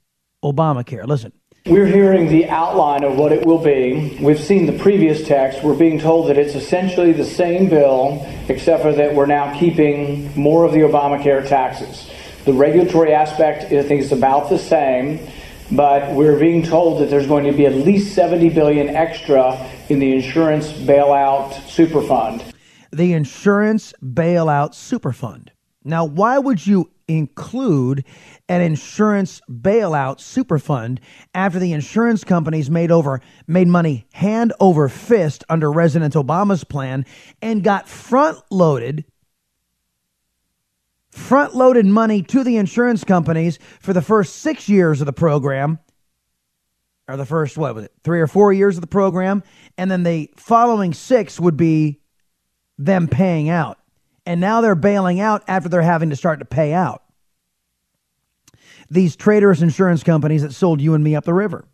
Obamacare. 0.44 1.06
Listen. 1.06 1.32
We're 1.66 1.86
hearing 1.86 2.28
the 2.28 2.48
outline 2.48 3.04
of 3.04 3.16
what 3.16 3.30
it 3.30 3.44
will 3.44 3.58
be. 3.58 4.16
We've 4.22 4.40
seen 4.40 4.64
the 4.64 4.78
previous 4.78 5.26
text. 5.26 5.62
We're 5.62 5.76
being 5.76 5.98
told 5.98 6.28
that 6.28 6.38
it's 6.38 6.54
essentially 6.54 7.12
the 7.12 7.24
same 7.24 7.68
bill, 7.68 8.26
except 8.48 8.82
for 8.82 8.92
that 8.92 9.14
we're 9.14 9.26
now 9.26 9.58
keeping 9.58 10.34
more 10.34 10.64
of 10.64 10.72
the 10.72 10.78
Obamacare 10.78 11.46
taxes. 11.46 12.10
The 12.46 12.54
regulatory 12.54 13.12
aspect, 13.12 13.64
I 13.64 13.82
think, 13.82 14.00
is 14.00 14.12
about 14.12 14.48
the 14.48 14.58
same, 14.58 15.20
but 15.70 16.10
we're 16.12 16.38
being 16.38 16.62
told 16.62 17.02
that 17.02 17.10
there's 17.10 17.26
going 17.26 17.44
to 17.44 17.52
be 17.52 17.66
at 17.66 17.74
least 17.74 18.14
70 18.14 18.48
billion 18.50 18.88
extra 18.88 19.70
in 19.90 19.98
the 19.98 20.14
insurance 20.14 20.72
bailout 20.72 21.52
super 21.68 22.00
fund. 22.00 22.42
The 22.92 23.12
insurance 23.12 23.92
bailout 24.02 24.74
super 24.74 25.12
fund. 25.12 25.52
Now, 25.84 26.06
why 26.06 26.38
would 26.38 26.66
you 26.66 26.90
include 27.08 28.04
an 28.48 28.60
insurance 28.60 29.40
bailout 29.50 30.20
super 30.20 30.58
fund 30.58 31.00
after 31.34 31.58
the 31.58 31.72
insurance 31.72 32.22
companies 32.22 32.70
made 32.70 32.90
over 32.90 33.20
made 33.46 33.66
money 33.66 34.06
hand 34.12 34.52
over 34.60 34.88
fist 34.88 35.42
under 35.48 35.72
President 35.72 36.12
Obama's 36.12 36.64
plan 36.64 37.06
and 37.40 37.64
got 37.64 37.88
front 37.88 38.38
loaded 38.50 39.06
front 41.10 41.54
loaded 41.54 41.86
money 41.86 42.22
to 42.22 42.44
the 42.44 42.58
insurance 42.58 43.04
companies 43.04 43.58
for 43.80 43.94
the 43.94 44.02
first 44.02 44.36
6 44.36 44.68
years 44.68 45.00
of 45.00 45.06
the 45.06 45.12
program 45.12 45.78
or 47.08 47.16
the 47.16 47.24
first 47.24 47.56
what 47.56 47.74
was 47.74 47.84
it 47.84 47.92
3 48.04 48.20
or 48.20 48.26
4 48.26 48.52
years 48.52 48.76
of 48.76 48.82
the 48.82 48.86
program 48.86 49.42
and 49.78 49.90
then 49.90 50.02
the 50.02 50.30
following 50.36 50.92
6 50.92 51.40
would 51.40 51.56
be 51.56 52.00
them 52.76 53.08
paying 53.08 53.48
out 53.48 53.77
and 54.28 54.42
now 54.42 54.60
they're 54.60 54.74
bailing 54.74 55.20
out 55.20 55.42
after 55.48 55.70
they're 55.70 55.80
having 55.80 56.10
to 56.10 56.16
start 56.16 56.38
to 56.40 56.44
pay 56.44 56.74
out 56.74 57.02
these 58.90 59.16
traitorous 59.16 59.62
insurance 59.62 60.02
companies 60.02 60.42
that 60.42 60.52
sold 60.52 60.82
you 60.82 60.92
and 60.92 61.02
me 61.02 61.16
up 61.16 61.24
the 61.24 61.32
river. 61.32 61.64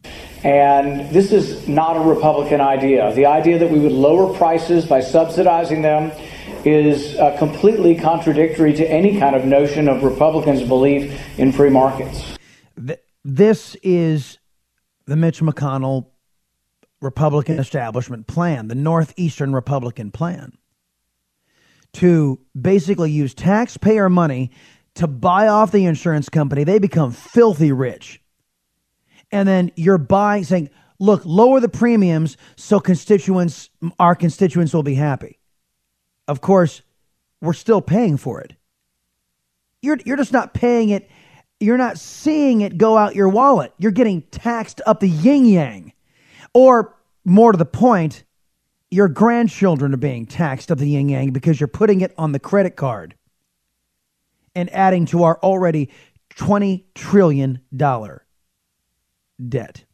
And 0.44 1.10
this 1.10 1.32
is 1.32 1.66
not 1.66 1.96
a 1.96 2.00
Republican 2.00 2.60
idea. 2.60 3.12
The 3.12 3.26
idea 3.26 3.58
that 3.58 3.70
we 3.70 3.80
would 3.80 3.92
lower 3.92 4.32
prices 4.36 4.86
by 4.86 5.00
subsidizing 5.00 5.82
them 5.82 6.12
is 6.64 7.16
uh, 7.16 7.36
completely 7.38 7.96
contradictory 7.96 8.72
to 8.74 8.88
any 8.88 9.18
kind 9.18 9.34
of 9.34 9.44
notion 9.44 9.88
of 9.88 10.04
Republicans' 10.04 10.62
belief 10.62 11.20
in 11.38 11.50
free 11.50 11.70
markets. 11.70 12.36
This 13.24 13.76
is 13.82 14.38
the 15.06 15.16
Mitch 15.16 15.40
McConnell 15.40 16.06
Republican 17.00 17.58
establishment 17.58 18.28
plan, 18.28 18.68
the 18.68 18.74
Northeastern 18.74 19.52
Republican 19.52 20.10
plan, 20.10 20.52
to 21.94 22.38
basically 22.60 23.10
use 23.10 23.34
taxpayer 23.34 24.08
money 24.08 24.50
to 24.94 25.06
buy 25.06 25.48
off 25.48 25.72
the 25.72 25.86
insurance 25.86 26.28
company. 26.28 26.64
They 26.64 26.78
become 26.78 27.12
filthy 27.12 27.72
rich. 27.72 28.20
And 29.32 29.48
then 29.48 29.72
you're 29.74 29.98
buying, 29.98 30.44
saying, 30.44 30.70
look, 31.00 31.22
lower 31.24 31.60
the 31.60 31.68
premiums 31.68 32.36
so 32.56 32.78
constituents, 32.78 33.70
our 33.98 34.14
constituents 34.14 34.72
will 34.72 34.82
be 34.82 34.94
happy. 34.94 35.38
Of 36.28 36.40
course, 36.40 36.82
we're 37.40 37.52
still 37.52 37.80
paying 37.80 38.16
for 38.16 38.40
it. 38.40 38.54
You're, 39.82 39.98
you're 40.04 40.16
just 40.16 40.32
not 40.32 40.54
paying 40.54 40.90
it. 40.90 41.10
You're 41.60 41.78
not 41.78 41.98
seeing 41.98 42.60
it 42.60 42.78
go 42.78 42.96
out 42.96 43.14
your 43.14 43.28
wallet. 43.28 43.72
You're 43.78 43.92
getting 43.92 44.22
taxed 44.22 44.80
up 44.86 45.00
the 45.00 45.08
yin 45.08 45.44
yang. 45.44 45.92
Or 46.52 46.94
more 47.24 47.52
to 47.52 47.58
the 47.58 47.64
point, 47.64 48.24
your 48.94 49.08
grandchildren 49.08 49.92
are 49.92 49.96
being 49.96 50.24
taxed 50.24 50.70
up 50.70 50.78
the 50.78 50.88
yin 50.88 51.08
yang 51.08 51.32
because 51.32 51.58
you're 51.58 51.66
putting 51.66 52.00
it 52.00 52.14
on 52.16 52.30
the 52.30 52.38
credit 52.38 52.76
card 52.76 53.16
and 54.54 54.72
adding 54.72 55.04
to 55.04 55.24
our 55.24 55.36
already 55.42 55.90
$20 56.36 56.84
trillion 56.94 57.60
debt. 59.48 59.84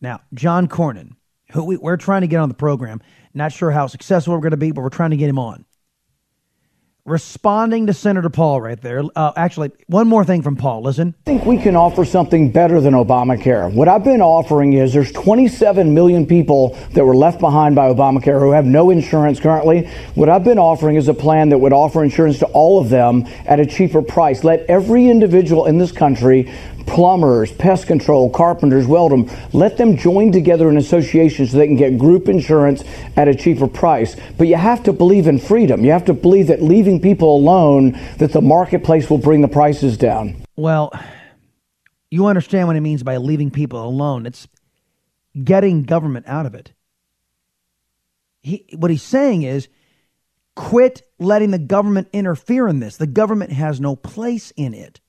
Now, 0.00 0.20
John 0.34 0.68
Cornyn, 0.68 1.16
who 1.50 1.64
we, 1.64 1.78
are 1.82 1.96
trying 1.96 2.20
to 2.20 2.28
get 2.28 2.38
on 2.38 2.48
the 2.48 2.54
program, 2.54 3.02
not 3.34 3.50
sure 3.50 3.72
how 3.72 3.88
successful 3.88 4.34
we're 4.34 4.40
going 4.40 4.52
to 4.52 4.56
be, 4.56 4.70
but 4.70 4.82
we're 4.82 4.88
trying 4.88 5.10
to 5.10 5.16
get 5.16 5.28
him 5.28 5.38
on 5.38 5.64
responding 7.04 7.86
to 7.86 7.94
Senator 7.94 8.28
Paul 8.28 8.60
right 8.60 8.80
there. 8.80 9.02
Uh, 9.16 9.32
actually, 9.36 9.70
one 9.86 10.08
more 10.08 10.24
thing 10.24 10.42
from 10.42 10.56
Paul. 10.56 10.82
Listen. 10.82 11.14
I 11.26 11.30
think 11.30 11.44
we 11.44 11.58
can 11.58 11.76
offer 11.76 12.04
something 12.04 12.50
better 12.52 12.80
than 12.80 12.94
Obamacare. 12.94 13.72
What 13.72 13.88
I've 13.88 14.04
been 14.04 14.20
offering 14.20 14.74
is 14.74 14.92
there's 14.92 15.12
27 15.12 15.92
million 15.92 16.26
people 16.26 16.76
that 16.92 17.04
were 17.04 17.16
left 17.16 17.40
behind 17.40 17.74
by 17.74 17.92
Obamacare 17.92 18.40
who 18.40 18.52
have 18.52 18.64
no 18.64 18.90
insurance 18.90 19.40
currently. 19.40 19.88
What 20.14 20.28
I've 20.28 20.44
been 20.44 20.58
offering 20.58 20.96
is 20.96 21.08
a 21.08 21.14
plan 21.14 21.48
that 21.50 21.58
would 21.58 21.72
offer 21.72 22.04
insurance 22.04 22.38
to 22.40 22.46
all 22.46 22.80
of 22.80 22.90
them 22.90 23.26
at 23.46 23.60
a 23.60 23.66
cheaper 23.66 24.02
price. 24.02 24.44
Let 24.44 24.60
every 24.66 25.08
individual 25.08 25.66
in 25.66 25.78
this 25.78 25.92
country 25.92 26.52
plumbers, 26.86 27.52
pest 27.52 27.86
control, 27.86 28.30
carpenters, 28.30 28.86
welders, 28.86 29.30
let 29.52 29.76
them 29.76 29.96
join 29.96 30.32
together 30.32 30.68
in 30.68 30.76
associations 30.76 31.50
so 31.50 31.58
they 31.58 31.66
can 31.66 31.76
get 31.76 31.98
group 31.98 32.28
insurance 32.28 32.84
at 33.16 33.28
a 33.28 33.34
cheaper 33.34 33.66
price. 33.66 34.16
But 34.38 34.48
you 34.48 34.56
have 34.56 34.82
to 34.84 34.92
believe 34.92 35.26
in 35.26 35.38
freedom. 35.38 35.84
You 35.84 35.92
have 35.92 36.04
to 36.06 36.14
believe 36.14 36.48
that 36.48 36.62
leaving 36.62 37.00
people 37.00 37.36
alone, 37.36 37.92
that 38.18 38.32
the 38.32 38.40
marketplace 38.40 39.08
will 39.08 39.18
bring 39.18 39.40
the 39.40 39.48
prices 39.48 39.96
down. 39.96 40.42
Well, 40.56 40.92
you 42.10 42.26
understand 42.26 42.66
what 42.66 42.76
he 42.76 42.80
means 42.80 43.02
by 43.02 43.16
leaving 43.18 43.50
people 43.50 43.84
alone. 43.84 44.26
It's 44.26 44.48
getting 45.42 45.84
government 45.84 46.26
out 46.26 46.46
of 46.46 46.54
it. 46.54 46.72
He, 48.42 48.66
what 48.76 48.90
he's 48.90 49.02
saying 49.02 49.42
is 49.42 49.68
quit 50.56 51.02
letting 51.18 51.50
the 51.50 51.58
government 51.58 52.08
interfere 52.12 52.68
in 52.68 52.80
this. 52.80 52.96
The 52.96 53.06
government 53.06 53.52
has 53.52 53.80
no 53.80 53.96
place 53.96 54.52
in 54.56 54.74
it 54.74 55.00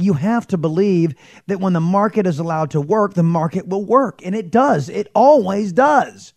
you 0.00 0.14
have 0.14 0.46
to 0.48 0.58
believe 0.58 1.14
that 1.46 1.60
when 1.60 1.72
the 1.72 1.80
market 1.80 2.26
is 2.26 2.38
allowed 2.38 2.70
to 2.72 2.80
work, 2.80 3.14
the 3.14 3.22
market 3.22 3.68
will 3.68 3.84
work. 3.84 4.20
And 4.24 4.34
it 4.34 4.50
does. 4.50 4.88
It 4.88 5.08
always 5.14 5.72
does. 5.72 6.32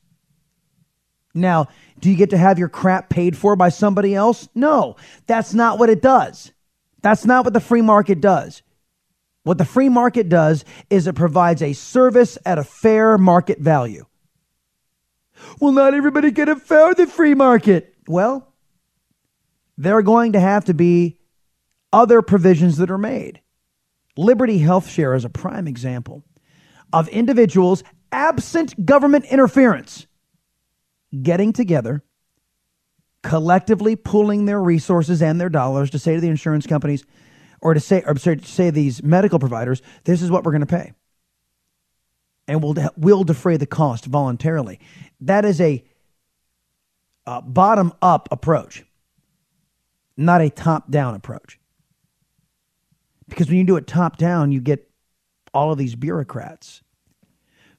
Now, 1.34 1.68
do 2.00 2.10
you 2.10 2.16
get 2.16 2.30
to 2.32 2.38
have 2.38 2.60
your 2.60 2.70
crap 2.70 3.10
paid 3.10 3.38
for 3.38 3.56
by 3.56 3.70
somebody 3.70 4.14
else? 4.14 4.48
No, 4.54 4.98
that's 5.26 5.54
not 5.54 5.80
what 5.80 5.90
it 5.90 6.02
does. 6.02 6.52
That's 7.02 7.26
not 7.26 7.44
what 7.44 7.54
the 7.54 7.60
free 7.60 7.82
market 7.82 8.22
does. 8.22 8.62
What 9.44 9.58
the 9.58 9.66
free 9.66 9.90
market 9.90 10.30
does 10.30 10.64
is 10.90 11.08
it 11.08 11.16
provides 11.16 11.62
a 11.62 11.74
service 11.74 12.38
at 12.46 12.58
a 12.58 12.64
fair 12.64 13.18
market 13.18 13.60
value. 13.60 14.06
Well, 15.60 15.74
not 15.74 15.94
everybody 15.94 16.32
can 16.32 16.50
afford 16.50 16.98
the 16.98 17.08
free 17.08 17.34
market. 17.34 17.94
Well, 18.08 18.54
there 19.78 19.98
are 19.98 20.04
going 20.04 20.34
to 20.34 20.40
have 20.40 20.66
to 20.66 20.74
be 20.74 21.20
other 21.92 22.22
provisions 22.22 22.78
that 22.78 22.92
are 22.92 22.98
made. 22.98 23.42
Liberty 24.16 24.60
Health 24.60 24.90
Share 24.90 25.16
is 25.16 25.26
a 25.26 25.30
prime 25.30 25.68
example 25.68 26.24
of 26.92 27.08
individuals 27.10 27.84
absent 28.12 28.86
government 28.86 29.26
interference 29.26 30.06
getting 31.22 31.52
together, 31.52 32.04
collectively 33.24 33.96
pooling 33.96 34.46
their 34.46 34.62
resources 34.62 35.22
and 35.22 35.42
their 35.42 35.50
dollars 35.50 35.90
to 35.92 36.00
say 36.00 36.16
to 36.16 36.22
the 36.22 36.28
insurance 36.28 36.68
companies 36.68 37.06
or 37.62 37.74
to 37.74 37.80
say 37.80 38.04
or 38.06 38.16
sorry, 38.18 38.38
to 38.38 38.46
say 38.46 38.70
these 38.70 39.02
medical 39.02 39.40
providers, 39.40 39.82
this 40.04 40.22
is 40.22 40.30
what 40.30 40.44
we're 40.44 40.52
going 40.52 40.62
to 40.62 40.68
pay. 40.68 40.94
And 42.48 42.62
we'll 42.62 42.76
we'll 42.98 43.24
defray 43.24 43.58
the 43.58 43.66
cost 43.66 44.06
voluntarily. 44.06 44.80
That 45.22 45.46
is 45.46 45.62
a 45.62 45.84
bottom 47.26 47.94
up 48.02 48.28
approach, 48.32 48.84
not 50.18 50.42
a 50.42 50.50
top 50.50 50.92
down 50.92 51.16
approach. 51.16 51.58
Because 53.34 53.48
when 53.48 53.58
you 53.58 53.64
do 53.64 53.78
it 53.78 53.88
top 53.88 54.18
down, 54.18 54.52
you 54.52 54.62
get 54.62 54.88
all 55.56 55.72
of 55.72 55.80
these 55.80 55.96
bureaucrats 55.96 56.84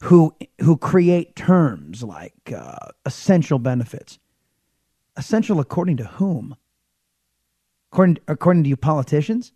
who 0.02 0.34
who 0.60 0.76
create 0.76 1.36
terms 1.36 2.02
like 2.02 2.52
uh, 2.52 2.88
essential 3.06 3.60
benefits. 3.60 4.18
Essential 5.16 5.60
according 5.60 5.98
to 5.98 6.04
whom? 6.04 6.56
According 7.92 8.18
according 8.26 8.64
to 8.64 8.68
you 8.68 8.76
politicians? 8.76 9.52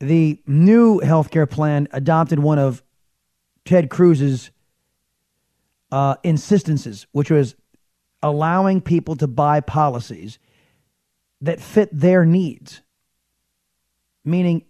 The 0.00 0.42
new 0.48 0.98
healthcare 0.98 1.48
plan 1.48 1.86
adopted 1.92 2.40
one 2.40 2.58
of 2.58 2.82
Ted 3.64 3.88
Cruz's 3.88 4.50
uh, 5.92 6.16
insistences, 6.24 7.06
which 7.12 7.30
was 7.30 7.54
allowing 8.20 8.80
people 8.80 9.14
to 9.14 9.28
buy 9.28 9.60
policies 9.60 10.40
that 11.40 11.60
fit 11.60 11.88
their 11.92 12.26
needs. 12.26 12.82
Meaning, 14.28 14.64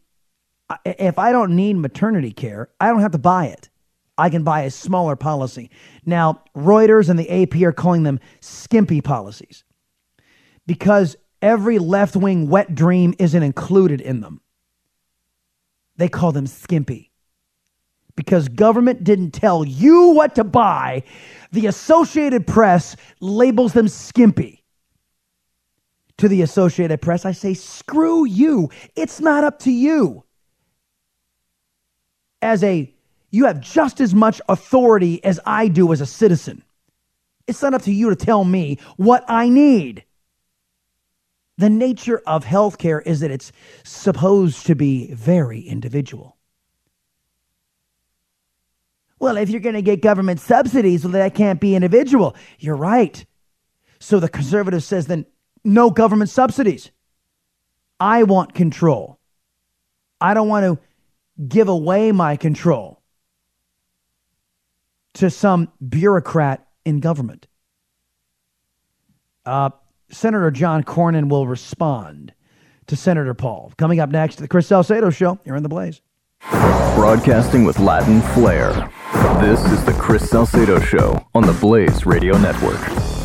if 0.85 1.19
I 1.19 1.33
don't 1.33 1.57
need 1.57 1.77
maternity 1.77 2.33
care, 2.33 2.69
I 2.81 2.89
don't 2.89 3.01
have 3.01 3.13
to 3.13 3.19
buy 3.19 3.47
it. 3.47 3.69
I 4.17 4.31
can 4.31 4.43
buy 4.43 4.63
a 4.63 4.71
smaller 4.71 5.17
policy. 5.17 5.71
Now, 6.05 6.43
Reuters 6.57 7.09
and 7.09 7.19
the 7.19 7.31
AP 7.31 7.63
are 7.63 7.73
calling 7.73 8.03
them 8.03 8.21
skimpy 8.41 9.01
policies 9.01 9.65
because 10.67 11.17
every 11.41 11.79
left 11.79 12.17
wing 12.17 12.49
wet 12.49 12.75
dream 12.75 13.15
isn't 13.19 13.43
included 13.43 14.01
in 14.01 14.21
them. 14.21 14.41
They 15.97 16.09
call 16.09 16.33
them 16.33 16.47
skimpy 16.47 17.11
because 18.17 18.49
government 18.49 19.05
didn't 19.05 19.31
tell 19.31 19.65
you 19.65 20.11
what 20.11 20.35
to 20.35 20.45
buy. 20.45 21.05
The 21.53 21.67
Associated 21.67 22.47
Press 22.47 22.97
labels 23.21 23.73
them 23.73 23.89
skimpy. 23.89 24.58
To 26.19 26.29
the 26.29 26.43
Associated 26.43 27.01
Press, 27.01 27.25
I 27.25 27.33
say, 27.33 27.55
screw 27.55 28.25
you. 28.27 28.71
It's 28.97 29.21
not 29.21 29.45
up 29.45 29.61
to 29.61 29.71
you. 29.71 30.25
As 32.43 32.63
a, 32.65 32.93
you 33.31 33.47
have 33.47 33.61
just 33.61 34.01
as 34.01 34.15
much 34.15 34.41
authority 34.49 35.23
as 35.25 35.39
I 35.47 35.69
do 35.69 35.93
as 35.93 36.01
a 36.01 36.07
citizen. 36.07 36.63
It's 37.47 37.63
not 37.63 37.75
up 37.75 37.83
to 37.83 37.93
you 37.93 38.11
to 38.11 38.17
tell 38.17 38.45
me 38.45 38.79
what 38.97 39.25
I 39.29 39.49
need. 39.49 40.05
The 41.57 41.71
nature 41.71 42.21
of 42.27 42.45
healthcare 42.45 43.01
is 43.05 43.21
that 43.21 43.31
it's 43.31 43.53
supposed 43.85 44.67
to 44.67 44.75
be 44.75 45.13
very 45.13 45.61
individual. 45.61 46.37
Well, 49.21 49.37
if 49.37 49.51
you're 49.51 49.61
going 49.61 49.75
to 49.75 49.83
get 49.83 50.01
government 50.01 50.41
subsidies, 50.41 51.05
well, 51.05 51.13
that 51.13 51.35
can't 51.35 51.61
be 51.61 51.75
individual. 51.75 52.37
You're 52.59 52.77
right. 52.77 53.25
So 53.99 54.21
the 54.21 54.29
conservative 54.29 54.85
says 54.85 55.07
then 55.07 55.27
no 55.69 55.91
government 55.91 56.31
subsidies. 56.31 56.91
I 58.01 58.23
want 58.23 58.55
control. 58.55 59.19
I 60.21 60.35
don't 60.35 60.49
want 60.49 60.65
to 60.65 61.47
give 61.47 61.69
away 61.69 62.13
my 62.13 62.37
control 62.37 63.03
to 65.15 65.31
some 65.31 65.71
bureaucrat 65.87 66.67
in 66.85 67.01
government. 67.01 67.47
Uh, 69.45 69.71
Senator 70.11 70.51
John 70.51 70.83
Cornyn 70.85 71.29
will 71.29 71.47
respond 71.47 72.33
to 72.87 72.97
Senator 72.97 73.35
Paul. 73.35 73.73
Coming 73.77 74.01
up 74.01 74.11
next, 74.11 74.37
the 74.37 74.49
Chris 74.49 74.67
Salcedo 74.67 75.11
Show. 75.11 75.39
You're 75.45 75.57
in 75.57 75.63
the 75.63 75.69
Blaze. 75.69 76.01
Broadcasting 76.51 77.65
with 77.65 77.79
Latin 77.79 78.21
flair. 78.21 78.73
This 79.41 79.65
is 79.67 79.85
the 79.85 79.93
Chris 79.93 80.29
Salcedo 80.29 80.81
Show 80.81 81.27
on 81.35 81.45
the 81.45 81.53
Blaze 81.55 82.07
Radio 82.07 82.37
Network. 82.39 83.18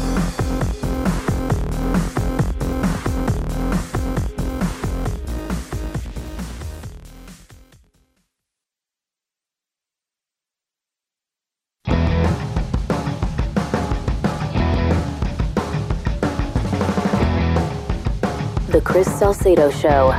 Salcedo 19.34 19.72
Show. 19.72 20.14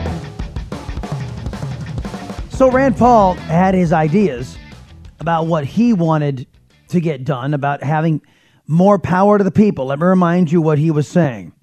So 2.51 2.71
Rand 2.71 2.97
Paul 2.97 3.35
had 3.35 3.75
his 3.75 3.93
ideas 3.93 4.59
about 5.21 5.47
what 5.47 5.65
he 5.65 5.93
wanted 5.93 6.49
to 6.89 7.01
get 7.01 7.25
done 7.25 7.55
about 7.55 7.83
having 7.83 8.23
more 8.67 8.99
power 8.99 9.39
to 9.39 9.45
the 9.45 9.53
people. 9.53 9.87
Let 9.87 10.01
me 10.01 10.07
remind 10.07 10.51
you 10.51 10.61
what 10.61 10.79
he 10.79 10.91
was 10.91 11.07
saying. 11.07 11.54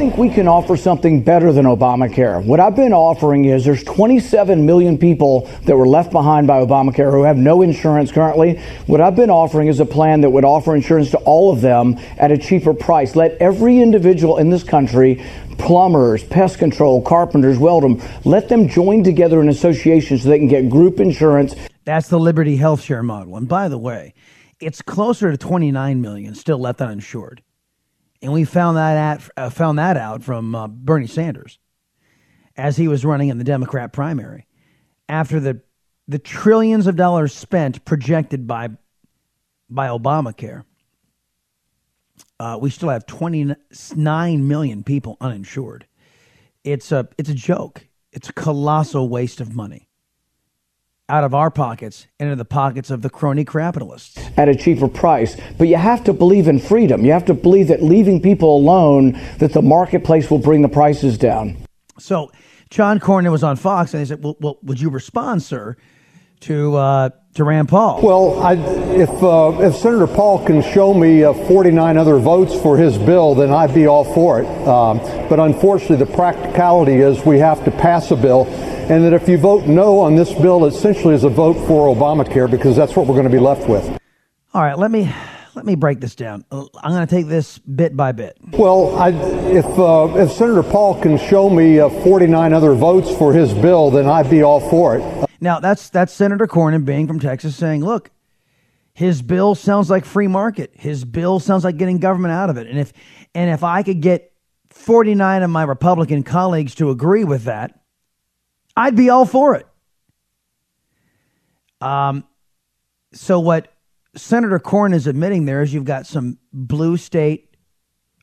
I 0.00 0.02
think 0.02 0.16
we 0.16 0.30
can 0.30 0.48
offer 0.48 0.78
something 0.78 1.22
better 1.22 1.52
than 1.52 1.66
Obamacare. 1.66 2.42
What 2.42 2.58
I've 2.58 2.74
been 2.74 2.94
offering 2.94 3.44
is 3.44 3.66
there's 3.66 3.84
27 3.84 4.64
million 4.64 4.96
people 4.96 5.42
that 5.64 5.76
were 5.76 5.86
left 5.86 6.10
behind 6.10 6.46
by 6.46 6.64
Obamacare 6.64 7.10
who 7.10 7.22
have 7.24 7.36
no 7.36 7.60
insurance 7.60 8.10
currently. 8.10 8.56
What 8.86 9.02
I've 9.02 9.14
been 9.14 9.28
offering 9.28 9.68
is 9.68 9.78
a 9.78 9.84
plan 9.84 10.22
that 10.22 10.30
would 10.30 10.42
offer 10.42 10.74
insurance 10.74 11.10
to 11.10 11.18
all 11.18 11.52
of 11.52 11.60
them 11.60 11.98
at 12.16 12.32
a 12.32 12.38
cheaper 12.38 12.72
price. 12.72 13.14
Let 13.14 13.32
every 13.42 13.78
individual 13.78 14.38
in 14.38 14.48
this 14.48 14.62
country 14.62 15.22
plumbers, 15.58 16.24
pest 16.24 16.58
control, 16.58 17.02
carpenters, 17.02 17.58
welders, 17.58 18.02
let 18.24 18.48
them 18.48 18.68
join 18.68 19.04
together 19.04 19.42
in 19.42 19.50
associations 19.50 20.22
so 20.22 20.30
they 20.30 20.38
can 20.38 20.48
get 20.48 20.70
group 20.70 20.98
insurance. 20.98 21.54
That's 21.84 22.08
the 22.08 22.18
Liberty 22.18 22.56
Health 22.56 22.80
Share 22.80 23.02
model. 23.02 23.36
And 23.36 23.46
by 23.46 23.68
the 23.68 23.76
way, 23.76 24.14
it's 24.60 24.80
closer 24.80 25.30
to 25.30 25.36
29 25.36 26.00
million 26.00 26.34
still 26.34 26.58
left 26.58 26.80
uninsured. 26.80 27.42
And 28.22 28.32
we 28.32 28.44
found 28.44 28.76
that 28.76 28.96
at, 28.96 29.30
uh, 29.36 29.50
found 29.50 29.78
that 29.78 29.96
out 29.96 30.22
from 30.22 30.54
uh, 30.54 30.68
Bernie 30.68 31.06
Sanders 31.06 31.58
as 32.56 32.76
he 32.76 32.88
was 32.88 33.04
running 33.04 33.28
in 33.28 33.38
the 33.38 33.44
Democrat 33.44 33.92
primary. 33.92 34.46
After 35.08 35.40
the 35.40 35.62
the 36.06 36.18
trillions 36.18 36.86
of 36.88 36.96
dollars 36.96 37.32
spent 37.32 37.84
projected 37.84 38.46
by 38.46 38.68
by 39.68 39.88
Obamacare, 39.88 40.64
uh, 42.38 42.58
we 42.60 42.70
still 42.70 42.88
have 42.88 43.06
29 43.06 44.48
million 44.48 44.82
people 44.82 45.16
uninsured. 45.20 45.86
It's 46.64 46.92
a 46.92 47.08
it's 47.16 47.30
a 47.30 47.34
joke. 47.34 47.86
It's 48.12 48.28
a 48.28 48.32
colossal 48.32 49.08
waste 49.08 49.40
of 49.40 49.54
money 49.54 49.89
out 51.10 51.24
of 51.24 51.34
our 51.34 51.50
pockets 51.50 52.06
and 52.18 52.28
into 52.30 52.36
the 52.36 52.44
pockets 52.44 52.90
of 52.90 53.02
the 53.02 53.10
crony 53.10 53.44
capitalists. 53.44 54.18
At 54.36 54.48
a 54.48 54.54
cheaper 54.54 54.88
price. 54.88 55.36
But 55.58 55.68
you 55.68 55.76
have 55.76 56.04
to 56.04 56.12
believe 56.12 56.48
in 56.48 56.58
freedom. 56.58 57.04
You 57.04 57.12
have 57.12 57.24
to 57.26 57.34
believe 57.34 57.68
that 57.68 57.82
leaving 57.82 58.22
people 58.22 58.56
alone, 58.56 59.20
that 59.38 59.52
the 59.52 59.62
marketplace 59.62 60.30
will 60.30 60.38
bring 60.38 60.62
the 60.62 60.68
prices 60.68 61.18
down. 61.18 61.56
So 61.98 62.30
John 62.70 63.00
Cornyn 63.00 63.30
was 63.30 63.42
on 63.42 63.56
Fox 63.56 63.92
and 63.92 64.00
he 64.00 64.06
said, 64.06 64.22
well, 64.22 64.36
well 64.40 64.58
would 64.62 64.80
you 64.80 64.88
respond, 64.88 65.42
sir, 65.42 65.76
to 66.40 66.76
uh, 66.76 67.10
to 67.34 67.44
Rand 67.44 67.68
Paul? 67.68 68.00
Well, 68.02 68.40
I, 68.40 68.54
if 68.54 69.10
uh, 69.22 69.58
if 69.60 69.76
Senator 69.76 70.06
Paul 70.06 70.44
can 70.44 70.62
show 70.62 70.92
me 70.92 71.24
uh, 71.24 71.32
49 71.32 71.96
other 71.96 72.18
votes 72.18 72.54
for 72.60 72.76
his 72.76 72.98
bill, 72.98 73.34
then 73.34 73.50
I'd 73.50 73.74
be 73.74 73.86
all 73.86 74.04
for 74.04 74.40
it. 74.40 74.46
Um, 74.66 74.98
but 75.28 75.38
unfortunately, 75.38 76.04
the 76.04 76.12
practicality 76.12 76.94
is 76.94 77.24
we 77.24 77.38
have 77.38 77.64
to 77.64 77.70
pass 77.70 78.10
a 78.10 78.16
bill, 78.16 78.46
and 78.46 79.04
that 79.04 79.12
if 79.12 79.28
you 79.28 79.38
vote 79.38 79.66
no 79.66 80.00
on 80.00 80.16
this 80.16 80.32
bill, 80.34 80.66
essentially 80.66 81.14
is 81.14 81.24
a 81.24 81.28
vote 81.28 81.54
for 81.66 81.94
Obamacare 81.94 82.50
because 82.50 82.76
that's 82.76 82.96
what 82.96 83.06
we're 83.06 83.14
going 83.14 83.24
to 83.24 83.30
be 83.30 83.38
left 83.38 83.68
with. 83.68 83.88
All 84.52 84.62
right, 84.62 84.76
let 84.76 84.90
me 84.90 85.12
let 85.54 85.64
me 85.64 85.74
break 85.74 86.00
this 86.00 86.14
down. 86.14 86.44
I'm 86.50 86.68
going 86.92 87.06
to 87.06 87.14
take 87.14 87.26
this 87.26 87.58
bit 87.58 87.96
by 87.96 88.12
bit. 88.12 88.36
Well, 88.52 88.96
I, 88.96 89.10
if 89.10 89.66
uh, 89.78 90.12
if 90.16 90.32
Senator 90.32 90.62
Paul 90.62 91.00
can 91.00 91.18
show 91.18 91.50
me 91.50 91.80
uh, 91.80 91.88
49 91.88 92.52
other 92.52 92.74
votes 92.74 93.10
for 93.16 93.32
his 93.32 93.52
bill, 93.54 93.90
then 93.90 94.06
I'd 94.06 94.30
be 94.30 94.42
all 94.42 94.60
for 94.60 94.96
it. 94.96 95.28
Now 95.40 95.60
that's 95.60 95.90
that's 95.90 96.12
Senator 96.12 96.46
Cornyn 96.46 96.84
being 96.84 97.06
from 97.06 97.18
Texas 97.18 97.56
saying, 97.56 97.84
look, 97.84 98.10
his 98.92 99.22
bill 99.22 99.54
sounds 99.54 99.88
like 99.88 100.04
free 100.04 100.26
market. 100.26 100.72
His 100.74 101.04
bill 101.04 101.40
sounds 101.40 101.64
like 101.64 101.76
getting 101.76 101.98
government 101.98 102.32
out 102.32 102.50
of 102.50 102.56
it. 102.56 102.66
And 102.66 102.78
if 102.78 102.92
and 103.34 103.50
if 103.50 103.64
I 103.64 103.82
could 103.82 104.00
get 104.00 104.32
49 104.70 105.42
of 105.42 105.50
my 105.50 105.62
Republican 105.62 106.22
colleagues 106.22 106.74
to 106.76 106.90
agree 106.90 107.24
with 107.24 107.44
that, 107.44 107.80
I'd 108.76 108.96
be 108.96 109.10
all 109.10 109.24
for 109.24 109.56
it. 109.56 109.66
Um, 111.80 112.24
so 113.12 113.40
what 113.40 113.69
Senator 114.16 114.58
Corn 114.58 114.92
is 114.92 115.06
admitting 115.06 115.44
there 115.44 115.62
is 115.62 115.72
you've 115.72 115.84
got 115.84 116.06
some 116.06 116.38
blue 116.52 116.96
state 116.96 117.56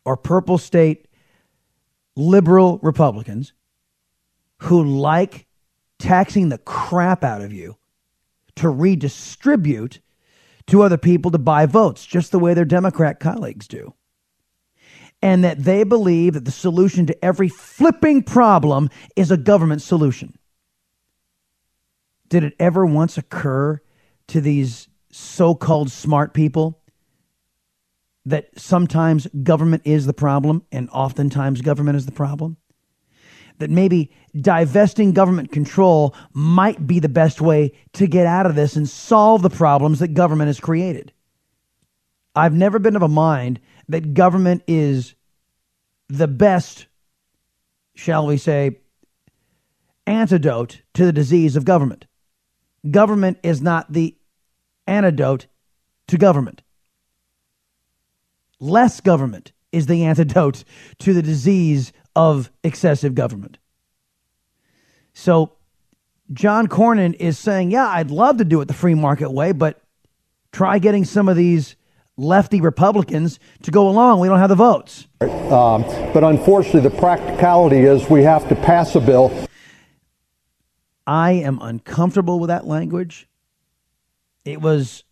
or 0.05 0.17
purple 0.17 0.57
state 0.57 1.07
liberal 2.15 2.79
Republicans 2.81 3.53
who 4.59 4.83
like 4.83 5.45
taxing 5.99 6.49
the 6.49 6.57
crap 6.57 7.23
out 7.23 7.41
of 7.41 7.53
you 7.53 7.77
to 8.55 8.69
redistribute 8.69 9.99
to 10.65 10.81
other 10.81 10.97
people 10.97 11.31
to 11.31 11.37
buy 11.37 11.65
votes, 11.65 12.05
just 12.05 12.31
the 12.31 12.39
way 12.39 12.53
their 12.53 12.65
Democrat 12.65 13.19
colleagues 13.19 13.67
do. 13.67 13.93
And 15.21 15.43
that 15.43 15.63
they 15.63 15.83
believe 15.83 16.33
that 16.33 16.45
the 16.45 16.51
solution 16.51 17.05
to 17.05 17.25
every 17.25 17.49
flipping 17.49 18.23
problem 18.23 18.89
is 19.15 19.31
a 19.31 19.37
government 19.37 19.81
solution. 19.81 20.37
Did 22.29 22.43
it 22.43 22.55
ever 22.59 22.85
once 22.85 23.17
occur 23.17 23.79
to 24.27 24.41
these 24.41 24.89
so 25.17 25.55
called 25.55 25.91
smart 25.91 26.33
people 26.33 26.79
that 28.25 28.49
sometimes 28.57 29.27
government 29.43 29.81
is 29.85 30.05
the 30.05 30.13
problem 30.13 30.63
and 30.71 30.89
oftentimes 30.91 31.61
government 31.61 31.95
is 31.95 32.05
the 32.05 32.11
problem? 32.11 32.57
That 33.59 33.71
maybe 33.71 34.11
divesting 34.39 35.13
government 35.13 35.51
control 35.51 36.13
might 36.33 36.85
be 36.85 36.99
the 36.99 37.09
best 37.09 37.41
way 37.41 37.71
to 37.93 38.05
get 38.05 38.27
out 38.27 38.45
of 38.45 38.55
this 38.55 38.75
and 38.75 38.87
solve 38.87 39.41
the 39.41 39.49
problems 39.49 39.99
that 39.99 40.09
government 40.09 40.47
has 40.47 40.59
created. 40.59 41.11
I've 42.35 42.53
never 42.53 42.77
been 42.77 42.95
of 42.95 43.01
a 43.01 43.07
mind 43.07 43.59
that 43.89 44.13
government 44.13 44.63
is 44.67 45.15
the 46.09 46.27
best, 46.27 46.87
shall 47.95 48.27
we 48.27 48.37
say, 48.37 48.81
antidote 50.05 50.81
to 50.93 51.05
the 51.05 51.13
disease 51.13 51.55
of 51.55 51.65
government. 51.65 52.05
Government 52.89 53.39
is 53.41 53.61
not 53.61 53.91
the 53.91 54.16
antidote 54.87 55.47
to 56.07 56.17
government. 56.17 56.61
Less 58.59 59.01
government 59.01 59.51
is 59.71 59.85
the 59.85 60.05
antidote 60.05 60.63
to 60.99 61.13
the 61.13 61.21
disease 61.21 61.93
of 62.15 62.49
excessive 62.63 63.13
government. 63.13 63.57
So, 65.13 65.53
John 66.33 66.67
Cornyn 66.67 67.15
is 67.15 67.37
saying, 67.37 67.71
Yeah, 67.71 67.87
I'd 67.87 68.11
love 68.11 68.37
to 68.37 68.45
do 68.45 68.59
it 68.61 68.65
the 68.65 68.73
free 68.73 68.95
market 68.95 69.31
way, 69.31 69.51
but 69.51 69.81
try 70.51 70.79
getting 70.79 71.05
some 71.05 71.29
of 71.29 71.37
these 71.37 71.75
lefty 72.17 72.61
Republicans 72.61 73.39
to 73.63 73.71
go 73.71 73.87
along. 73.87 74.19
We 74.19 74.27
don't 74.27 74.39
have 74.39 74.49
the 74.49 74.55
votes. 74.55 75.07
Um, 75.21 75.83
but 76.13 76.23
unfortunately, 76.23 76.81
the 76.81 76.97
practicality 76.97 77.79
is 77.79 78.09
we 78.09 78.23
have 78.23 78.47
to 78.49 78.55
pass 78.55 78.95
a 78.95 78.99
bill. 78.99 79.31
I 81.05 81.33
am 81.33 81.59
uncomfortable 81.61 82.39
with 82.39 82.49
that 82.49 82.65
language. 82.65 83.29
It 84.47 84.61
was 84.61 85.03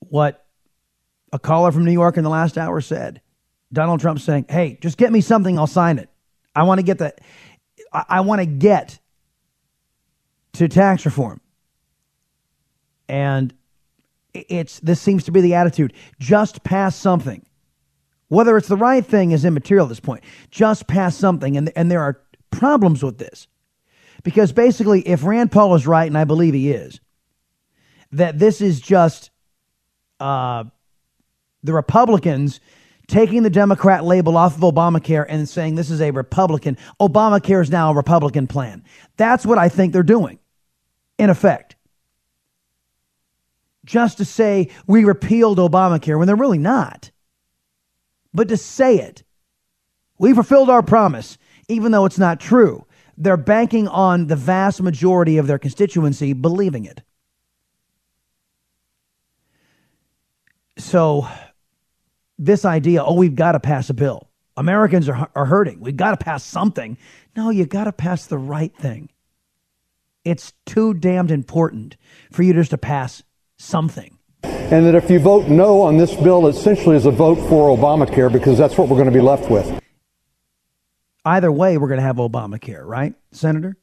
what 0.00 0.44
a 1.32 1.38
caller 1.38 1.70
from 1.70 1.84
New 1.84 1.92
York 1.92 2.16
in 2.16 2.24
the 2.24 2.30
last 2.30 2.58
hour 2.58 2.80
said. 2.80 3.20
Donald 3.72 4.00
Trump 4.00 4.18
saying, 4.18 4.46
"Hey, 4.48 4.78
just 4.82 4.98
get 4.98 5.12
me 5.12 5.20
something, 5.20 5.56
I'll 5.56 5.68
sign 5.68 5.98
it. 6.00 6.10
I 6.54 6.64
want 6.64 6.80
to 6.80 6.82
get 6.82 6.98
the, 6.98 7.14
I, 7.92 8.04
I 8.08 8.20
want 8.22 8.40
to 8.40 8.46
get 8.46 8.98
to 10.54 10.66
tax 10.66 11.06
reform." 11.06 11.40
And 13.08 13.54
it's 14.34 14.80
this 14.80 15.00
seems 15.00 15.22
to 15.24 15.30
be 15.30 15.40
the 15.40 15.54
attitude: 15.54 15.92
just 16.18 16.64
pass 16.64 16.96
something. 16.96 17.46
Whether 18.26 18.56
it's 18.56 18.66
the 18.66 18.76
right 18.76 19.06
thing 19.06 19.30
is 19.30 19.44
immaterial 19.44 19.86
at 19.86 19.90
this 19.90 20.00
point. 20.00 20.24
Just 20.50 20.88
pass 20.88 21.16
something, 21.16 21.56
and 21.56 21.70
and 21.76 21.92
there 21.92 22.02
are 22.02 22.20
problems 22.50 23.04
with 23.04 23.18
this, 23.18 23.46
because 24.24 24.50
basically, 24.50 25.06
if 25.06 25.22
Rand 25.22 25.52
Paul 25.52 25.76
is 25.76 25.86
right, 25.86 26.08
and 26.08 26.18
I 26.18 26.24
believe 26.24 26.54
he 26.54 26.72
is, 26.72 27.00
that 28.12 28.38
this 28.38 28.60
is 28.60 28.80
just 28.80 29.30
uh, 30.20 30.64
the 31.62 31.72
Republicans 31.72 32.60
taking 33.06 33.42
the 33.42 33.50
Democrat 33.50 34.04
label 34.04 34.36
off 34.36 34.56
of 34.56 34.62
Obamacare 34.62 35.26
and 35.28 35.48
saying 35.48 35.74
this 35.74 35.90
is 35.90 36.00
a 36.00 36.10
Republican. 36.10 36.76
Obamacare 37.00 37.62
is 37.62 37.70
now 37.70 37.90
a 37.90 37.94
Republican 37.94 38.46
plan. 38.46 38.84
That's 39.16 39.46
what 39.46 39.58
I 39.58 39.68
think 39.68 39.92
they're 39.92 40.02
doing, 40.02 40.38
in 41.18 41.30
effect. 41.30 41.76
Just 43.84 44.18
to 44.18 44.24
say 44.24 44.70
we 44.86 45.04
repealed 45.04 45.58
Obamacare 45.58 46.18
when 46.18 46.26
they're 46.26 46.34
really 46.34 46.58
not. 46.58 47.10
But 48.34 48.48
to 48.48 48.56
say 48.56 48.98
it, 48.98 49.22
we 50.18 50.34
fulfilled 50.34 50.68
our 50.68 50.82
promise, 50.82 51.38
even 51.68 51.92
though 51.92 52.04
it's 52.04 52.18
not 52.18 52.40
true. 52.40 52.84
They're 53.16 53.36
banking 53.36 53.88
on 53.88 54.26
the 54.26 54.36
vast 54.36 54.82
majority 54.82 55.38
of 55.38 55.46
their 55.46 55.58
constituency 55.58 56.32
believing 56.32 56.84
it. 56.84 57.02
So, 60.78 61.26
this 62.38 62.64
idea, 62.64 63.02
oh, 63.02 63.14
we've 63.14 63.34
got 63.34 63.52
to 63.52 63.60
pass 63.60 63.88
a 63.90 63.94
bill. 63.94 64.28
Americans 64.56 65.08
are, 65.08 65.30
are 65.34 65.46
hurting. 65.46 65.80
We've 65.80 65.96
got 65.96 66.18
to 66.18 66.22
pass 66.22 66.44
something. 66.44 66.98
No, 67.36 67.50
you 67.50 67.66
got 67.66 67.84
to 67.84 67.92
pass 67.92 68.26
the 68.26 68.38
right 68.38 68.74
thing. 68.76 69.10
It's 70.24 70.52
too 70.64 70.94
damned 70.94 71.30
important 71.30 71.96
for 72.32 72.42
you 72.42 72.52
just 72.52 72.70
to 72.70 72.78
pass 72.78 73.22
something. 73.58 74.18
And 74.42 74.84
that 74.86 74.94
if 74.94 75.10
you 75.10 75.18
vote 75.18 75.48
no 75.48 75.82
on 75.82 75.96
this 75.96 76.14
bill, 76.14 76.48
essentially 76.48 76.96
is 76.96 77.06
a 77.06 77.10
vote 77.10 77.36
for 77.48 77.76
Obamacare 77.76 78.32
because 78.32 78.58
that's 78.58 78.76
what 78.76 78.88
we're 78.88 78.96
going 78.96 79.06
to 79.06 79.12
be 79.12 79.20
left 79.20 79.50
with. 79.50 79.80
Either 81.24 81.52
way, 81.52 81.78
we're 81.78 81.88
going 81.88 82.00
to 82.00 82.04
have 82.06 82.16
Obamacare, 82.16 82.84
right, 82.84 83.14
Senator? 83.32 83.76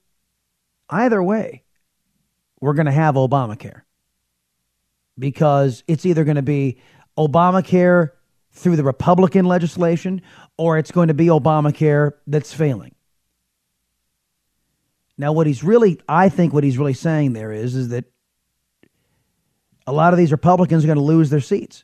Either 0.89 1.23
way, 1.23 1.63
we're 2.59 2.73
going 2.73 2.85
to 2.85 2.91
have 2.91 3.15
Obamacare 3.15 3.82
because 5.17 5.83
it's 5.87 6.05
either 6.05 6.23
going 6.23 6.35
to 6.35 6.41
be 6.41 6.79
Obamacare 7.17 8.11
through 8.51 8.75
the 8.75 8.83
Republican 8.83 9.45
legislation 9.45 10.21
or 10.57 10.77
it's 10.77 10.91
going 10.91 11.07
to 11.07 11.13
be 11.13 11.27
Obamacare 11.27 12.13
that's 12.27 12.53
failing. 12.53 12.95
Now, 15.17 15.31
what 15.31 15.47
he's 15.47 15.63
really, 15.63 15.99
I 16.07 16.29
think 16.29 16.53
what 16.53 16.63
he's 16.63 16.77
really 16.77 16.93
saying 16.93 17.33
there 17.33 17.51
is, 17.51 17.75
is 17.75 17.89
that 17.89 18.05
a 19.85 19.91
lot 19.91 20.13
of 20.13 20.17
these 20.17 20.31
Republicans 20.31 20.83
are 20.83 20.87
going 20.87 20.97
to 20.97 21.03
lose 21.03 21.29
their 21.29 21.39
seats. 21.39 21.83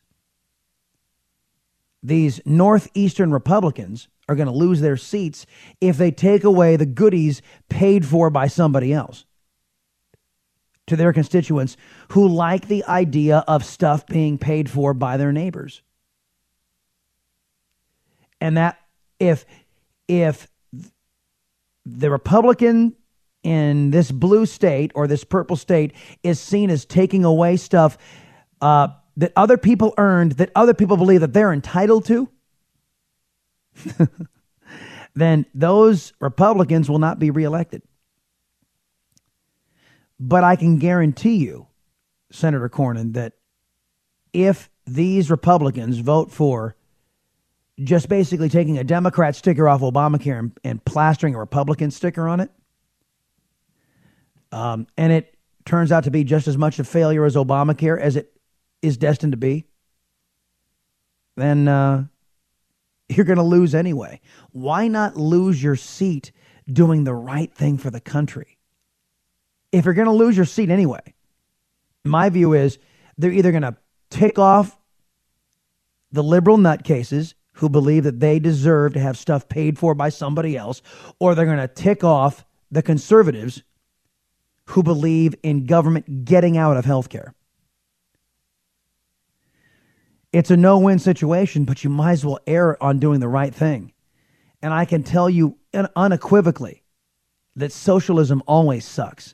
These 2.01 2.41
Northeastern 2.45 3.31
Republicans 3.31 4.07
are 4.27 4.35
going 4.35 4.47
to 4.47 4.53
lose 4.53 4.79
their 4.79 4.97
seats 4.97 5.45
if 5.81 5.97
they 5.97 6.11
take 6.11 6.43
away 6.43 6.75
the 6.75 6.85
goodies 6.85 7.41
paid 7.67 8.05
for 8.05 8.29
by 8.29 8.47
somebody 8.47 8.93
else 8.93 9.25
to 10.89 10.95
their 10.95 11.13
constituents 11.13 11.77
who 12.09 12.27
like 12.27 12.67
the 12.67 12.83
idea 12.85 13.43
of 13.47 13.63
stuff 13.63 14.05
being 14.05 14.37
paid 14.37 14.69
for 14.69 14.93
by 14.93 15.17
their 15.17 15.31
neighbors. 15.31 15.81
And 18.41 18.57
that 18.57 18.77
if 19.19 19.45
if 20.07 20.47
the 21.85 22.09
Republican 22.09 22.95
in 23.43 23.91
this 23.91 24.11
blue 24.11 24.45
state 24.45 24.91
or 24.95 25.07
this 25.07 25.23
purple 25.23 25.55
state 25.55 25.93
is 26.23 26.39
seen 26.39 26.69
as 26.69 26.85
taking 26.85 27.23
away 27.23 27.57
stuff 27.57 27.97
uh, 28.61 28.89
that 29.17 29.31
other 29.35 29.57
people 29.57 29.93
earned, 29.97 30.33
that 30.33 30.51
other 30.55 30.73
people 30.73 30.97
believe 30.97 31.21
that 31.21 31.33
they're 31.33 31.53
entitled 31.53 32.05
to, 32.05 32.29
then 35.15 35.45
those 35.53 36.13
Republicans 36.19 36.89
will 36.89 36.99
not 36.99 37.19
be 37.19 37.31
reelected. 37.31 37.81
But 40.19 40.43
I 40.43 40.55
can 40.55 40.77
guarantee 40.77 41.37
you, 41.37 41.67
Senator 42.31 42.67
Cornyn, 42.69 43.13
that 43.13 43.33
if 44.33 44.69
these 44.85 45.31
Republicans 45.31 45.99
vote 45.99 46.31
for 46.31 46.75
just 47.81 48.09
basically 48.09 48.49
taking 48.49 48.77
a 48.77 48.83
Democrat 48.83 49.35
sticker 49.35 49.69
off 49.69 49.81
Obamacare 49.81 50.39
and, 50.39 50.59
and 50.63 50.83
plastering 50.83 51.35
a 51.35 51.39
Republican 51.39 51.91
sticker 51.91 52.27
on 52.27 52.41
it, 52.41 52.51
um, 54.51 54.87
and 54.97 55.13
it 55.13 55.35
turns 55.65 55.91
out 55.91 56.03
to 56.03 56.11
be 56.11 56.23
just 56.23 56.47
as 56.47 56.57
much 56.57 56.79
a 56.79 56.83
failure 56.83 57.23
as 57.23 57.35
Obamacare 57.35 57.99
as 57.99 58.15
it 58.15 58.33
is 58.81 58.97
destined 58.97 59.33
to 59.33 59.37
be, 59.37 59.65
then 61.37 61.67
uh, 61.67 62.05
you're 63.07 63.25
going 63.25 63.37
to 63.37 63.43
lose 63.43 63.73
anyway. 63.73 64.19
Why 64.51 64.87
not 64.87 65.15
lose 65.15 65.63
your 65.63 65.75
seat 65.75 66.31
doing 66.71 67.03
the 67.03 67.15
right 67.15 67.53
thing 67.53 67.77
for 67.77 67.89
the 67.89 68.01
country? 68.01 68.58
If 69.71 69.85
you're 69.85 69.93
going 69.93 70.07
to 70.07 70.13
lose 70.13 70.35
your 70.35 70.45
seat 70.45 70.69
anyway, 70.69 71.13
my 72.03 72.29
view 72.29 72.53
is 72.53 72.79
they're 73.17 73.31
either 73.31 73.51
going 73.51 73.63
to 73.63 73.75
tick 74.09 74.39
off 74.39 74.77
the 76.11 76.23
liberal 76.23 76.57
nutcases 76.57 77.33
who 77.53 77.69
believe 77.69 78.05
that 78.05 78.19
they 78.19 78.39
deserve 78.39 78.93
to 78.93 78.99
have 78.99 79.17
stuff 79.17 79.49
paid 79.49 79.77
for 79.77 79.93
by 79.93 80.09
somebody 80.09 80.55
else, 80.55 80.81
or 81.19 81.35
they're 81.35 81.45
going 81.45 81.57
to 81.57 81.67
tick 81.67 82.03
off 82.03 82.45
the 82.71 82.81
conservatives 82.81 83.61
who 84.67 84.81
believe 84.81 85.35
in 85.43 85.65
government 85.65 86.25
getting 86.25 86.57
out 86.57 86.77
of 86.77 86.85
healthcare. 86.85 87.33
It's 90.31 90.51
a 90.51 90.57
no 90.57 90.77
win 90.77 90.99
situation, 90.99 91.65
but 91.65 91.83
you 91.83 91.89
might 91.89 92.13
as 92.13 92.25
well 92.25 92.39
err 92.47 92.81
on 92.81 92.99
doing 92.99 93.19
the 93.19 93.27
right 93.27 93.53
thing. 93.53 93.93
And 94.61 94.73
I 94.73 94.85
can 94.85 95.03
tell 95.03 95.29
you 95.29 95.57
unequivocally 95.95 96.83
that 97.55 97.71
socialism 97.71 98.43
always 98.47 98.85
sucks. 98.85 99.33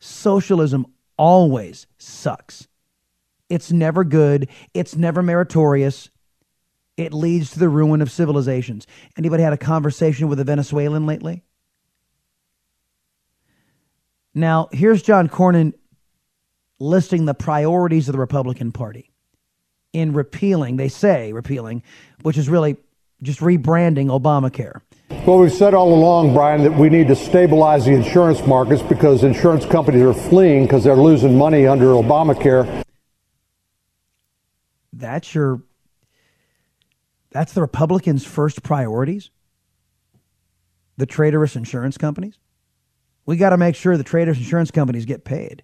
Socialism 0.00 0.86
always 1.16 1.86
sucks. 1.98 2.66
It's 3.48 3.70
never 3.70 4.04
good, 4.04 4.48
it's 4.74 4.96
never 4.96 5.22
meritorious. 5.22 6.10
It 6.96 7.12
leads 7.12 7.52
to 7.52 7.58
the 7.58 7.68
ruin 7.68 8.02
of 8.02 8.10
civilizations. 8.10 8.86
Anybody 9.16 9.42
had 9.42 9.52
a 9.52 9.58
conversation 9.58 10.28
with 10.28 10.40
a 10.40 10.44
Venezuelan 10.44 11.06
lately? 11.06 11.44
Now, 14.34 14.68
here's 14.72 15.02
John 15.02 15.28
Cornyn 15.28 15.74
listing 16.78 17.24
the 17.24 17.34
priorities 17.34 18.08
of 18.08 18.12
the 18.12 18.18
Republican 18.18 18.72
Party 18.72 19.10
in 19.92 20.12
repealing, 20.12 20.76
they 20.76 20.88
say 20.88 21.32
repealing, 21.32 21.82
which 22.22 22.38
is 22.38 22.48
really 22.48 22.76
just 23.22 23.40
rebranding 23.40 24.06
Obamacare. 24.06 24.80
Well, 25.10 25.38
we've 25.38 25.52
said 25.52 25.74
all 25.74 25.92
along, 25.92 26.32
Brian, 26.32 26.62
that 26.62 26.72
we 26.72 26.88
need 26.88 27.08
to 27.08 27.14
stabilize 27.14 27.84
the 27.84 27.92
insurance 27.92 28.46
markets 28.46 28.82
because 28.82 29.22
insurance 29.22 29.66
companies 29.66 30.02
are 30.02 30.14
fleeing 30.14 30.64
because 30.64 30.84
they're 30.84 30.96
losing 30.96 31.36
money 31.36 31.66
under 31.66 31.86
Obamacare. 31.86 32.84
That's 34.92 35.34
your 35.34 35.62
that's 37.30 37.52
the 37.52 37.60
Republicans' 37.60 38.24
first 38.24 38.62
priorities? 38.62 39.30
The 40.96 41.06
traitorous 41.06 41.54
insurance 41.54 41.96
companies? 41.96 42.38
We 43.24 43.36
got 43.36 43.50
to 43.50 43.56
make 43.56 43.76
sure 43.76 43.96
the 43.96 44.04
traitorous 44.04 44.38
insurance 44.38 44.70
companies 44.70 45.04
get 45.04 45.24
paid. 45.24 45.62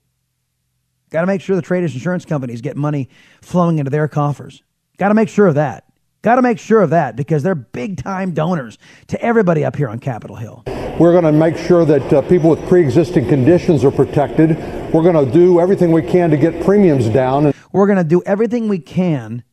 Got 1.10 1.22
to 1.22 1.26
make 1.26 1.40
sure 1.40 1.56
the 1.56 1.62
traitorous 1.62 1.94
insurance 1.94 2.24
companies 2.24 2.60
get 2.60 2.76
money 2.76 3.08
flowing 3.42 3.78
into 3.78 3.90
their 3.90 4.06
coffers. 4.06 4.62
Got 4.98 5.08
to 5.08 5.14
make 5.14 5.28
sure 5.28 5.46
of 5.46 5.56
that. 5.56 5.85
Got 6.22 6.36
to 6.36 6.42
make 6.42 6.58
sure 6.58 6.80
of 6.80 6.90
that 6.90 7.14
because 7.14 7.42
they're 7.42 7.54
big 7.54 8.02
time 8.02 8.32
donors 8.32 8.78
to 9.08 9.20
everybody 9.22 9.64
up 9.64 9.76
here 9.76 9.88
on 9.88 9.98
Capitol 9.98 10.36
Hill. 10.36 10.64
We're 10.98 11.12
going 11.12 11.24
to 11.24 11.32
make 11.32 11.56
sure 11.56 11.84
that 11.84 12.12
uh, 12.12 12.22
people 12.22 12.50
with 12.50 12.66
pre 12.68 12.80
existing 12.80 13.28
conditions 13.28 13.84
are 13.84 13.90
protected. 13.90 14.56
We're 14.92 15.02
going 15.02 15.26
to 15.26 15.30
do 15.30 15.60
everything 15.60 15.92
we 15.92 16.02
can 16.02 16.30
to 16.30 16.36
get 16.36 16.64
premiums 16.64 17.08
down. 17.08 17.52
We're 17.72 17.86
going 17.86 17.98
to 17.98 18.04
do 18.04 18.22
everything 18.24 18.68
we 18.68 18.78
can 18.78 19.44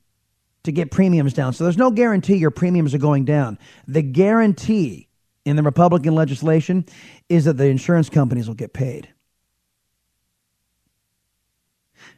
to 0.64 0.72
get 0.72 0.90
premiums 0.90 1.34
down. 1.34 1.54
So 1.54 1.66
there's 1.66 1.78
no 1.78 1.92
guarantee 1.92 2.38
your 2.38 2.52
premiums 2.52 2.94
are 2.94 3.00
going 3.00 3.26
down. 3.26 3.60
The 3.88 4.02
guarantee 4.02 5.10
in 5.46 5.58
the 5.58 5.64
Republican 5.64 6.16
legislation 6.16 6.86
is 7.30 7.46
that 7.46 7.58
the 7.58 7.66
insurance 7.66 8.10
companies 8.10 8.48
will 8.48 8.56
get 8.56 8.74
paid. 8.74 9.10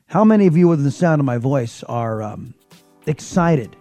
How 0.07 0.23
many 0.23 0.45
of 0.45 0.55
you, 0.55 0.67
within 0.67 0.85
the 0.85 0.91
sound 0.91 1.19
of 1.19 1.25
my 1.25 1.39
voice, 1.39 1.81
are 1.83 2.21
um, 2.21 2.53
excited 3.07 3.75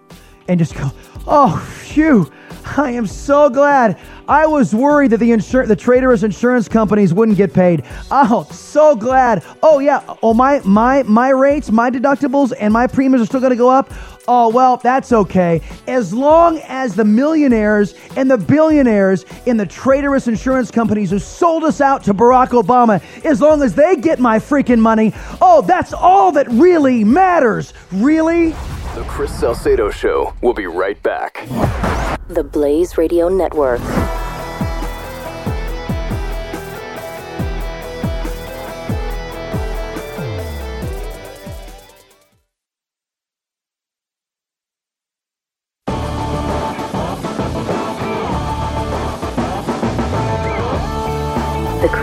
and 0.49 0.59
just 0.59 0.75
go, 0.75 0.91
"Oh, 1.27 1.57
phew! 1.83 2.31
I 2.77 2.91
am 2.93 3.07
so 3.07 3.51
glad." 3.51 3.99
I 4.27 4.47
was 4.47 4.75
worried 4.75 5.11
that 5.11 5.19
the 5.19 5.31
insur- 5.31 5.67
the 5.69 5.77
traitorous 5.77 6.23
insurance 6.23 6.67
companies 6.67 7.13
wouldn't 7.13 7.37
get 7.37 7.53
paid. 7.53 7.85
Oh, 8.11 8.47
so 8.51 8.97
glad. 8.97 9.45
Oh 9.63 9.81
yeah. 9.81 10.01
Oh 10.23 10.33
my 10.33 10.61
my 10.65 11.03
my 11.03 11.29
rates, 11.29 11.71
my 11.71 11.91
deductibles, 11.91 12.53
and 12.59 12.73
my 12.73 12.87
premiums 12.87 13.23
are 13.23 13.27
still 13.27 13.41
going 13.41 13.51
to 13.51 13.57
go 13.57 13.69
up. 13.69 13.93
Oh, 14.27 14.49
well, 14.49 14.79
that's 14.79 15.13
okay. 15.13 15.61
As 15.87 16.15
long 16.15 16.59
as 16.67 16.95
the 16.95 17.05
millionaires 17.05 17.95
and 18.17 18.31
the 18.31 18.39
billionaires 18.39 19.27
in 19.45 19.57
the 19.57 19.67
traitorous 19.67 20.29
insurance 20.29 20.71
companies 20.71 21.11
who 21.11 21.19
sold 21.19 21.63
us 21.65 21.81
out 21.81 22.03
to 22.05 22.15
Barack 22.15 22.49
Obama, 22.49 23.03
as 23.25 23.41
long 23.41 23.63
as 23.63 23.75
they 23.75 23.97
get 23.97 24.19
my 24.19 24.39
freaking 24.39 24.79
money, 24.79 25.13
oh, 25.43 25.63
that's 25.63 25.93
all 25.93 26.33
that 26.33 26.49
really 26.51 27.05
matters. 27.05 27.75
Really? 27.93 28.51
The 28.95 29.05
Chris 29.09 29.39
Salcedo 29.39 29.91
Show. 29.91 30.33
We'll 30.41 30.55
be 30.55 30.67
right 30.67 31.03
back. 31.03 31.47
The 32.29 32.45
Blaze 32.45 32.97
Radio 32.97 33.29
Network. 33.29 33.81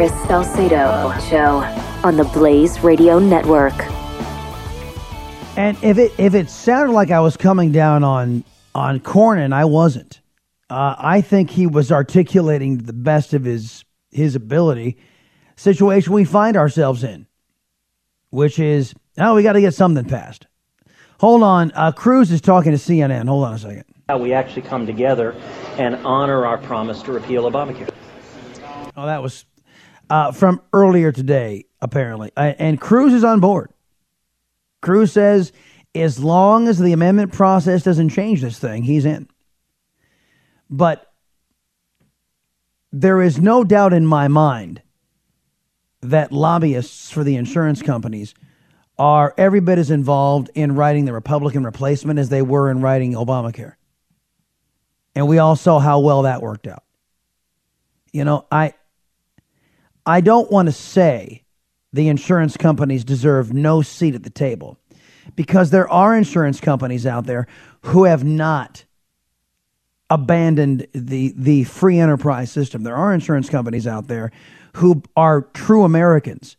Chris 0.01 0.23
Salcedo 0.23 1.13
Show 1.29 1.57
on 2.03 2.17
the 2.17 2.23
Blaze 2.33 2.79
Radio 2.79 3.19
Network. 3.19 3.75
And 5.55 5.77
if 5.83 5.99
it 5.99 6.11
if 6.17 6.33
it 6.33 6.49
sounded 6.49 6.91
like 6.93 7.11
I 7.11 7.19
was 7.19 7.37
coming 7.37 7.71
down 7.71 8.03
on 8.03 8.43
on 8.73 8.99
Cornyn, 8.99 9.53
I 9.53 9.65
wasn't. 9.65 10.19
Uh, 10.71 10.95
I 10.97 11.21
think 11.21 11.51
he 11.51 11.67
was 11.67 11.91
articulating 11.91 12.79
the 12.79 12.93
best 12.93 13.35
of 13.35 13.43
his 13.43 13.85
his 14.09 14.33
ability. 14.33 14.97
Situation 15.55 16.13
we 16.13 16.25
find 16.25 16.57
ourselves 16.57 17.03
in, 17.03 17.27
which 18.31 18.57
is 18.57 18.95
oh, 19.19 19.35
we 19.35 19.43
got 19.43 19.53
to 19.53 19.61
get 19.61 19.75
something 19.75 20.05
passed. 20.05 20.47
Hold 21.19 21.43
on, 21.43 21.71
uh, 21.75 21.91
Cruz 21.91 22.31
is 22.31 22.41
talking 22.41 22.71
to 22.71 22.79
CNN. 22.79 23.27
Hold 23.27 23.45
on 23.45 23.53
a 23.53 23.59
second. 23.59 23.85
How 24.09 24.17
we 24.17 24.33
actually 24.33 24.63
come 24.63 24.87
together 24.87 25.35
and 25.77 25.95
honor 25.97 26.47
our 26.47 26.57
promise 26.57 27.03
to 27.03 27.11
repeal 27.11 27.43
Obamacare. 27.43 27.91
Oh, 28.97 29.05
that 29.05 29.21
was 29.21 29.45
uh, 30.11 30.33
from 30.33 30.61
earlier 30.73 31.13
today, 31.13 31.63
apparently. 31.81 32.31
And 32.35 32.79
Cruz 32.79 33.13
is 33.13 33.23
on 33.23 33.39
board. 33.39 33.71
Cruz 34.81 35.13
says 35.13 35.53
as 35.95 36.19
long 36.19 36.67
as 36.67 36.77
the 36.77 36.91
amendment 36.91 37.31
process 37.31 37.81
doesn't 37.81 38.09
change 38.09 38.41
this 38.41 38.59
thing, 38.59 38.83
he's 38.83 39.05
in. 39.05 39.29
But 40.69 41.09
there 42.91 43.21
is 43.21 43.39
no 43.39 43.63
doubt 43.63 43.93
in 43.93 44.05
my 44.05 44.27
mind 44.27 44.81
that 46.01 46.33
lobbyists 46.33 47.09
for 47.09 47.23
the 47.23 47.37
insurance 47.37 47.81
companies 47.81 48.33
are 48.97 49.33
every 49.37 49.61
bit 49.61 49.77
as 49.77 49.91
involved 49.91 50.49
in 50.53 50.75
writing 50.75 51.05
the 51.05 51.13
Republican 51.13 51.63
replacement 51.63 52.19
as 52.19 52.27
they 52.27 52.41
were 52.41 52.69
in 52.69 52.81
writing 52.81 53.13
Obamacare. 53.13 53.75
And 55.15 55.29
we 55.29 55.37
all 55.37 55.55
saw 55.55 55.79
how 55.79 56.01
well 56.01 56.23
that 56.23 56.41
worked 56.41 56.67
out. 56.67 56.83
You 58.11 58.25
know, 58.25 58.45
I 58.51 58.73
I 60.05 60.21
don't 60.21 60.51
want 60.51 60.67
to 60.67 60.71
say 60.71 61.43
the 61.93 62.07
insurance 62.07 62.57
companies 62.57 63.03
deserve 63.03 63.53
no 63.53 63.81
seat 63.81 64.15
at 64.15 64.23
the 64.23 64.29
table 64.29 64.77
because 65.35 65.69
there 65.69 65.89
are 65.89 66.15
insurance 66.15 66.59
companies 66.59 67.05
out 67.05 67.25
there 67.25 67.47
who 67.81 68.05
have 68.05 68.23
not 68.23 68.85
abandoned 70.09 70.87
the 70.93 71.33
the 71.37 71.63
free 71.63 71.99
enterprise 71.99 72.51
system. 72.51 72.83
There 72.83 72.95
are 72.95 73.13
insurance 73.13 73.49
companies 73.49 73.87
out 73.87 74.07
there 74.07 74.31
who 74.73 75.03
are 75.15 75.43
true 75.53 75.83
Americans 75.83 76.57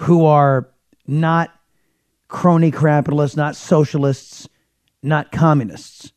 who 0.00 0.24
are 0.24 0.68
not 1.06 1.54
crony 2.28 2.70
capitalists, 2.70 3.36
not 3.36 3.54
socialists, 3.54 4.48
not 5.02 5.30
communists. 5.30 6.12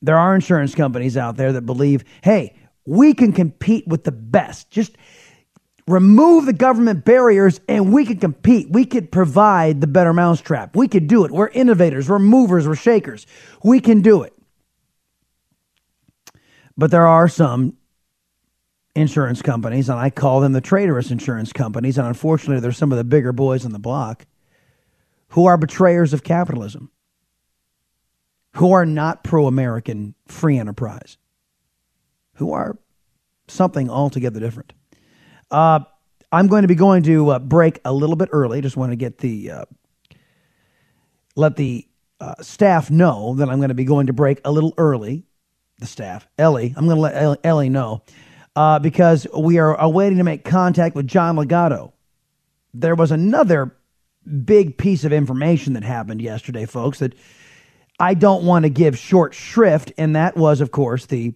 There 0.00 0.16
are 0.16 0.34
insurance 0.34 0.74
companies 0.74 1.16
out 1.16 1.36
there 1.36 1.52
that 1.52 1.62
believe, 1.62 2.04
hey, 2.22 2.54
we 2.90 3.14
can 3.14 3.32
compete 3.32 3.86
with 3.86 4.02
the 4.02 4.10
best. 4.10 4.68
Just 4.68 4.96
remove 5.86 6.44
the 6.44 6.52
government 6.52 7.04
barriers 7.04 7.60
and 7.68 7.92
we 7.92 8.04
can 8.04 8.18
compete. 8.18 8.68
We 8.68 8.84
could 8.84 9.12
provide 9.12 9.80
the 9.80 9.86
better 9.86 10.12
mousetrap. 10.12 10.74
We 10.74 10.88
could 10.88 11.06
do 11.06 11.24
it. 11.24 11.30
We're 11.30 11.50
innovators, 11.50 12.08
we're 12.08 12.18
movers, 12.18 12.66
we're 12.66 12.74
shakers. 12.74 13.28
We 13.62 13.80
can 13.80 14.02
do 14.02 14.24
it. 14.24 14.32
But 16.76 16.90
there 16.90 17.06
are 17.06 17.28
some 17.28 17.76
insurance 18.96 19.40
companies, 19.40 19.88
and 19.88 19.96
I 19.96 20.10
call 20.10 20.40
them 20.40 20.52
the 20.52 20.60
traitorous 20.60 21.12
insurance 21.12 21.52
companies, 21.52 21.96
and 21.96 22.08
unfortunately, 22.08 22.60
they're 22.60 22.72
some 22.72 22.90
of 22.90 22.98
the 22.98 23.04
bigger 23.04 23.32
boys 23.32 23.64
on 23.64 23.70
the 23.70 23.78
block 23.78 24.26
who 25.28 25.46
are 25.46 25.56
betrayers 25.56 26.12
of 26.12 26.24
capitalism, 26.24 26.90
who 28.56 28.72
are 28.72 28.84
not 28.84 29.22
pro 29.22 29.46
American 29.46 30.16
free 30.26 30.58
enterprise, 30.58 31.18
who 32.40 32.52
are 32.52 32.76
something 33.46 33.88
altogether 33.88 34.40
different. 34.40 34.72
Uh, 35.50 35.80
I'm 36.32 36.48
going 36.48 36.62
to 36.62 36.68
be 36.68 36.74
going 36.74 37.04
to 37.04 37.30
uh, 37.30 37.38
break 37.38 37.80
a 37.84 37.92
little 37.92 38.16
bit 38.16 38.30
early. 38.32 38.60
Just 38.60 38.76
want 38.76 38.90
to 38.90 38.96
get 38.96 39.18
the 39.18 39.50
uh, 39.50 39.64
let 41.36 41.56
the 41.56 41.86
uh, 42.20 42.34
staff 42.40 42.90
know 42.90 43.34
that 43.36 43.48
I'm 43.48 43.58
going 43.58 43.68
to 43.68 43.74
be 43.74 43.84
going 43.84 44.08
to 44.08 44.12
break 44.12 44.40
a 44.44 44.50
little 44.50 44.74
early. 44.76 45.24
The 45.78 45.86
staff, 45.86 46.28
Ellie, 46.36 46.74
I'm 46.76 46.84
going 46.84 46.96
to 46.96 47.00
let 47.00 47.16
Ellie, 47.16 47.38
Ellie 47.42 47.68
know 47.70 48.02
uh, 48.54 48.78
because 48.78 49.26
we 49.36 49.58
are 49.58 49.78
awaiting 49.80 50.18
to 50.18 50.24
make 50.24 50.44
contact 50.44 50.94
with 50.94 51.06
John 51.06 51.36
Ligato. 51.36 51.92
There 52.74 52.94
was 52.94 53.10
another 53.10 53.74
big 54.44 54.76
piece 54.76 55.04
of 55.04 55.12
information 55.12 55.72
that 55.72 55.82
happened 55.82 56.20
yesterday, 56.20 56.66
folks, 56.66 56.98
that 56.98 57.14
I 57.98 58.14
don't 58.14 58.44
want 58.44 58.64
to 58.64 58.68
give 58.68 58.98
short 58.98 59.34
shrift, 59.34 59.92
and 59.96 60.16
that 60.16 60.36
was, 60.36 60.60
of 60.60 60.70
course, 60.70 61.06
the 61.06 61.34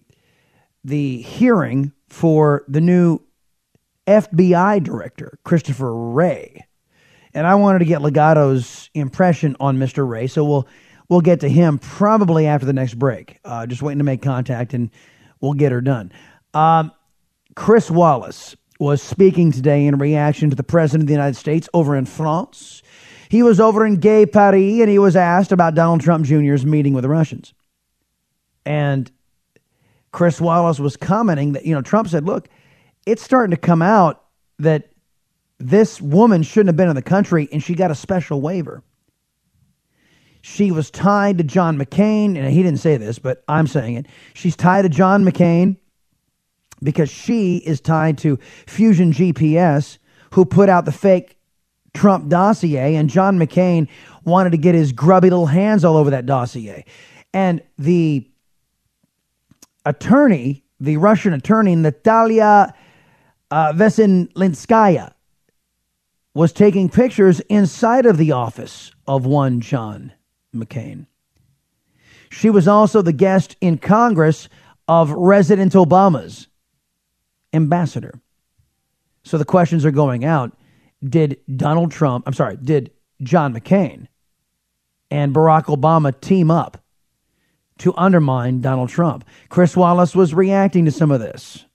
the 0.85 1.21
hearing 1.21 1.91
for 2.07 2.63
the 2.67 2.79
new 2.79 3.19
FBI 4.07 4.83
director, 4.83 5.39
Christopher 5.43 5.93
Wray. 5.93 6.65
And 7.33 7.47
I 7.47 7.55
wanted 7.55 7.79
to 7.79 7.85
get 7.85 8.01
Ligato's 8.01 8.89
impression 8.93 9.57
on 9.59 9.77
Mr. 9.77 10.07
Wray, 10.07 10.27
so 10.27 10.45
we'll 10.45 10.67
we'll 11.09 11.21
get 11.21 11.41
to 11.41 11.49
him 11.49 11.79
probably 11.79 12.47
after 12.47 12.65
the 12.65 12.73
next 12.73 12.93
break. 12.93 13.39
Uh, 13.43 13.65
just 13.65 13.81
waiting 13.81 13.97
to 13.97 14.05
make 14.05 14.21
contact, 14.21 14.73
and 14.73 14.91
we'll 15.41 15.53
get 15.53 15.71
her 15.71 15.81
done. 15.81 16.11
Um, 16.53 16.91
Chris 17.55 17.89
Wallace 17.91 18.55
was 18.79 19.01
speaking 19.01 19.51
today 19.51 19.87
in 19.87 19.97
reaction 19.97 20.49
to 20.49 20.55
the 20.55 20.63
President 20.63 21.03
of 21.03 21.07
the 21.07 21.13
United 21.13 21.35
States 21.35 21.67
over 21.73 21.95
in 21.95 22.05
France. 22.05 22.83
He 23.29 23.43
was 23.43 23.59
over 23.59 23.85
in 23.85 23.97
Gay 23.97 24.25
Paris, 24.25 24.79
and 24.81 24.89
he 24.89 24.99
was 24.99 25.15
asked 25.15 25.51
about 25.51 25.73
Donald 25.73 26.01
Trump 26.01 26.25
Jr.'s 26.25 26.65
meeting 26.65 26.93
with 26.93 27.01
the 27.01 27.09
Russians. 27.09 27.53
And 28.65 29.11
Chris 30.15 30.39
Wallace 30.39 30.79
was 30.79 30.95
commenting 30.95 31.51
that, 31.51 31.65
you 31.65 31.75
know, 31.75 31.81
Trump 31.81 32.07
said, 32.07 32.23
look, 32.23 32.47
it's 33.05 33.21
starting 33.21 33.51
to 33.51 33.57
come 33.57 33.81
out 33.81 34.23
that 34.59 34.93
this 35.57 35.99
woman 35.99 36.41
shouldn't 36.41 36.69
have 36.69 36.77
been 36.77 36.87
in 36.87 36.95
the 36.95 37.01
country 37.01 37.49
and 37.51 37.61
she 37.61 37.75
got 37.75 37.91
a 37.91 37.95
special 37.95 38.39
waiver. 38.39 38.81
She 40.41 40.71
was 40.71 40.89
tied 40.89 41.39
to 41.39 41.43
John 41.43 41.77
McCain, 41.77 42.37
and 42.37 42.49
he 42.49 42.63
didn't 42.63 42.79
say 42.79 42.95
this, 42.95 43.19
but 43.19 43.43
I'm 43.49 43.67
saying 43.67 43.95
it. 43.95 44.05
She's 44.33 44.55
tied 44.55 44.83
to 44.83 44.89
John 44.89 45.25
McCain 45.25 45.75
because 46.81 47.09
she 47.09 47.57
is 47.57 47.81
tied 47.81 48.17
to 48.19 48.39
Fusion 48.67 49.11
GPS, 49.11 49.97
who 50.31 50.45
put 50.45 50.69
out 50.69 50.85
the 50.85 50.93
fake 50.93 51.37
Trump 51.93 52.29
dossier, 52.29 52.95
and 52.95 53.09
John 53.09 53.37
McCain 53.37 53.89
wanted 54.23 54.51
to 54.51 54.57
get 54.57 54.75
his 54.75 54.93
grubby 54.93 55.29
little 55.29 55.47
hands 55.47 55.83
all 55.83 55.97
over 55.97 56.11
that 56.11 56.25
dossier. 56.25 56.85
And 57.33 57.61
the 57.77 58.25
attorney, 59.85 60.63
the 60.79 60.97
Russian 60.97 61.33
attorney, 61.33 61.75
Natalia 61.75 62.73
uh, 63.51 63.73
Veselnitskaya, 63.73 65.13
was 66.33 66.51
taking 66.51 66.89
pictures 66.89 67.39
inside 67.41 68.05
of 68.05 68.17
the 68.17 68.31
office 68.33 68.91
of 69.07 69.25
one 69.25 69.61
John 69.61 70.11
McCain. 70.53 71.07
She 72.29 72.49
was 72.49 72.67
also 72.67 73.01
the 73.01 73.13
guest 73.13 73.55
in 73.61 73.77
Congress 73.77 74.49
of 74.87 75.09
President 75.09 75.73
Obama's 75.73 76.47
ambassador. 77.53 78.19
So 79.23 79.37
the 79.37 79.45
questions 79.45 79.85
are 79.85 79.91
going 79.91 80.25
out 80.25 80.51
Did 81.03 81.37
Donald 81.55 81.91
Trump, 81.91 82.27
I'm 82.27 82.33
sorry, 82.33 82.57
did 82.57 82.91
John 83.21 83.53
McCain 83.53 84.07
and 85.09 85.33
Barack 85.33 85.65
Obama 85.65 86.19
team 86.19 86.51
up 86.51 86.83
to 87.79 87.93
undermine 87.97 88.61
Donald 88.61 88.89
Trump? 88.89 89.25
Chris 89.49 89.75
Wallace 89.75 90.15
was 90.15 90.33
reacting 90.33 90.85
to 90.85 90.91
some 90.91 91.11
of 91.11 91.19
this. 91.19 91.65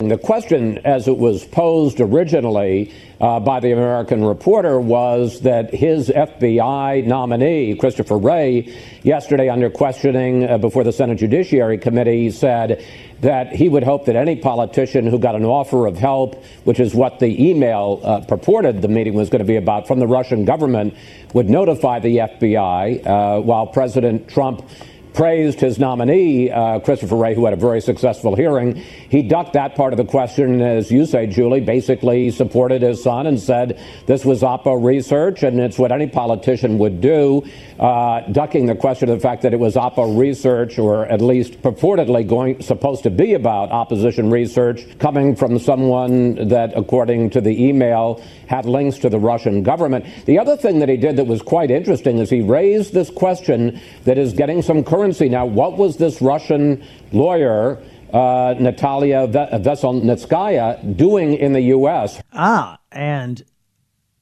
The 0.00 0.16
question, 0.16 0.78
as 0.78 1.08
it 1.08 1.18
was 1.18 1.44
posed 1.44 2.00
originally 2.00 2.90
uh, 3.20 3.38
by 3.38 3.60
the 3.60 3.72
American 3.72 4.24
reporter, 4.24 4.80
was 4.80 5.42
that 5.42 5.74
his 5.74 6.08
FBI 6.08 7.04
nominee, 7.04 7.74
Christopher 7.74 8.16
Wray, 8.16 8.74
yesterday 9.02 9.50
under 9.50 9.68
questioning 9.68 10.48
uh, 10.48 10.56
before 10.56 10.84
the 10.84 10.92
Senate 10.92 11.18
Judiciary 11.18 11.76
Committee 11.76 12.30
said 12.30 12.82
that 13.20 13.52
he 13.52 13.68
would 13.68 13.82
hope 13.82 14.06
that 14.06 14.16
any 14.16 14.36
politician 14.36 15.06
who 15.06 15.18
got 15.18 15.34
an 15.34 15.44
offer 15.44 15.86
of 15.86 15.98
help, 15.98 16.42
which 16.64 16.80
is 16.80 16.94
what 16.94 17.18
the 17.18 17.50
email 17.50 18.00
uh, 18.02 18.20
purported 18.20 18.80
the 18.80 18.88
meeting 18.88 19.12
was 19.12 19.28
going 19.28 19.40
to 19.40 19.44
be 19.44 19.56
about 19.56 19.86
from 19.86 19.98
the 19.98 20.06
Russian 20.06 20.46
government, 20.46 20.94
would 21.34 21.50
notify 21.50 21.98
the 21.98 22.16
FBI, 22.16 23.06
uh, 23.06 23.42
while 23.42 23.66
President 23.66 24.28
Trump 24.28 24.66
praised 25.14 25.60
his 25.60 25.78
nominee, 25.78 26.50
uh, 26.50 26.80
Christopher 26.80 27.16
Wray, 27.16 27.34
who 27.34 27.44
had 27.44 27.54
a 27.54 27.56
very 27.56 27.80
successful 27.80 28.36
hearing. 28.36 28.76
He 28.76 29.22
ducked 29.22 29.54
that 29.54 29.74
part 29.74 29.92
of 29.92 29.96
the 29.96 30.04
question, 30.04 30.60
as 30.60 30.90
you 30.90 31.06
say, 31.06 31.26
Julie, 31.26 31.60
basically 31.60 32.30
supported 32.30 32.82
his 32.82 33.02
son 33.02 33.26
and 33.26 33.38
said 33.38 33.80
this 34.06 34.24
was 34.24 34.42
Oppo 34.42 34.82
research 34.82 35.42
and 35.42 35.60
it's 35.60 35.78
what 35.78 35.92
any 35.92 36.06
politician 36.06 36.78
would 36.78 37.00
do, 37.00 37.44
uh, 37.78 38.20
ducking 38.32 38.66
the 38.66 38.74
question 38.74 39.08
of 39.08 39.16
the 39.16 39.22
fact 39.22 39.42
that 39.42 39.52
it 39.52 39.60
was 39.60 39.74
Oppo 39.74 40.18
research, 40.18 40.78
or 40.78 41.06
at 41.06 41.20
least 41.20 41.60
purportedly 41.62 42.26
going 42.26 42.60
supposed 42.62 43.02
to 43.02 43.10
be 43.10 43.34
about 43.34 43.70
opposition 43.70 44.30
research, 44.30 44.86
coming 44.98 45.34
from 45.34 45.58
someone 45.58 46.48
that, 46.48 46.72
according 46.76 47.30
to 47.30 47.40
the 47.40 47.64
email, 47.64 48.22
had 48.46 48.66
links 48.66 48.98
to 48.98 49.08
the 49.08 49.18
Russian 49.18 49.62
government. 49.62 50.04
The 50.26 50.38
other 50.38 50.56
thing 50.56 50.80
that 50.80 50.88
he 50.88 50.96
did 50.96 51.16
that 51.16 51.26
was 51.26 51.40
quite 51.40 51.70
interesting 51.70 52.18
is 52.18 52.30
he 52.30 52.40
raised 52.40 52.92
this 52.92 53.10
question 53.10 53.80
that 54.04 54.18
is 54.18 54.32
getting 54.32 54.62
some 54.62 54.82
currency 55.00 55.30
now. 55.30 55.46
What 55.46 55.78
was 55.78 55.96
this 55.96 56.20
Russian 56.20 56.84
lawyer? 57.12 57.82
Uh, 58.12 58.54
Natalia 58.58 59.28
Veselnitskaya 59.28 60.96
doing 60.96 61.34
in 61.34 61.52
the 61.52 61.60
U.S. 61.60 62.20
Ah, 62.32 62.78
and 62.90 63.42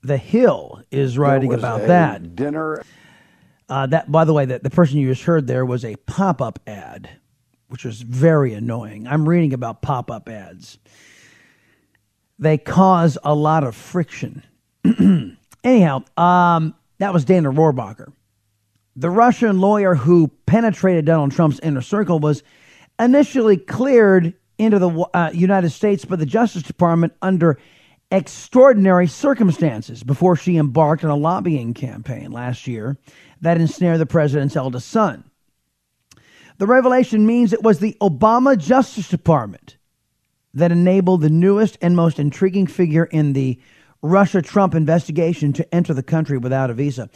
the 0.03 0.19
Hill 0.19 0.83
is 0.91 1.17
writing 1.17 1.55
about 1.55 1.87
that 1.87 2.37
dinner. 2.37 2.85
Uh, 3.69 3.87
that, 3.87 4.13
by 4.13 4.25
the 4.25 4.33
way, 4.33 4.45
that 4.45 4.63
the 4.63 4.71
person 4.71 4.99
you 4.99 5.09
just 5.09 5.25
heard 5.25 5.47
there 5.47 5.65
was 5.65 5.85
a 5.85 5.97
pop-up 5.97 6.59
ad, 6.67 7.09
which 7.69 7.85
was 7.85 8.03
very 8.03 8.53
annoying. 8.53 9.07
I'm 9.09 9.29
reading 9.29 9.55
about 9.55 9.81
pop-up 9.83 10.29
ads. 10.29 10.79
They 12.39 12.59
cause 12.59 13.19
a 13.25 13.35
lot 13.35 13.65
of 13.65 13.75
friction. 13.75 14.43
Anyhow, 15.65 16.05
um, 16.17 16.75
that 16.99 17.13
was 17.13 17.25
Dana 17.25 17.51
Rohrabacher. 17.51 18.13
The 18.97 19.11
Russian 19.11 19.61
lawyer 19.61 19.95
who 19.95 20.31
penetrated 20.49 21.05
Donald 21.05 21.31
Trump's 21.33 21.61
inner 21.61 21.83
circle 21.83 22.19
was 22.19 22.43
initially 22.99 23.59
cleared 23.59 24.33
into 24.57 24.79
the 24.79 24.89
uh, 25.15 25.31
United 25.33 25.71
States 25.71 26.07
by 26.07 26.17
the 26.17 26.27
Justice 26.27 26.63
Department 26.63 27.13
under 27.21 27.59
extraordinary 28.11 29.07
circumstances 29.07 30.03
before 30.03 30.35
she 30.35 30.57
embarked 30.57 31.05
on 31.05 31.11
a 31.11 31.17
lobbying 31.17 31.75
campaign 31.75 32.33
last 32.33 32.67
year 32.67 32.97
that 33.43 33.61
ensnared 33.61 34.01
the 34.01 34.07
president's 34.07 34.57
eldest 34.57 34.89
son. 34.89 35.23
The 36.57 36.67
revelation 36.67 37.27
means 37.27 37.53
it 37.53 37.63
was 37.63 37.79
the 37.79 37.97
Obama 38.01 38.57
Justice 38.57 39.09
Department 39.09 39.77
that 40.55 40.73
enabled 40.73 41.21
the 41.21 41.29
newest 41.29 41.77
and 41.83 41.95
most 41.95 42.19
intriguing 42.19 42.67
figure 42.67 43.05
in 43.05 43.35
the 43.35 43.61
Russia 44.01 44.41
Trump 44.41 44.75
investigation 44.75 45.53
to 45.53 45.75
enter 45.75 45.93
the 45.93 46.03
country 46.03 46.39
without 46.39 46.71
a 46.71 46.75
visa. 46.75 47.11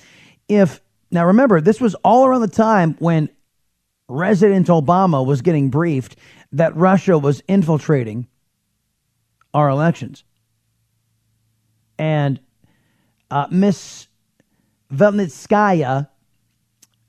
If 0.49 0.83
now 1.13 1.27
remember, 1.27 1.61
this 1.61 1.81
was 1.81 1.95
all 1.97 2.25
around 2.25 2.41
the 2.41 2.49
time 2.49 2.97
when 2.99 3.29
President 4.09 4.67
Obama 4.69 5.25
was 5.25 5.43
getting 5.43 5.69
briefed 5.69 6.17
that 6.53 6.75
Russia 6.75 7.19
was 7.19 7.43
infiltrating 7.47 8.27
our 9.53 9.69
elections. 9.69 10.25
And 11.99 12.41
uh, 13.31 13.47
Miss 13.51 14.09
Veselnitskaya 14.93 16.09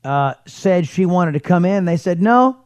uh, 0.04 0.34
said 0.46 0.86
she 0.86 1.06
wanted 1.06 1.32
to 1.34 1.40
come 1.40 1.64
in. 1.64 1.86
They 1.86 1.98
said 1.98 2.22
no. 2.22 2.58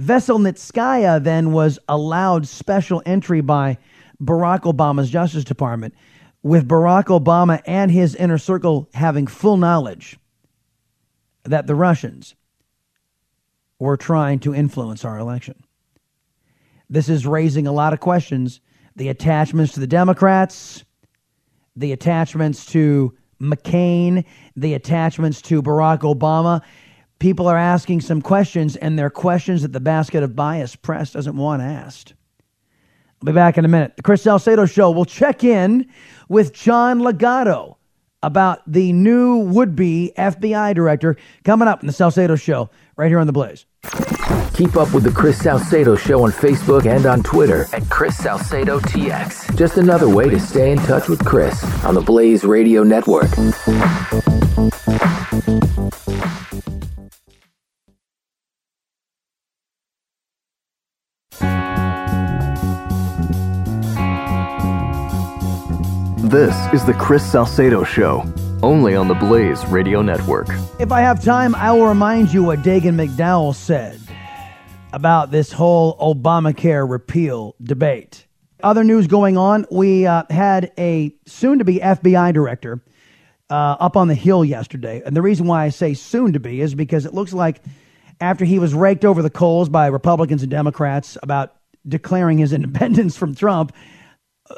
Veselnitskaya 0.00 1.22
then 1.22 1.52
was 1.52 1.78
allowed 1.86 2.48
special 2.48 3.02
entry 3.04 3.42
by 3.42 3.76
Barack 4.22 4.62
Obama's 4.62 5.10
Justice 5.10 5.44
Department, 5.44 5.94
with 6.42 6.66
Barack 6.66 7.04
Obama 7.06 7.60
and 7.66 7.90
his 7.90 8.14
inner 8.14 8.38
circle 8.38 8.88
having 8.94 9.26
full 9.26 9.58
knowledge 9.58 10.18
that 11.44 11.66
the 11.66 11.74
Russians 11.74 12.34
were 13.78 13.96
trying 13.96 14.38
to 14.40 14.54
influence 14.54 15.04
our 15.04 15.18
election. 15.18 15.64
This 16.88 17.08
is 17.08 17.26
raising 17.26 17.66
a 17.66 17.72
lot 17.72 17.92
of 17.92 18.00
questions. 18.00 18.60
The 18.96 19.08
attachments 19.08 19.72
to 19.72 19.80
the 19.80 19.86
Democrats, 19.86 20.84
the 21.74 21.92
attachments 21.92 22.66
to 22.66 23.16
McCain, 23.40 24.24
the 24.56 24.74
attachments 24.74 25.42
to 25.42 25.62
Barack 25.62 26.00
Obama. 26.00 26.62
People 27.18 27.48
are 27.48 27.56
asking 27.56 28.02
some 28.02 28.22
questions, 28.22 28.76
and 28.76 28.98
they're 28.98 29.10
questions 29.10 29.62
that 29.62 29.72
the 29.72 29.80
basket 29.80 30.22
of 30.22 30.36
bias 30.36 30.76
press 30.76 31.12
doesn't 31.12 31.36
want 31.36 31.62
asked. 31.62 32.14
I'll 33.20 33.26
be 33.26 33.32
back 33.32 33.56
in 33.56 33.64
a 33.64 33.68
minute. 33.68 33.96
The 33.96 34.02
Chris 34.02 34.22
Salcedo 34.22 34.66
Show 34.66 34.90
will 34.90 35.04
check 35.04 35.44
in 35.44 35.88
with 36.28 36.52
John 36.52 37.00
Ligato 37.00 37.76
about 38.22 38.62
the 38.66 38.92
new 38.92 39.38
would 39.38 39.74
be 39.74 40.12
FBI 40.16 40.74
director 40.74 41.16
coming 41.44 41.68
up 41.68 41.80
in 41.80 41.86
the 41.86 41.92
Salcedo 41.92 42.36
Show 42.36 42.70
right 42.96 43.08
here 43.08 43.18
on 43.18 43.26
The 43.26 43.32
Blaze. 43.32 43.66
Keep 44.54 44.76
up 44.76 44.92
with 44.92 45.04
the 45.04 45.12
Chris 45.12 45.38
Salcedo 45.38 45.96
Show 45.96 46.24
on 46.24 46.30
Facebook 46.30 46.86
and 46.86 47.06
on 47.06 47.22
Twitter 47.22 47.66
at 47.72 47.88
Chris 47.88 48.16
Salcedo 48.16 48.78
TX. 48.80 49.56
Just 49.56 49.78
another 49.78 50.08
way 50.08 50.28
to 50.28 50.38
stay 50.38 50.72
in 50.72 50.78
touch 50.78 51.08
with 51.08 51.24
Chris 51.24 51.64
on 51.84 51.94
the 51.94 52.02
Blaze 52.02 52.44
Radio 52.44 52.82
Network. 52.82 53.30
This 66.32 66.56
is 66.72 66.82
the 66.86 66.94
Chris 66.94 67.30
Salcedo 67.30 67.84
Show, 67.84 68.24
only 68.62 68.96
on 68.96 69.06
the 69.06 69.12
Blaze 69.14 69.66
Radio 69.66 70.00
Network. 70.00 70.48
If 70.80 70.90
I 70.90 71.02
have 71.02 71.22
time, 71.22 71.54
I 71.54 71.72
will 71.72 71.84
remind 71.84 72.32
you 72.32 72.42
what 72.42 72.62
Dagen 72.62 72.96
McDowell 72.96 73.54
said 73.54 74.00
about 74.94 75.30
this 75.30 75.52
whole 75.52 75.94
Obamacare 75.98 76.88
repeal 76.88 77.54
debate. 77.62 78.24
Other 78.62 78.82
news 78.82 79.08
going 79.08 79.36
on 79.36 79.66
we 79.70 80.06
uh, 80.06 80.22
had 80.30 80.72
a 80.78 81.14
soon 81.26 81.58
to 81.58 81.66
be 81.66 81.80
FBI 81.80 82.32
director 82.32 82.82
uh, 83.50 83.76
up 83.78 83.98
on 83.98 84.08
the 84.08 84.14
Hill 84.14 84.42
yesterday. 84.42 85.02
And 85.04 85.14
the 85.14 85.20
reason 85.20 85.46
why 85.46 85.64
I 85.64 85.68
say 85.68 85.92
soon 85.92 86.32
to 86.32 86.40
be 86.40 86.62
is 86.62 86.74
because 86.74 87.04
it 87.04 87.12
looks 87.12 87.34
like 87.34 87.60
after 88.22 88.46
he 88.46 88.58
was 88.58 88.72
raked 88.72 89.04
over 89.04 89.20
the 89.20 89.28
coals 89.28 89.68
by 89.68 89.88
Republicans 89.88 90.40
and 90.40 90.50
Democrats 90.50 91.18
about 91.22 91.54
declaring 91.86 92.38
his 92.38 92.52
independence 92.54 93.18
from 93.18 93.34
Trump, 93.34 93.74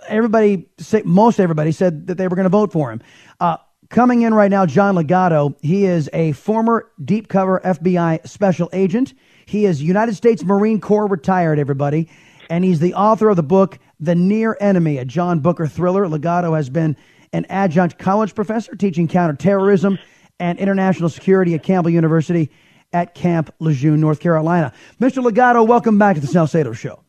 everybody, 0.09 0.69
most 1.05 1.41
everybody 1.41 1.73
said 1.73 2.07
that 2.07 2.17
they 2.17 2.29
were 2.29 2.37
going 2.37 2.45
to 2.45 2.51
vote 2.51 2.73
for 2.73 2.91
him. 2.91 3.03
Uh, 3.41 3.57
coming 3.91 4.23
in 4.23 4.35
right 4.35 4.51
now, 4.51 4.67
John 4.67 4.95
Ligato. 4.95 5.57
He 5.63 5.85
is 5.85 6.11
a 6.13 6.33
former 6.33 6.91
deep 7.05 7.29
cover 7.29 7.61
FBI 7.65 8.27
special 8.29 8.69
agent. 8.73 9.15
He 9.47 9.67
is 9.67 9.83
United 9.83 10.15
States 10.15 10.43
Marine 10.45 10.81
Corps 10.81 11.07
retired, 11.07 11.59
everybody. 11.59 12.09
And 12.51 12.65
he's 12.65 12.81
the 12.81 12.95
author 12.95 13.29
of 13.31 13.37
the 13.37 13.43
book, 13.43 13.79
The 14.01 14.15
Near 14.15 14.57
Enemy, 14.61 14.99
a 14.99 15.05
John 15.05 15.41
Booker 15.41 15.67
thriller. 15.67 16.07
Ligato 16.07 16.57
has 16.57 16.69
been 16.69 16.97
an 17.33 17.47
adjunct 17.49 17.99
college 17.99 18.35
professor 18.35 18.75
teaching 18.77 19.09
counterterrorism 19.09 19.99
and 20.39 20.59
international 20.59 21.09
security 21.09 21.55
at 21.55 21.63
Campbell 21.63 21.91
University 21.91 22.51
at 22.93 23.15
Camp 23.15 23.53
Lejeune, 23.59 24.01
North 24.01 24.21
Carolina. 24.21 24.73
Mr. 25.01 25.23
Ligato, 25.23 25.67
welcome 25.67 25.99
back 25.99 26.15
to 26.15 26.21
the 26.21 26.27
Salcedo 26.27 26.73
Show. 26.73 27.01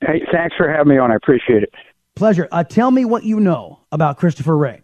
Hey, 0.00 0.22
thanks 0.32 0.54
for 0.56 0.70
having 0.70 0.88
me 0.88 0.98
on. 0.98 1.10
I 1.10 1.16
appreciate 1.16 1.62
it. 1.62 1.72
Pleasure. 2.16 2.48
Uh, 2.52 2.64
tell 2.64 2.90
me 2.90 3.04
what 3.04 3.24
you 3.24 3.40
know 3.40 3.80
about 3.90 4.18
Christopher 4.18 4.56
Wray. 4.56 4.82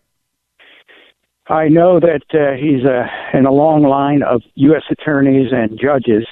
I 1.49 1.68
know 1.68 1.99
that 1.99 2.22
uh, 2.33 2.57
he's 2.61 2.85
uh, 2.85 3.07
in 3.37 3.45
a 3.45 3.53
long 3.53 3.83
line 3.83 4.22
of 4.22 4.43
U.S. 4.55 4.83
attorneys 4.91 5.49
and 5.53 5.78
judges 5.81 6.26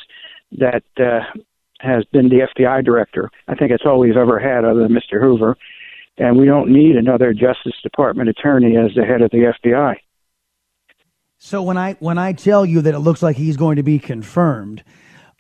that 0.53 0.85
uh, 0.99 1.21
has 1.81 2.05
been 2.13 2.29
the 2.29 2.47
FBI 2.57 2.85
director. 2.85 3.31
I 3.49 3.55
think 3.55 3.71
it's 3.71 3.85
all 3.85 3.99
we've 3.99 4.17
ever 4.17 4.39
had 4.39 4.65
other 4.65 4.83
than 4.83 4.93
Mr. 4.93 5.21
Hoover. 5.21 5.57
And 6.19 6.37
we 6.37 6.47
don't 6.47 6.71
need 6.71 6.97
another 6.97 7.33
Justice 7.33 7.75
Department 7.83 8.29
attorney 8.29 8.77
as 8.77 8.93
the 8.95 9.05
head 9.05 9.23
of 9.23 9.31
the 9.31 9.53
FBI. 9.65 9.97
So 11.39 11.63
when 11.63 11.77
I 11.77 11.93
when 12.01 12.19
I 12.19 12.33
tell 12.33 12.67
you 12.67 12.81
that 12.83 12.95
it 12.95 12.99
looks 12.99 13.23
like 13.23 13.37
he's 13.37 13.57
going 13.57 13.77
to 13.77 13.85
be 13.85 14.01
confirmed, 14.01 14.83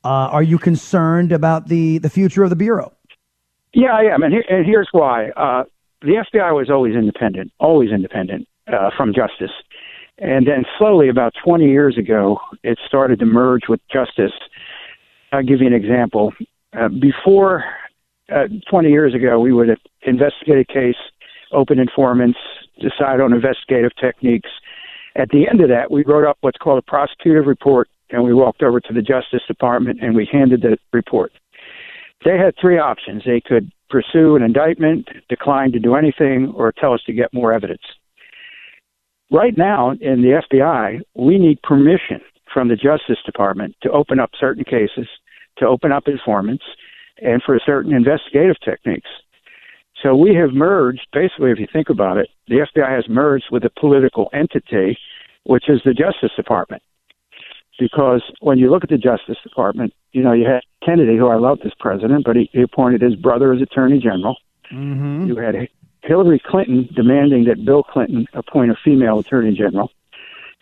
uh, 0.05 0.09
are 0.31 0.45
you 0.45 0.57
concerned 0.59 1.33
about 1.33 1.67
the 1.67 1.99
the 1.99 2.09
future 2.09 2.45
of 2.45 2.51
the 2.51 2.57
bureau? 2.57 2.93
Yeah, 3.73 3.93
I 3.93 4.15
am, 4.15 4.23
and, 4.23 4.33
here, 4.33 4.45
and 4.49 4.65
here's 4.65 4.89
why. 4.93 5.31
Uh, 5.31 5.65
the 6.01 6.25
FBI 6.33 6.55
was 6.55 6.71
always 6.71 6.95
independent, 6.95 7.53
always 7.59 7.91
independent 7.91 8.49
uh, 8.69 8.91
from 8.97 9.13
justice, 9.13 9.51
and 10.19 10.47
then 10.47 10.65
slowly, 10.79 11.09
about 11.09 11.33
20 11.45 11.65
years 11.67 11.97
ago, 11.97 12.39
it 12.65 12.79
started 12.87 13.21
to 13.21 13.27
merge 13.27 13.63
with 13.69 13.81
justice. 13.93 14.33
I'll 15.33 15.45
give 15.45 15.61
you 15.61 15.67
an 15.67 15.75
example. 15.75 16.33
Uh, 16.73 16.89
before 16.89 17.65
uh, 18.35 18.49
20 18.69 18.89
years 18.89 19.15
ago, 19.15 19.39
we 19.39 19.53
would 19.53 19.69
investigate 20.03 20.59
a 20.69 20.73
case, 20.73 20.97
open 21.53 21.79
informants, 21.79 22.39
decide 22.81 23.21
on 23.21 23.33
investigative 23.33 23.93
techniques. 24.01 24.51
At 25.15 25.29
the 25.31 25.49
end 25.49 25.61
of 25.61 25.69
that, 25.69 25.91
we 25.91 26.05
wrote 26.05 26.29
up 26.29 26.39
what's 26.41 26.59
called 26.59 26.79
a 26.79 26.83
prosecutive 26.83 27.47
report, 27.47 27.89
and 28.11 28.25
we 28.25 28.35
walked 28.35 28.63
over 28.63 28.81
to 28.81 28.93
the 28.93 29.03
Justice 29.03 29.43
Department 29.47 30.01
and 30.03 30.17
we 30.17 30.29
handed 30.31 30.63
the 30.63 30.79
report. 30.93 31.33
They 32.25 32.37
had 32.37 32.55
three 32.61 32.79
options. 32.79 33.23
They 33.25 33.41
could 33.41 33.71
pursue 33.91 34.37
an 34.37 34.43
indictment, 34.43 35.09
decline 35.29 35.73
to 35.73 35.79
do 35.79 35.95
anything, 35.95 36.53
or 36.55 36.73
tell 36.73 36.93
us 36.93 37.03
to 37.07 37.13
get 37.13 37.33
more 37.33 37.53
evidence. 37.53 37.83
Right 39.31 39.57
now, 39.57 39.91
in 39.93 40.23
the 40.23 40.41
FBI, 40.51 41.01
we 41.15 41.39
need 41.39 41.63
permission 41.63 42.21
from 42.53 42.69
the 42.69 42.77
Justice 42.77 43.23
Department 43.25 43.77
to 43.83 43.91
open 43.91 44.19
up 44.19 44.31
certain 44.39 44.65
cases, 44.65 45.07
to 45.59 45.67
open 45.67 45.93
up 45.93 46.05
informants, 46.07 46.65
and 47.19 47.43
for 47.43 47.59
certain 47.65 47.93
investigative 47.93 48.57
techniques. 48.65 49.09
So 50.03 50.15
we 50.15 50.35
have 50.35 50.53
merged, 50.53 51.07
basically, 51.13 51.51
if 51.51 51.59
you 51.59 51.67
think 51.73 51.91
about 51.91 52.17
it, 52.17 52.29
the 52.47 52.67
FBI 52.67 52.95
has 52.95 53.09
merged 53.09 53.47
with 53.51 53.65
a 53.65 53.81
political 53.81 54.31
entity, 54.33 54.97
which 55.45 55.69
is 55.69 55.81
the 55.85 55.93
Justice 55.93 56.35
Department. 56.37 56.83
Because 57.79 58.23
when 58.41 58.59
you 58.59 58.71
look 58.71 58.83
at 58.83 58.91
the 58.91 58.99
Justice 58.99 59.37
Department, 59.43 59.95
you 60.13 60.23
know, 60.23 60.33
you 60.33 60.45
had 60.47 60.63
Kennedy, 60.85 61.17
who 61.17 61.29
I 61.29 61.37
love 61.37 61.61
this 61.63 61.75
president, 61.79 62.25
but 62.25 62.35
he, 62.37 62.51
he 62.53 62.63
appointed 62.63 63.01
his 63.01 63.15
brother 63.15 63.53
as 63.53 63.63
Attorney 63.63 64.01
General. 64.01 64.37
Mm-hmm. 64.73 65.27
You 65.27 65.37
had 65.37 65.55
Hillary 66.03 66.43
Clinton 66.45 66.89
demanding 66.95 67.45
that 67.45 67.65
Bill 67.65 67.83
Clinton 67.83 68.27
appoint 68.35 68.71
a 68.71 68.77
female 68.85 69.21
Attorney 69.21 69.55
General. 69.55 69.91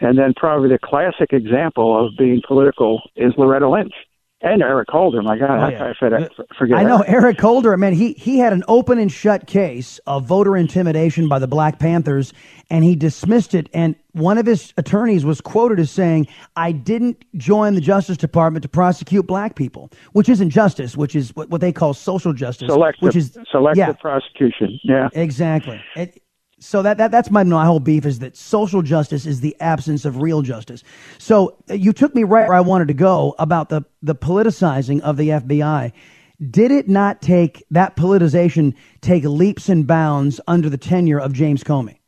And 0.00 0.18
then 0.18 0.34
probably 0.34 0.68
the 0.68 0.78
classic 0.78 1.32
example 1.32 2.06
of 2.06 2.12
being 2.18 2.42
political 2.46 3.00
is 3.16 3.32
Loretta 3.38 3.68
Lynch 3.68 3.94
and 4.42 4.62
Eric 4.62 4.88
Holder. 4.90 5.22
My 5.22 5.38
God, 5.38 5.50
Oh, 5.50 5.62
I, 5.64 5.70
yeah. 5.70 5.84
I, 5.84 5.86
uh, 5.86 5.90
uh, 5.90 5.94
forget, 5.98 6.32
forget 6.58 6.78
I 6.78 6.82
know 6.82 6.98
Eric. 7.00 7.24
Eric 7.24 7.40
Holder. 7.40 7.76
Man, 7.76 7.92
he 7.94 8.12
he 8.12 8.38
had 8.38 8.52
an 8.52 8.62
open 8.68 8.98
and 8.98 9.10
shut 9.10 9.46
case 9.46 9.98
of 10.06 10.24
voter 10.26 10.56
intimidation 10.56 11.28
by 11.28 11.38
the 11.38 11.46
Black 11.48 11.78
Panthers, 11.78 12.32
and 12.70 12.84
he 12.84 12.94
dismissed 12.94 13.54
it. 13.54 13.68
And 13.72 13.96
one 14.12 14.38
of 14.38 14.46
his 14.46 14.72
attorneys 14.76 15.24
was 15.24 15.40
quoted 15.40 15.80
as 15.80 15.90
saying, 15.90 16.28
"I 16.54 16.72
didn't 16.72 17.24
join 17.36 17.74
the 17.74 17.80
Justice 17.80 18.16
Department 18.18 18.62
to 18.62 18.68
prosecute 18.68 19.26
black 19.26 19.54
people, 19.54 19.90
which 20.12 20.28
isn't 20.28 20.50
justice, 20.50 20.96
which 20.96 21.16
is 21.16 21.34
what, 21.34 21.48
what 21.50 21.60
they 21.60 21.72
call 21.72 21.94
social 21.94 22.32
justice, 22.32 22.68
Selective, 22.68 23.02
which 23.02 23.16
is 23.16 23.38
selective 23.50 23.78
yeah, 23.78 23.92
prosecution. 23.92 24.78
Yeah. 24.84 25.08
Exactly. 25.14 25.82
It, 25.96 26.22
so 26.58 26.82
that, 26.82 26.96
that 26.98 27.10
that's 27.10 27.30
my, 27.30 27.44
my 27.44 27.66
whole 27.66 27.80
beef 27.80 28.06
is 28.06 28.20
that 28.20 28.36
social 28.36 28.80
justice 28.80 29.26
is 29.26 29.40
the 29.40 29.54
absence 29.60 30.04
of 30.04 30.22
real 30.22 30.42
justice. 30.42 30.82
So 31.18 31.56
you 31.68 31.92
took 31.92 32.14
me 32.14 32.24
right 32.24 32.48
where 32.48 32.56
I 32.56 32.60
wanted 32.60 32.88
to 32.88 32.94
go 32.94 33.34
about 33.38 33.68
the 33.68 33.84
the 34.02 34.14
politicizing 34.14 35.00
of 35.00 35.16
the 35.16 35.28
FBI. 35.30 35.92
Did 36.50 36.70
it 36.70 36.88
not 36.88 37.22
take 37.22 37.64
that 37.70 37.96
politicization 37.96 38.74
take 39.00 39.24
leaps 39.24 39.68
and 39.68 39.86
bounds 39.86 40.40
under 40.46 40.70
the 40.70 40.78
tenure 40.78 41.18
of 41.18 41.32
James 41.32 41.62
Comey? 41.62 41.98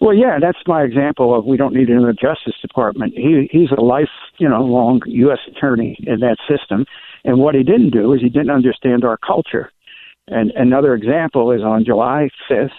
Well, 0.00 0.14
yeah, 0.14 0.38
that's 0.40 0.58
my 0.66 0.82
example 0.82 1.36
of 1.36 1.44
we 1.44 1.56
don't 1.56 1.74
need 1.74 1.88
another 1.88 2.12
Justice 2.12 2.54
Department. 2.60 3.14
He 3.14 3.48
he's 3.50 3.70
a 3.76 3.80
life, 3.80 4.08
you 4.38 4.48
know, 4.48 4.62
long 4.62 5.00
U.S. 5.06 5.38
attorney 5.48 5.96
in 6.06 6.20
that 6.20 6.36
system, 6.48 6.86
and 7.24 7.38
what 7.38 7.54
he 7.54 7.64
didn't 7.64 7.90
do 7.90 8.12
is 8.12 8.20
he 8.20 8.28
didn't 8.28 8.50
understand 8.50 9.04
our 9.04 9.16
culture. 9.16 9.70
And 10.28 10.52
another 10.52 10.94
example 10.94 11.50
is 11.50 11.62
on 11.62 11.84
July 11.84 12.28
5th, 12.48 12.70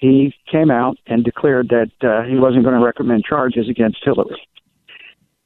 he 0.00 0.34
came 0.50 0.70
out 0.70 0.96
and 1.06 1.22
declared 1.22 1.68
that 1.68 1.90
uh, 2.02 2.26
he 2.26 2.36
wasn't 2.36 2.64
going 2.64 2.78
to 2.78 2.84
recommend 2.84 3.22
charges 3.22 3.68
against 3.68 3.98
Hillary. 4.02 4.40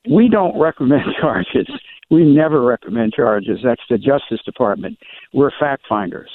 We 0.09 0.29
don't 0.29 0.59
recommend 0.59 1.03
charges. 1.21 1.69
We 2.11 2.25
never 2.25 2.63
recommend 2.63 3.15
charges. 3.15 3.59
That's 3.65 3.83
the 3.91 3.99
Justice 3.99 4.41
Department. 4.45 4.97
We're 5.33 5.51
fact 5.59 5.83
finders. 5.89 6.31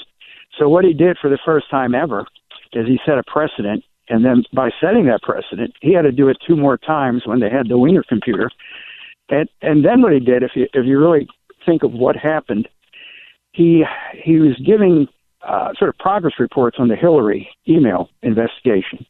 So 0.58 0.68
what 0.68 0.84
he 0.84 0.94
did 0.94 1.18
for 1.22 1.30
the 1.30 1.40
first 1.46 1.70
time 1.72 1.96
ever 1.96 2.26
is 2.74 2.86
he 2.88 3.00
set 3.06 3.18
a 3.18 3.24
precedent, 3.24 3.86
and 4.10 4.26
then 4.26 4.44
by 4.54 4.70
setting 4.82 5.06
that 5.06 5.22
precedent, 5.22 5.74
he 5.82 5.94
had 5.94 6.02
to 6.02 6.12
do 6.12 6.28
it 6.28 6.38
two 6.46 6.58
more 6.58 6.78
times 6.78 7.22
when 7.26 7.40
they 7.40 7.50
had 7.50 7.70
the 7.70 7.78
Wiener 7.78 8.04
computer. 8.04 8.52
And 9.30 9.48
and 9.62 9.86
then 9.86 10.02
what 10.02 10.12
he 10.12 10.20
did, 10.20 10.44
if 10.44 10.52
you 10.56 10.68
if 10.74 10.86
you 10.86 11.00
really 11.00 11.28
think 11.66 11.84
of 11.84 11.94
what 11.94 12.18
happened, 12.18 12.68
he 13.54 13.86
he 14.22 14.40
was 14.40 14.60
giving 14.66 15.08
uh, 15.48 15.74
sort 15.78 15.90
of 15.90 15.98
progress 15.98 16.34
reports 16.40 16.78
on 16.80 16.88
the 16.88 16.96
Hillary 16.96 17.50
email 17.68 18.10
investigation. 18.22 19.06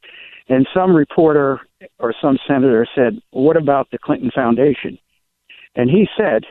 And 0.47 0.68
some 0.73 0.95
reporter 0.95 1.61
or 1.99 2.14
some 2.22 2.38
senator 2.47 2.88
said, 2.95 3.19
What 3.31 3.57
about 3.57 3.89
the 3.91 3.97
Clinton 3.97 4.31
Foundation? 4.34 4.97
And 5.76 5.89
he 5.89 6.07
said, 6.18 6.43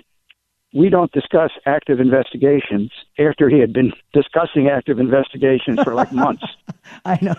We 0.74 0.90
don't 0.90 1.10
discuss 1.12 1.50
active 1.64 1.98
investigations 1.98 2.90
after 3.18 3.48
he 3.48 3.58
had 3.58 3.72
been 3.72 3.90
discussing 4.12 4.68
active 4.68 4.98
investigations 4.98 5.80
for 5.82 5.94
like 5.94 6.12
months. 6.12 6.44
I 7.06 7.18
know. 7.22 7.34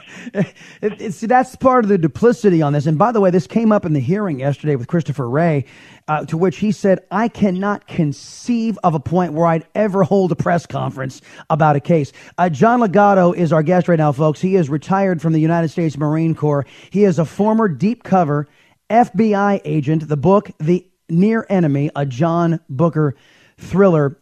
It, 0.81 1.11
that's 1.11 1.55
part 1.55 1.85
of 1.85 1.89
the 1.89 1.99
duplicity 1.99 2.63
on 2.63 2.73
this. 2.73 2.87
And 2.87 2.97
by 2.97 3.11
the 3.11 3.21
way, 3.21 3.29
this 3.29 3.45
came 3.45 3.71
up 3.71 3.85
in 3.85 3.93
the 3.93 3.99
hearing 3.99 4.39
yesterday 4.39 4.75
with 4.75 4.87
Christopher 4.87 5.29
Wray, 5.29 5.65
uh, 6.07 6.25
to 6.25 6.37
which 6.37 6.57
he 6.57 6.71
said, 6.71 7.01
I 7.11 7.27
cannot 7.27 7.85
conceive 7.85 8.79
of 8.83 8.95
a 8.95 8.99
point 8.99 9.33
where 9.33 9.45
I'd 9.45 9.67
ever 9.75 10.01
hold 10.01 10.31
a 10.31 10.35
press 10.35 10.65
conference 10.65 11.21
about 11.51 11.75
a 11.75 11.79
case. 11.79 12.11
Uh, 12.39 12.49
John 12.49 12.79
Ligato 12.79 13.35
is 13.35 13.53
our 13.53 13.61
guest 13.61 13.87
right 13.87 13.99
now, 13.99 14.11
folks. 14.11 14.41
He 14.41 14.55
is 14.55 14.69
retired 14.69 15.21
from 15.21 15.33
the 15.33 15.39
United 15.39 15.67
States 15.69 15.97
Marine 15.97 16.33
Corps. 16.33 16.65
He 16.89 17.03
is 17.03 17.19
a 17.19 17.25
former 17.25 17.67
deep 17.67 18.01
cover 18.01 18.47
FBI 18.89 19.61
agent. 19.65 20.07
The 20.07 20.17
book, 20.17 20.49
The 20.57 20.89
Near 21.09 21.45
Enemy, 21.49 21.91
a 21.95 22.05
John 22.05 22.59
Booker 22.69 23.15
thriller. 23.57 24.17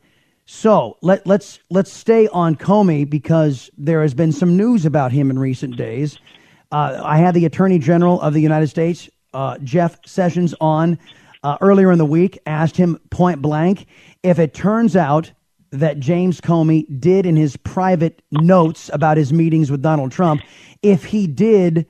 So 0.46 0.98
let, 1.02 1.28
let's 1.28 1.60
let's 1.70 1.92
stay 1.92 2.28
on 2.30 2.56
Comey 2.56 3.10
because 3.10 3.70
there 3.78 4.02
has 4.02 4.14
been 4.14 4.32
some 4.32 4.56
news 4.56 4.86
about 4.86 5.12
him 5.12 5.30
in 5.30 5.38
recent 5.38 5.76
days. 5.76 6.20
Uh, 6.72 7.02
I 7.04 7.18
had 7.18 7.34
the 7.34 7.46
Attorney 7.46 7.80
General 7.80 8.20
of 8.22 8.34
the 8.34 8.42
United 8.42 8.68
States, 8.68 9.10
uh, 9.34 9.58
Jeff 9.60 10.00
Sessions, 10.06 10.54
on 10.60 10.98
uh, 11.44 11.58
earlier 11.62 11.92
in 11.92 11.98
the 11.98 12.06
week. 12.06 12.40
Asked 12.46 12.78
him 12.78 12.98
point 13.10 13.42
blank 13.42 13.88
if 14.24 14.40
it 14.40 14.54
turns 14.54 14.96
out 14.96 15.32
that 15.72 16.00
James 16.00 16.40
Comey 16.40 16.86
did 17.00 17.26
in 17.26 17.36
his 17.36 17.58
private 17.58 18.22
notes 18.32 18.90
about 18.94 19.18
his 19.18 19.34
meetings 19.34 19.70
with 19.70 19.82
Donald 19.82 20.12
Trump, 20.12 20.42
if 20.82 21.04
he 21.06 21.28
did 21.28 21.86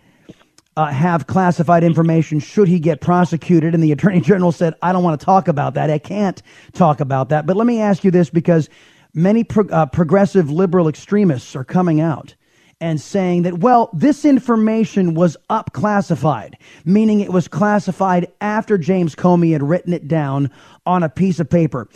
uh, 0.77 0.85
have 0.85 1.25
classified 1.25 1.83
information 1.83 2.39
should 2.39 2.67
he 2.67 2.79
get 2.79 3.01
prosecuted. 3.01 3.73
And 3.73 3.83
the 3.83 3.91
attorney 3.93 4.21
general 4.21 4.51
said, 4.53 4.75
I 4.81 4.93
don't 4.93 5.03
want 5.03 5.19
to 5.19 5.25
talk 5.25 5.47
about 5.47 5.73
that. 5.73 5.89
I 5.89 5.97
can't 5.97 6.41
talk 6.73 7.01
about 7.01 7.29
that. 7.29 7.45
But 7.45 7.57
let 7.57 7.67
me 7.67 7.81
ask 7.81 8.03
you 8.03 8.11
this 8.11 8.29
because 8.29 8.69
many 9.13 9.43
pro- 9.43 9.67
uh, 9.67 9.87
progressive 9.87 10.51
liberal 10.51 10.87
extremists 10.87 11.55
are 11.55 11.65
coming 11.65 11.99
out 11.99 12.35
and 12.79 13.01
saying 13.01 13.41
that, 13.41 13.57
well, 13.57 13.89
this 13.91 14.23
information 14.23 15.15
was 15.15 15.35
up 15.49 15.73
classified, 15.73 16.55
meaning 16.85 17.21
it 17.21 17.33
was 17.33 17.47
classified 17.47 18.31
after 18.39 18.77
James 18.77 19.15
Comey 19.15 19.53
had 19.53 19.63
written 19.63 19.93
it 19.93 20.07
down 20.07 20.51
on 20.85 21.01
a 21.01 21.09
piece 21.09 21.39
of 21.39 21.49
paper. 21.49 21.89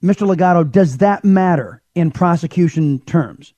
Mr. 0.00 0.32
Ligato, 0.32 0.70
does 0.70 0.98
that 0.98 1.24
matter 1.24 1.82
in 1.96 2.12
prosecution 2.12 3.00
terms? 3.00 3.52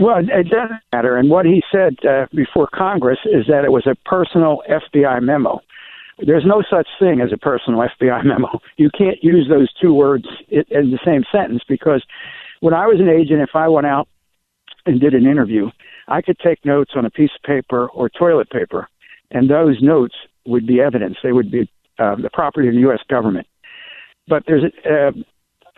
Well, 0.00 0.20
it 0.20 0.48
doesn't 0.48 0.80
matter. 0.94 1.18
And 1.18 1.28
what 1.28 1.44
he 1.44 1.62
said 1.70 1.96
uh, 2.08 2.24
before 2.34 2.68
Congress 2.72 3.18
is 3.26 3.44
that 3.48 3.66
it 3.66 3.70
was 3.70 3.86
a 3.86 3.94
personal 4.08 4.62
FBI 4.68 5.22
memo. 5.22 5.60
There's 6.26 6.44
no 6.46 6.62
such 6.68 6.88
thing 6.98 7.20
as 7.20 7.32
a 7.32 7.36
personal 7.36 7.80
FBI 7.80 8.24
memo. 8.24 8.60
You 8.78 8.88
can't 8.96 9.22
use 9.22 9.46
those 9.50 9.68
two 9.80 9.92
words 9.92 10.24
in 10.48 10.90
the 10.90 10.98
same 11.04 11.24
sentence 11.30 11.62
because 11.68 12.02
when 12.60 12.72
I 12.72 12.86
was 12.86 12.98
an 12.98 13.10
agent, 13.10 13.42
if 13.42 13.50
I 13.54 13.68
went 13.68 13.86
out 13.86 14.08
and 14.86 15.00
did 15.00 15.12
an 15.12 15.26
interview, 15.26 15.70
I 16.08 16.22
could 16.22 16.38
take 16.38 16.64
notes 16.64 16.92
on 16.96 17.04
a 17.04 17.10
piece 17.10 17.30
of 17.36 17.42
paper 17.42 17.88
or 17.88 18.08
toilet 18.08 18.48
paper, 18.48 18.88
and 19.30 19.50
those 19.50 19.82
notes 19.82 20.14
would 20.46 20.66
be 20.66 20.80
evidence. 20.80 21.18
They 21.22 21.32
would 21.32 21.50
be 21.50 21.70
uh, 21.98 22.16
the 22.16 22.30
property 22.32 22.68
of 22.68 22.74
the 22.74 22.80
U.S. 22.80 23.00
government. 23.08 23.46
But 24.26 24.44
there's 24.46 24.64
a, 24.64 25.08
uh, 25.08 25.12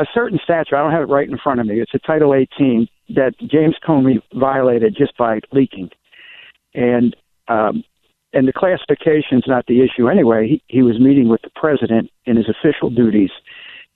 a 0.03 0.07
certain 0.13 0.39
statute, 0.43 0.75
I 0.75 0.83
don't 0.83 0.93
have 0.93 1.03
it 1.03 1.13
right 1.13 1.29
in 1.29 1.39
front 1.39 1.61
of 1.61 1.67
me, 1.67 1.81
it's 1.81 1.95
a 1.95 1.99
Title 1.99 2.35
18 2.35 2.89
that 3.11 3.35
James 3.39 3.77
Comey 3.87 4.21
violated 4.35 4.97
just 4.97 5.17
by 5.17 5.41
leaking. 5.53 5.91
And 6.75 7.17
um, 7.49 7.85
and 8.35 8.49
the 8.49 8.53
classification's 8.53 9.45
not 9.47 9.67
the 9.67 9.83
issue 9.83 10.09
anyway. 10.09 10.49
He, 10.49 10.63
he 10.69 10.83
was 10.83 10.99
meeting 10.99 11.29
with 11.29 11.43
the 11.43 11.51
president 11.55 12.11
in 12.25 12.37
his 12.37 12.47
official 12.49 12.89
duties, 12.89 13.31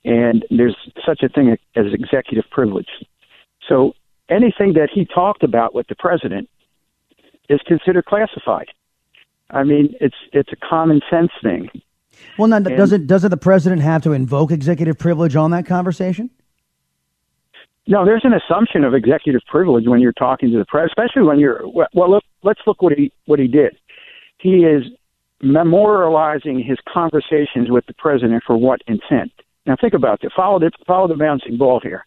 and 0.05 0.45
there's 0.51 0.75
such 1.03 1.23
a 1.23 1.29
thing 1.29 1.57
as 1.75 1.85
executive 1.91 2.45
privilege. 2.51 2.89
So 3.67 3.93
anything 4.29 4.73
that 4.73 4.89
he 4.93 5.05
talked 5.05 5.43
about 5.43 5.73
with 5.73 5.87
the 5.87 5.95
president 5.95 6.49
is 7.49 7.59
considered 7.65 8.05
classified. 8.05 8.67
I 9.49 9.63
mean, 9.63 9.95
it's 9.99 10.15
it's 10.33 10.51
a 10.51 10.67
common 10.69 11.01
sense 11.09 11.31
thing. 11.41 11.69
Well, 12.37 12.47
now, 12.47 12.57
And- 12.57 12.65
doesn't 12.65 13.07
doesn't 13.07 13.31
the 13.31 13.37
president 13.37 13.81
have 13.81 14.01
to 14.03 14.13
invoke 14.13 14.51
executive 14.51 14.97
privilege 14.97 15.35
on 15.35 15.51
that 15.51 15.65
conversation? 15.65 16.29
No, 17.87 18.03
there's 18.03 18.25
an 18.25 18.33
assumption 18.33 18.83
of 18.83 18.93
executive 18.93 19.41
privilege 19.47 19.87
when 19.87 20.01
you're 20.01 20.11
talking 20.11 20.51
to 20.51 20.57
the 20.57 20.65
press, 20.65 20.87
especially 20.87 21.23
when 21.23 21.39
you're 21.39 21.61
well. 21.93 22.11
look, 22.11 22.23
let's 22.43 22.59
look 22.67 22.81
what 22.81 22.93
he 22.93 23.11
what 23.25 23.39
he 23.39 23.47
did. 23.47 23.77
He 24.39 24.65
is 24.65 24.83
memorializing 25.41 26.65
his 26.65 26.77
conversations 26.91 27.69
with 27.69 27.85
the 27.85 27.93
president 27.93 28.43
for 28.45 28.57
what 28.57 28.81
intent. 28.87 29.31
Now, 29.65 29.75
think 29.79 29.93
about 29.93 30.21
that. 30.21 30.31
Follow 30.35 30.59
the 30.59 30.71
follow 30.85 31.07
the 31.07 31.15
bouncing 31.15 31.57
ball 31.57 31.79
here. 31.79 32.05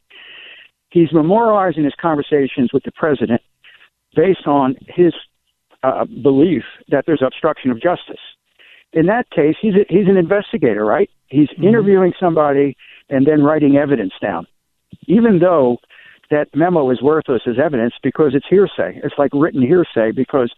He's 0.91 1.11
memorializing 1.11 1.85
his 1.85 1.95
conversations 2.01 2.73
with 2.73 2.83
the 2.83 2.93
president 2.93 3.41
based 4.15 4.47
on 4.47 4.77
his 4.89 5.15
uh, 5.83 6.05
belief 6.05 6.65
that 6.89 7.05
there's 7.07 7.23
obstruction 7.25 7.71
of 7.71 7.81
justice. 7.81 8.21
In 8.93 9.07
that 9.07 9.31
case, 9.31 9.57
he's 9.61 9.75
a, 9.75 9.85
he's 9.89 10.09
an 10.09 10.17
investigator, 10.17 10.85
right? 10.85 11.11
He's 11.29 11.49
mm-hmm. 11.49 11.65
interviewing 11.65 12.13
somebody 12.19 12.77
and 13.09 13.27
then 13.27 13.43
writing 13.43 13.77
evidence 13.77 14.13
down, 14.21 14.47
even 15.07 15.39
though 15.39 15.79
that 16.31 16.49
memo 16.55 16.91
is 16.91 17.03
worthless 17.03 17.43
as 17.47 17.57
evidence 17.63 17.95
because 18.03 18.33
it's 18.35 18.47
hearsay. 18.49 19.01
It's 19.03 19.15
like 19.19 19.31
written 19.35 19.63
hearsay 19.63 20.13
because 20.13 20.53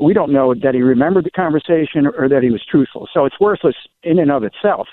we 0.00 0.12
don't 0.12 0.32
know 0.32 0.54
that 0.54 0.74
he 0.74 0.82
remembered 0.82 1.24
the 1.24 1.30
conversation 1.30 2.06
or 2.06 2.28
that 2.28 2.42
he 2.42 2.50
was 2.50 2.64
truthful. 2.68 3.08
So 3.12 3.24
it's 3.24 3.38
worthless 3.40 3.76
in 4.02 4.18
and 4.18 4.30
of 4.30 4.42
itself. 4.42 4.88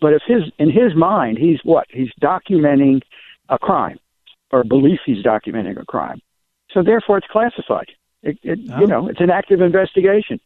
But 0.00 0.12
if 0.12 0.22
his 0.26 0.42
in 0.58 0.70
his 0.70 0.94
mind, 0.96 1.38
he's 1.38 1.60
what? 1.64 1.86
He's 1.90 2.10
documenting 2.20 3.02
a 3.48 3.58
crime 3.58 3.98
or 4.50 4.64
belief 4.64 5.00
he's 5.06 5.24
documenting 5.24 5.80
a 5.80 5.84
crime. 5.84 6.20
So 6.72 6.82
therefore, 6.82 7.18
it's 7.18 7.26
classified. 7.30 7.90
It, 8.22 8.38
it, 8.42 8.58
You 8.60 8.72
oh. 8.74 8.86
know, 8.86 9.08
it's 9.08 9.20
an 9.20 9.30
active 9.30 9.60
investigation. 9.60 10.40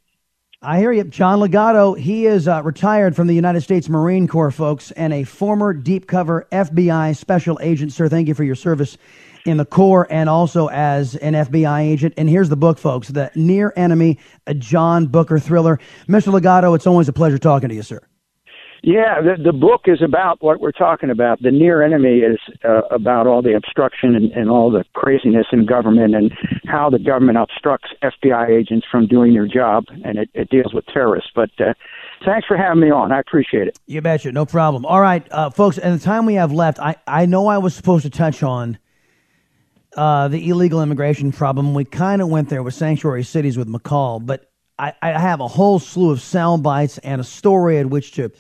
I 0.66 0.80
hear 0.80 0.90
you. 0.90 1.04
John 1.04 1.38
Ligato, 1.38 1.96
he 1.96 2.26
is 2.26 2.48
uh, 2.48 2.60
retired 2.64 3.14
from 3.14 3.28
the 3.28 3.34
United 3.36 3.60
States 3.60 3.88
Marine 3.88 4.26
Corps, 4.26 4.50
folks, 4.50 4.90
and 4.90 5.12
a 5.12 5.22
former 5.22 5.72
deep 5.72 6.08
cover 6.08 6.48
FBI 6.50 7.16
special 7.16 7.56
agent. 7.62 7.92
Sir, 7.92 8.08
thank 8.08 8.26
you 8.26 8.34
for 8.34 8.42
your 8.42 8.56
service 8.56 8.98
in 9.44 9.58
the 9.58 9.64
Corps 9.64 10.08
and 10.10 10.28
also 10.28 10.68
as 10.70 11.14
an 11.14 11.34
FBI 11.34 11.82
agent. 11.82 12.14
And 12.16 12.28
here's 12.28 12.48
the 12.48 12.56
book, 12.56 12.78
folks 12.78 13.06
The 13.06 13.30
Near 13.36 13.72
Enemy, 13.76 14.18
a 14.48 14.54
John 14.54 15.06
Booker 15.06 15.38
thriller. 15.38 15.78
Mr. 16.08 16.36
Ligato, 16.36 16.74
it's 16.74 16.88
always 16.88 17.08
a 17.08 17.12
pleasure 17.12 17.38
talking 17.38 17.68
to 17.68 17.74
you, 17.76 17.84
sir. 17.84 18.00
Yeah, 18.86 19.20
the, 19.20 19.42
the 19.42 19.52
book 19.52 19.86
is 19.86 20.00
about 20.00 20.40
what 20.44 20.60
we're 20.60 20.70
talking 20.70 21.10
about. 21.10 21.42
The 21.42 21.50
near 21.50 21.82
enemy 21.82 22.18
is 22.18 22.38
uh, 22.64 22.82
about 22.92 23.26
all 23.26 23.42
the 23.42 23.56
obstruction 23.56 24.14
and, 24.14 24.30
and 24.30 24.48
all 24.48 24.70
the 24.70 24.84
craziness 24.94 25.46
in 25.50 25.66
government 25.66 26.14
and 26.14 26.32
how 26.66 26.88
the 26.88 27.00
government 27.00 27.36
obstructs 27.36 27.88
FBI 28.00 28.48
agents 28.48 28.86
from 28.88 29.08
doing 29.08 29.34
their 29.34 29.48
job, 29.48 29.86
and 30.04 30.18
it, 30.18 30.30
it 30.34 30.50
deals 30.50 30.72
with 30.72 30.86
terrorists. 30.86 31.32
But 31.34 31.50
uh, 31.58 31.74
thanks 32.24 32.46
for 32.46 32.56
having 32.56 32.80
me 32.80 32.92
on. 32.92 33.10
I 33.10 33.18
appreciate 33.18 33.66
it. 33.66 33.76
You 33.86 34.00
betcha. 34.02 34.30
No 34.30 34.46
problem. 34.46 34.86
All 34.86 35.00
right, 35.00 35.26
uh, 35.32 35.50
folks, 35.50 35.78
and 35.78 35.98
the 35.98 36.04
time 36.04 36.24
we 36.24 36.34
have 36.34 36.52
left, 36.52 36.78
I, 36.78 36.94
I 37.08 37.26
know 37.26 37.48
I 37.48 37.58
was 37.58 37.74
supposed 37.74 38.04
to 38.04 38.10
touch 38.10 38.44
on 38.44 38.78
uh, 39.96 40.28
the 40.28 40.48
illegal 40.48 40.80
immigration 40.80 41.32
problem. 41.32 41.74
We 41.74 41.86
kind 41.86 42.22
of 42.22 42.28
went 42.28 42.50
there 42.50 42.62
with 42.62 42.74
sanctuary 42.74 43.24
cities 43.24 43.58
with 43.58 43.66
McCaul, 43.66 44.24
but 44.24 44.48
I, 44.78 44.92
I 45.02 45.18
have 45.18 45.40
a 45.40 45.48
whole 45.48 45.80
slew 45.80 46.12
of 46.12 46.20
sound 46.20 46.62
bites 46.62 46.98
and 46.98 47.20
a 47.20 47.24
story 47.24 47.78
at 47.80 47.86
which 47.86 48.12
to 48.12 48.30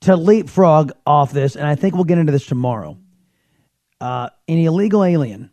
to 0.00 0.16
leapfrog 0.16 0.92
off 1.06 1.32
this, 1.32 1.56
and 1.56 1.66
I 1.66 1.74
think 1.74 1.94
we'll 1.94 2.04
get 2.04 2.18
into 2.18 2.32
this 2.32 2.46
tomorrow. 2.46 2.98
Uh, 4.00 4.28
an 4.46 4.58
illegal 4.58 5.04
alien 5.04 5.50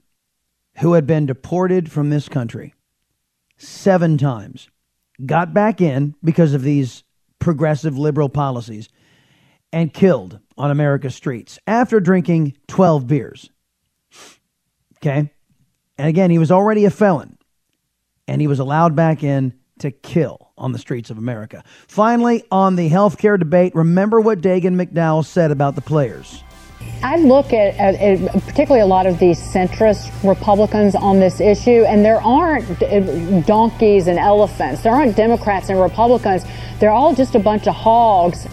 who 0.80 0.94
had 0.94 1.08
been 1.08 1.26
deported 1.26 1.92
from 1.92 2.10
this 2.10 2.28
country 2.28 2.74
seven 3.58 4.18
times 4.18 4.70
got 5.26 5.54
back 5.54 5.80
in 5.80 6.16
because 6.24 6.54
of 6.54 6.64
these 6.64 7.04
progressive 7.40 7.98
liberal 7.98 8.30
policies 8.30 8.90
and 9.72 9.94
killed 9.94 10.40
on 10.58 10.72
America's 10.72 11.16
streets 11.16 11.60
after 11.68 12.00
drinking 12.00 12.58
12 12.68 13.08
beers. 13.08 13.50
Okay? 14.98 15.32
And 15.98 16.08
again, 16.08 16.32
he 16.32 16.38
was 16.38 16.52
already 16.52 16.86
a 16.86 16.90
felon 16.90 17.38
and 18.28 18.42
he 18.42 18.48
was 18.48 18.60
allowed 18.60 18.96
back 18.96 19.24
in 19.24 19.54
to 19.80 19.92
kill 19.92 20.43
on 20.58 20.72
the 20.72 20.80
streets 20.80 21.10
of 21.10 21.18
America. 21.18 21.64
Finally, 21.88 22.44
on 22.52 22.76
the 22.76 22.90
healthcare 22.90 23.40
debate, 23.40 23.74
remember 23.76 24.22
what 24.22 24.42
Dagen 24.42 24.76
McDowell 24.76 25.26
said 25.26 25.52
about 25.52 25.76
the 25.76 25.82
players. 25.82 26.44
I 27.02 27.18
look 27.18 27.54
at, 27.54 27.76
at, 27.76 27.96
at 27.96 28.32
particularly 28.46 28.82
a 28.82 28.86
lot 28.86 29.06
of 29.06 29.20
these 29.20 29.40
centrist 29.40 30.12
Republicans 30.28 30.96
on 30.96 31.20
this 31.20 31.42
issue, 31.42 31.84
and 31.86 32.04
there 32.04 32.22
aren't 32.22 32.82
uh, 32.82 33.42
donkeys 33.42 34.08
and 34.08 34.18
elephants. 34.20 34.84
There 34.84 34.94
aren't 34.94 35.16
Democrats 35.16 35.70
and 35.70 35.80
Republicans. 35.80 36.44
They're 36.80 36.92
all 36.92 37.14
just 37.14 37.36
a 37.36 37.40
bunch 37.40 37.68
of 37.68 37.76
hogs. 37.76 38.48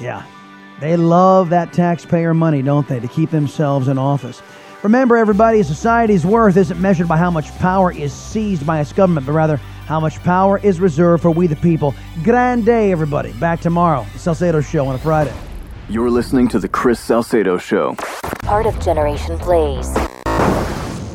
Yeah. 0.00 0.24
They 0.80 0.96
love 0.96 1.50
that 1.50 1.72
taxpayer 1.72 2.34
money, 2.34 2.62
don't 2.62 2.86
they, 2.86 3.00
to 3.00 3.08
keep 3.08 3.30
themselves 3.30 3.88
in 3.88 3.96
office. 3.96 4.42
Remember, 4.82 5.16
everybody, 5.16 5.62
society's 5.62 6.26
worth 6.26 6.56
isn't 6.56 6.80
measured 6.80 7.08
by 7.08 7.16
how 7.16 7.30
much 7.30 7.50
power 7.58 7.92
is 7.92 8.12
seized 8.12 8.66
by 8.66 8.80
its 8.80 8.92
government, 8.92 9.26
but 9.26 9.32
rather 9.32 9.60
how 9.86 10.00
much 10.00 10.22
power 10.22 10.58
is 10.58 10.80
reserved 10.80 11.22
for 11.22 11.30
we 11.30 11.46
the 11.46 11.56
people. 11.56 11.94
Grand 12.24 12.66
day, 12.66 12.92
everybody. 12.92 13.32
Back 13.34 13.60
tomorrow. 13.60 14.04
The 14.12 14.18
Salcedo 14.18 14.60
Show 14.60 14.86
on 14.86 14.96
a 14.96 14.98
Friday. 14.98 15.34
You're 15.88 16.10
listening 16.10 16.48
to 16.48 16.58
The 16.58 16.68
Chris 16.68 16.98
Salcedo 16.98 17.58
Show. 17.58 17.94
Part 18.42 18.66
of 18.66 18.78
Generation 18.80 19.38
Blaze 19.38 19.88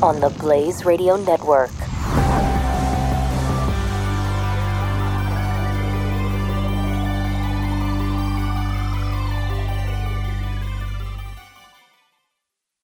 on 0.02 0.18
the 0.20 0.34
Blaze 0.40 0.84
Radio 0.84 1.16
Network. 1.16 1.70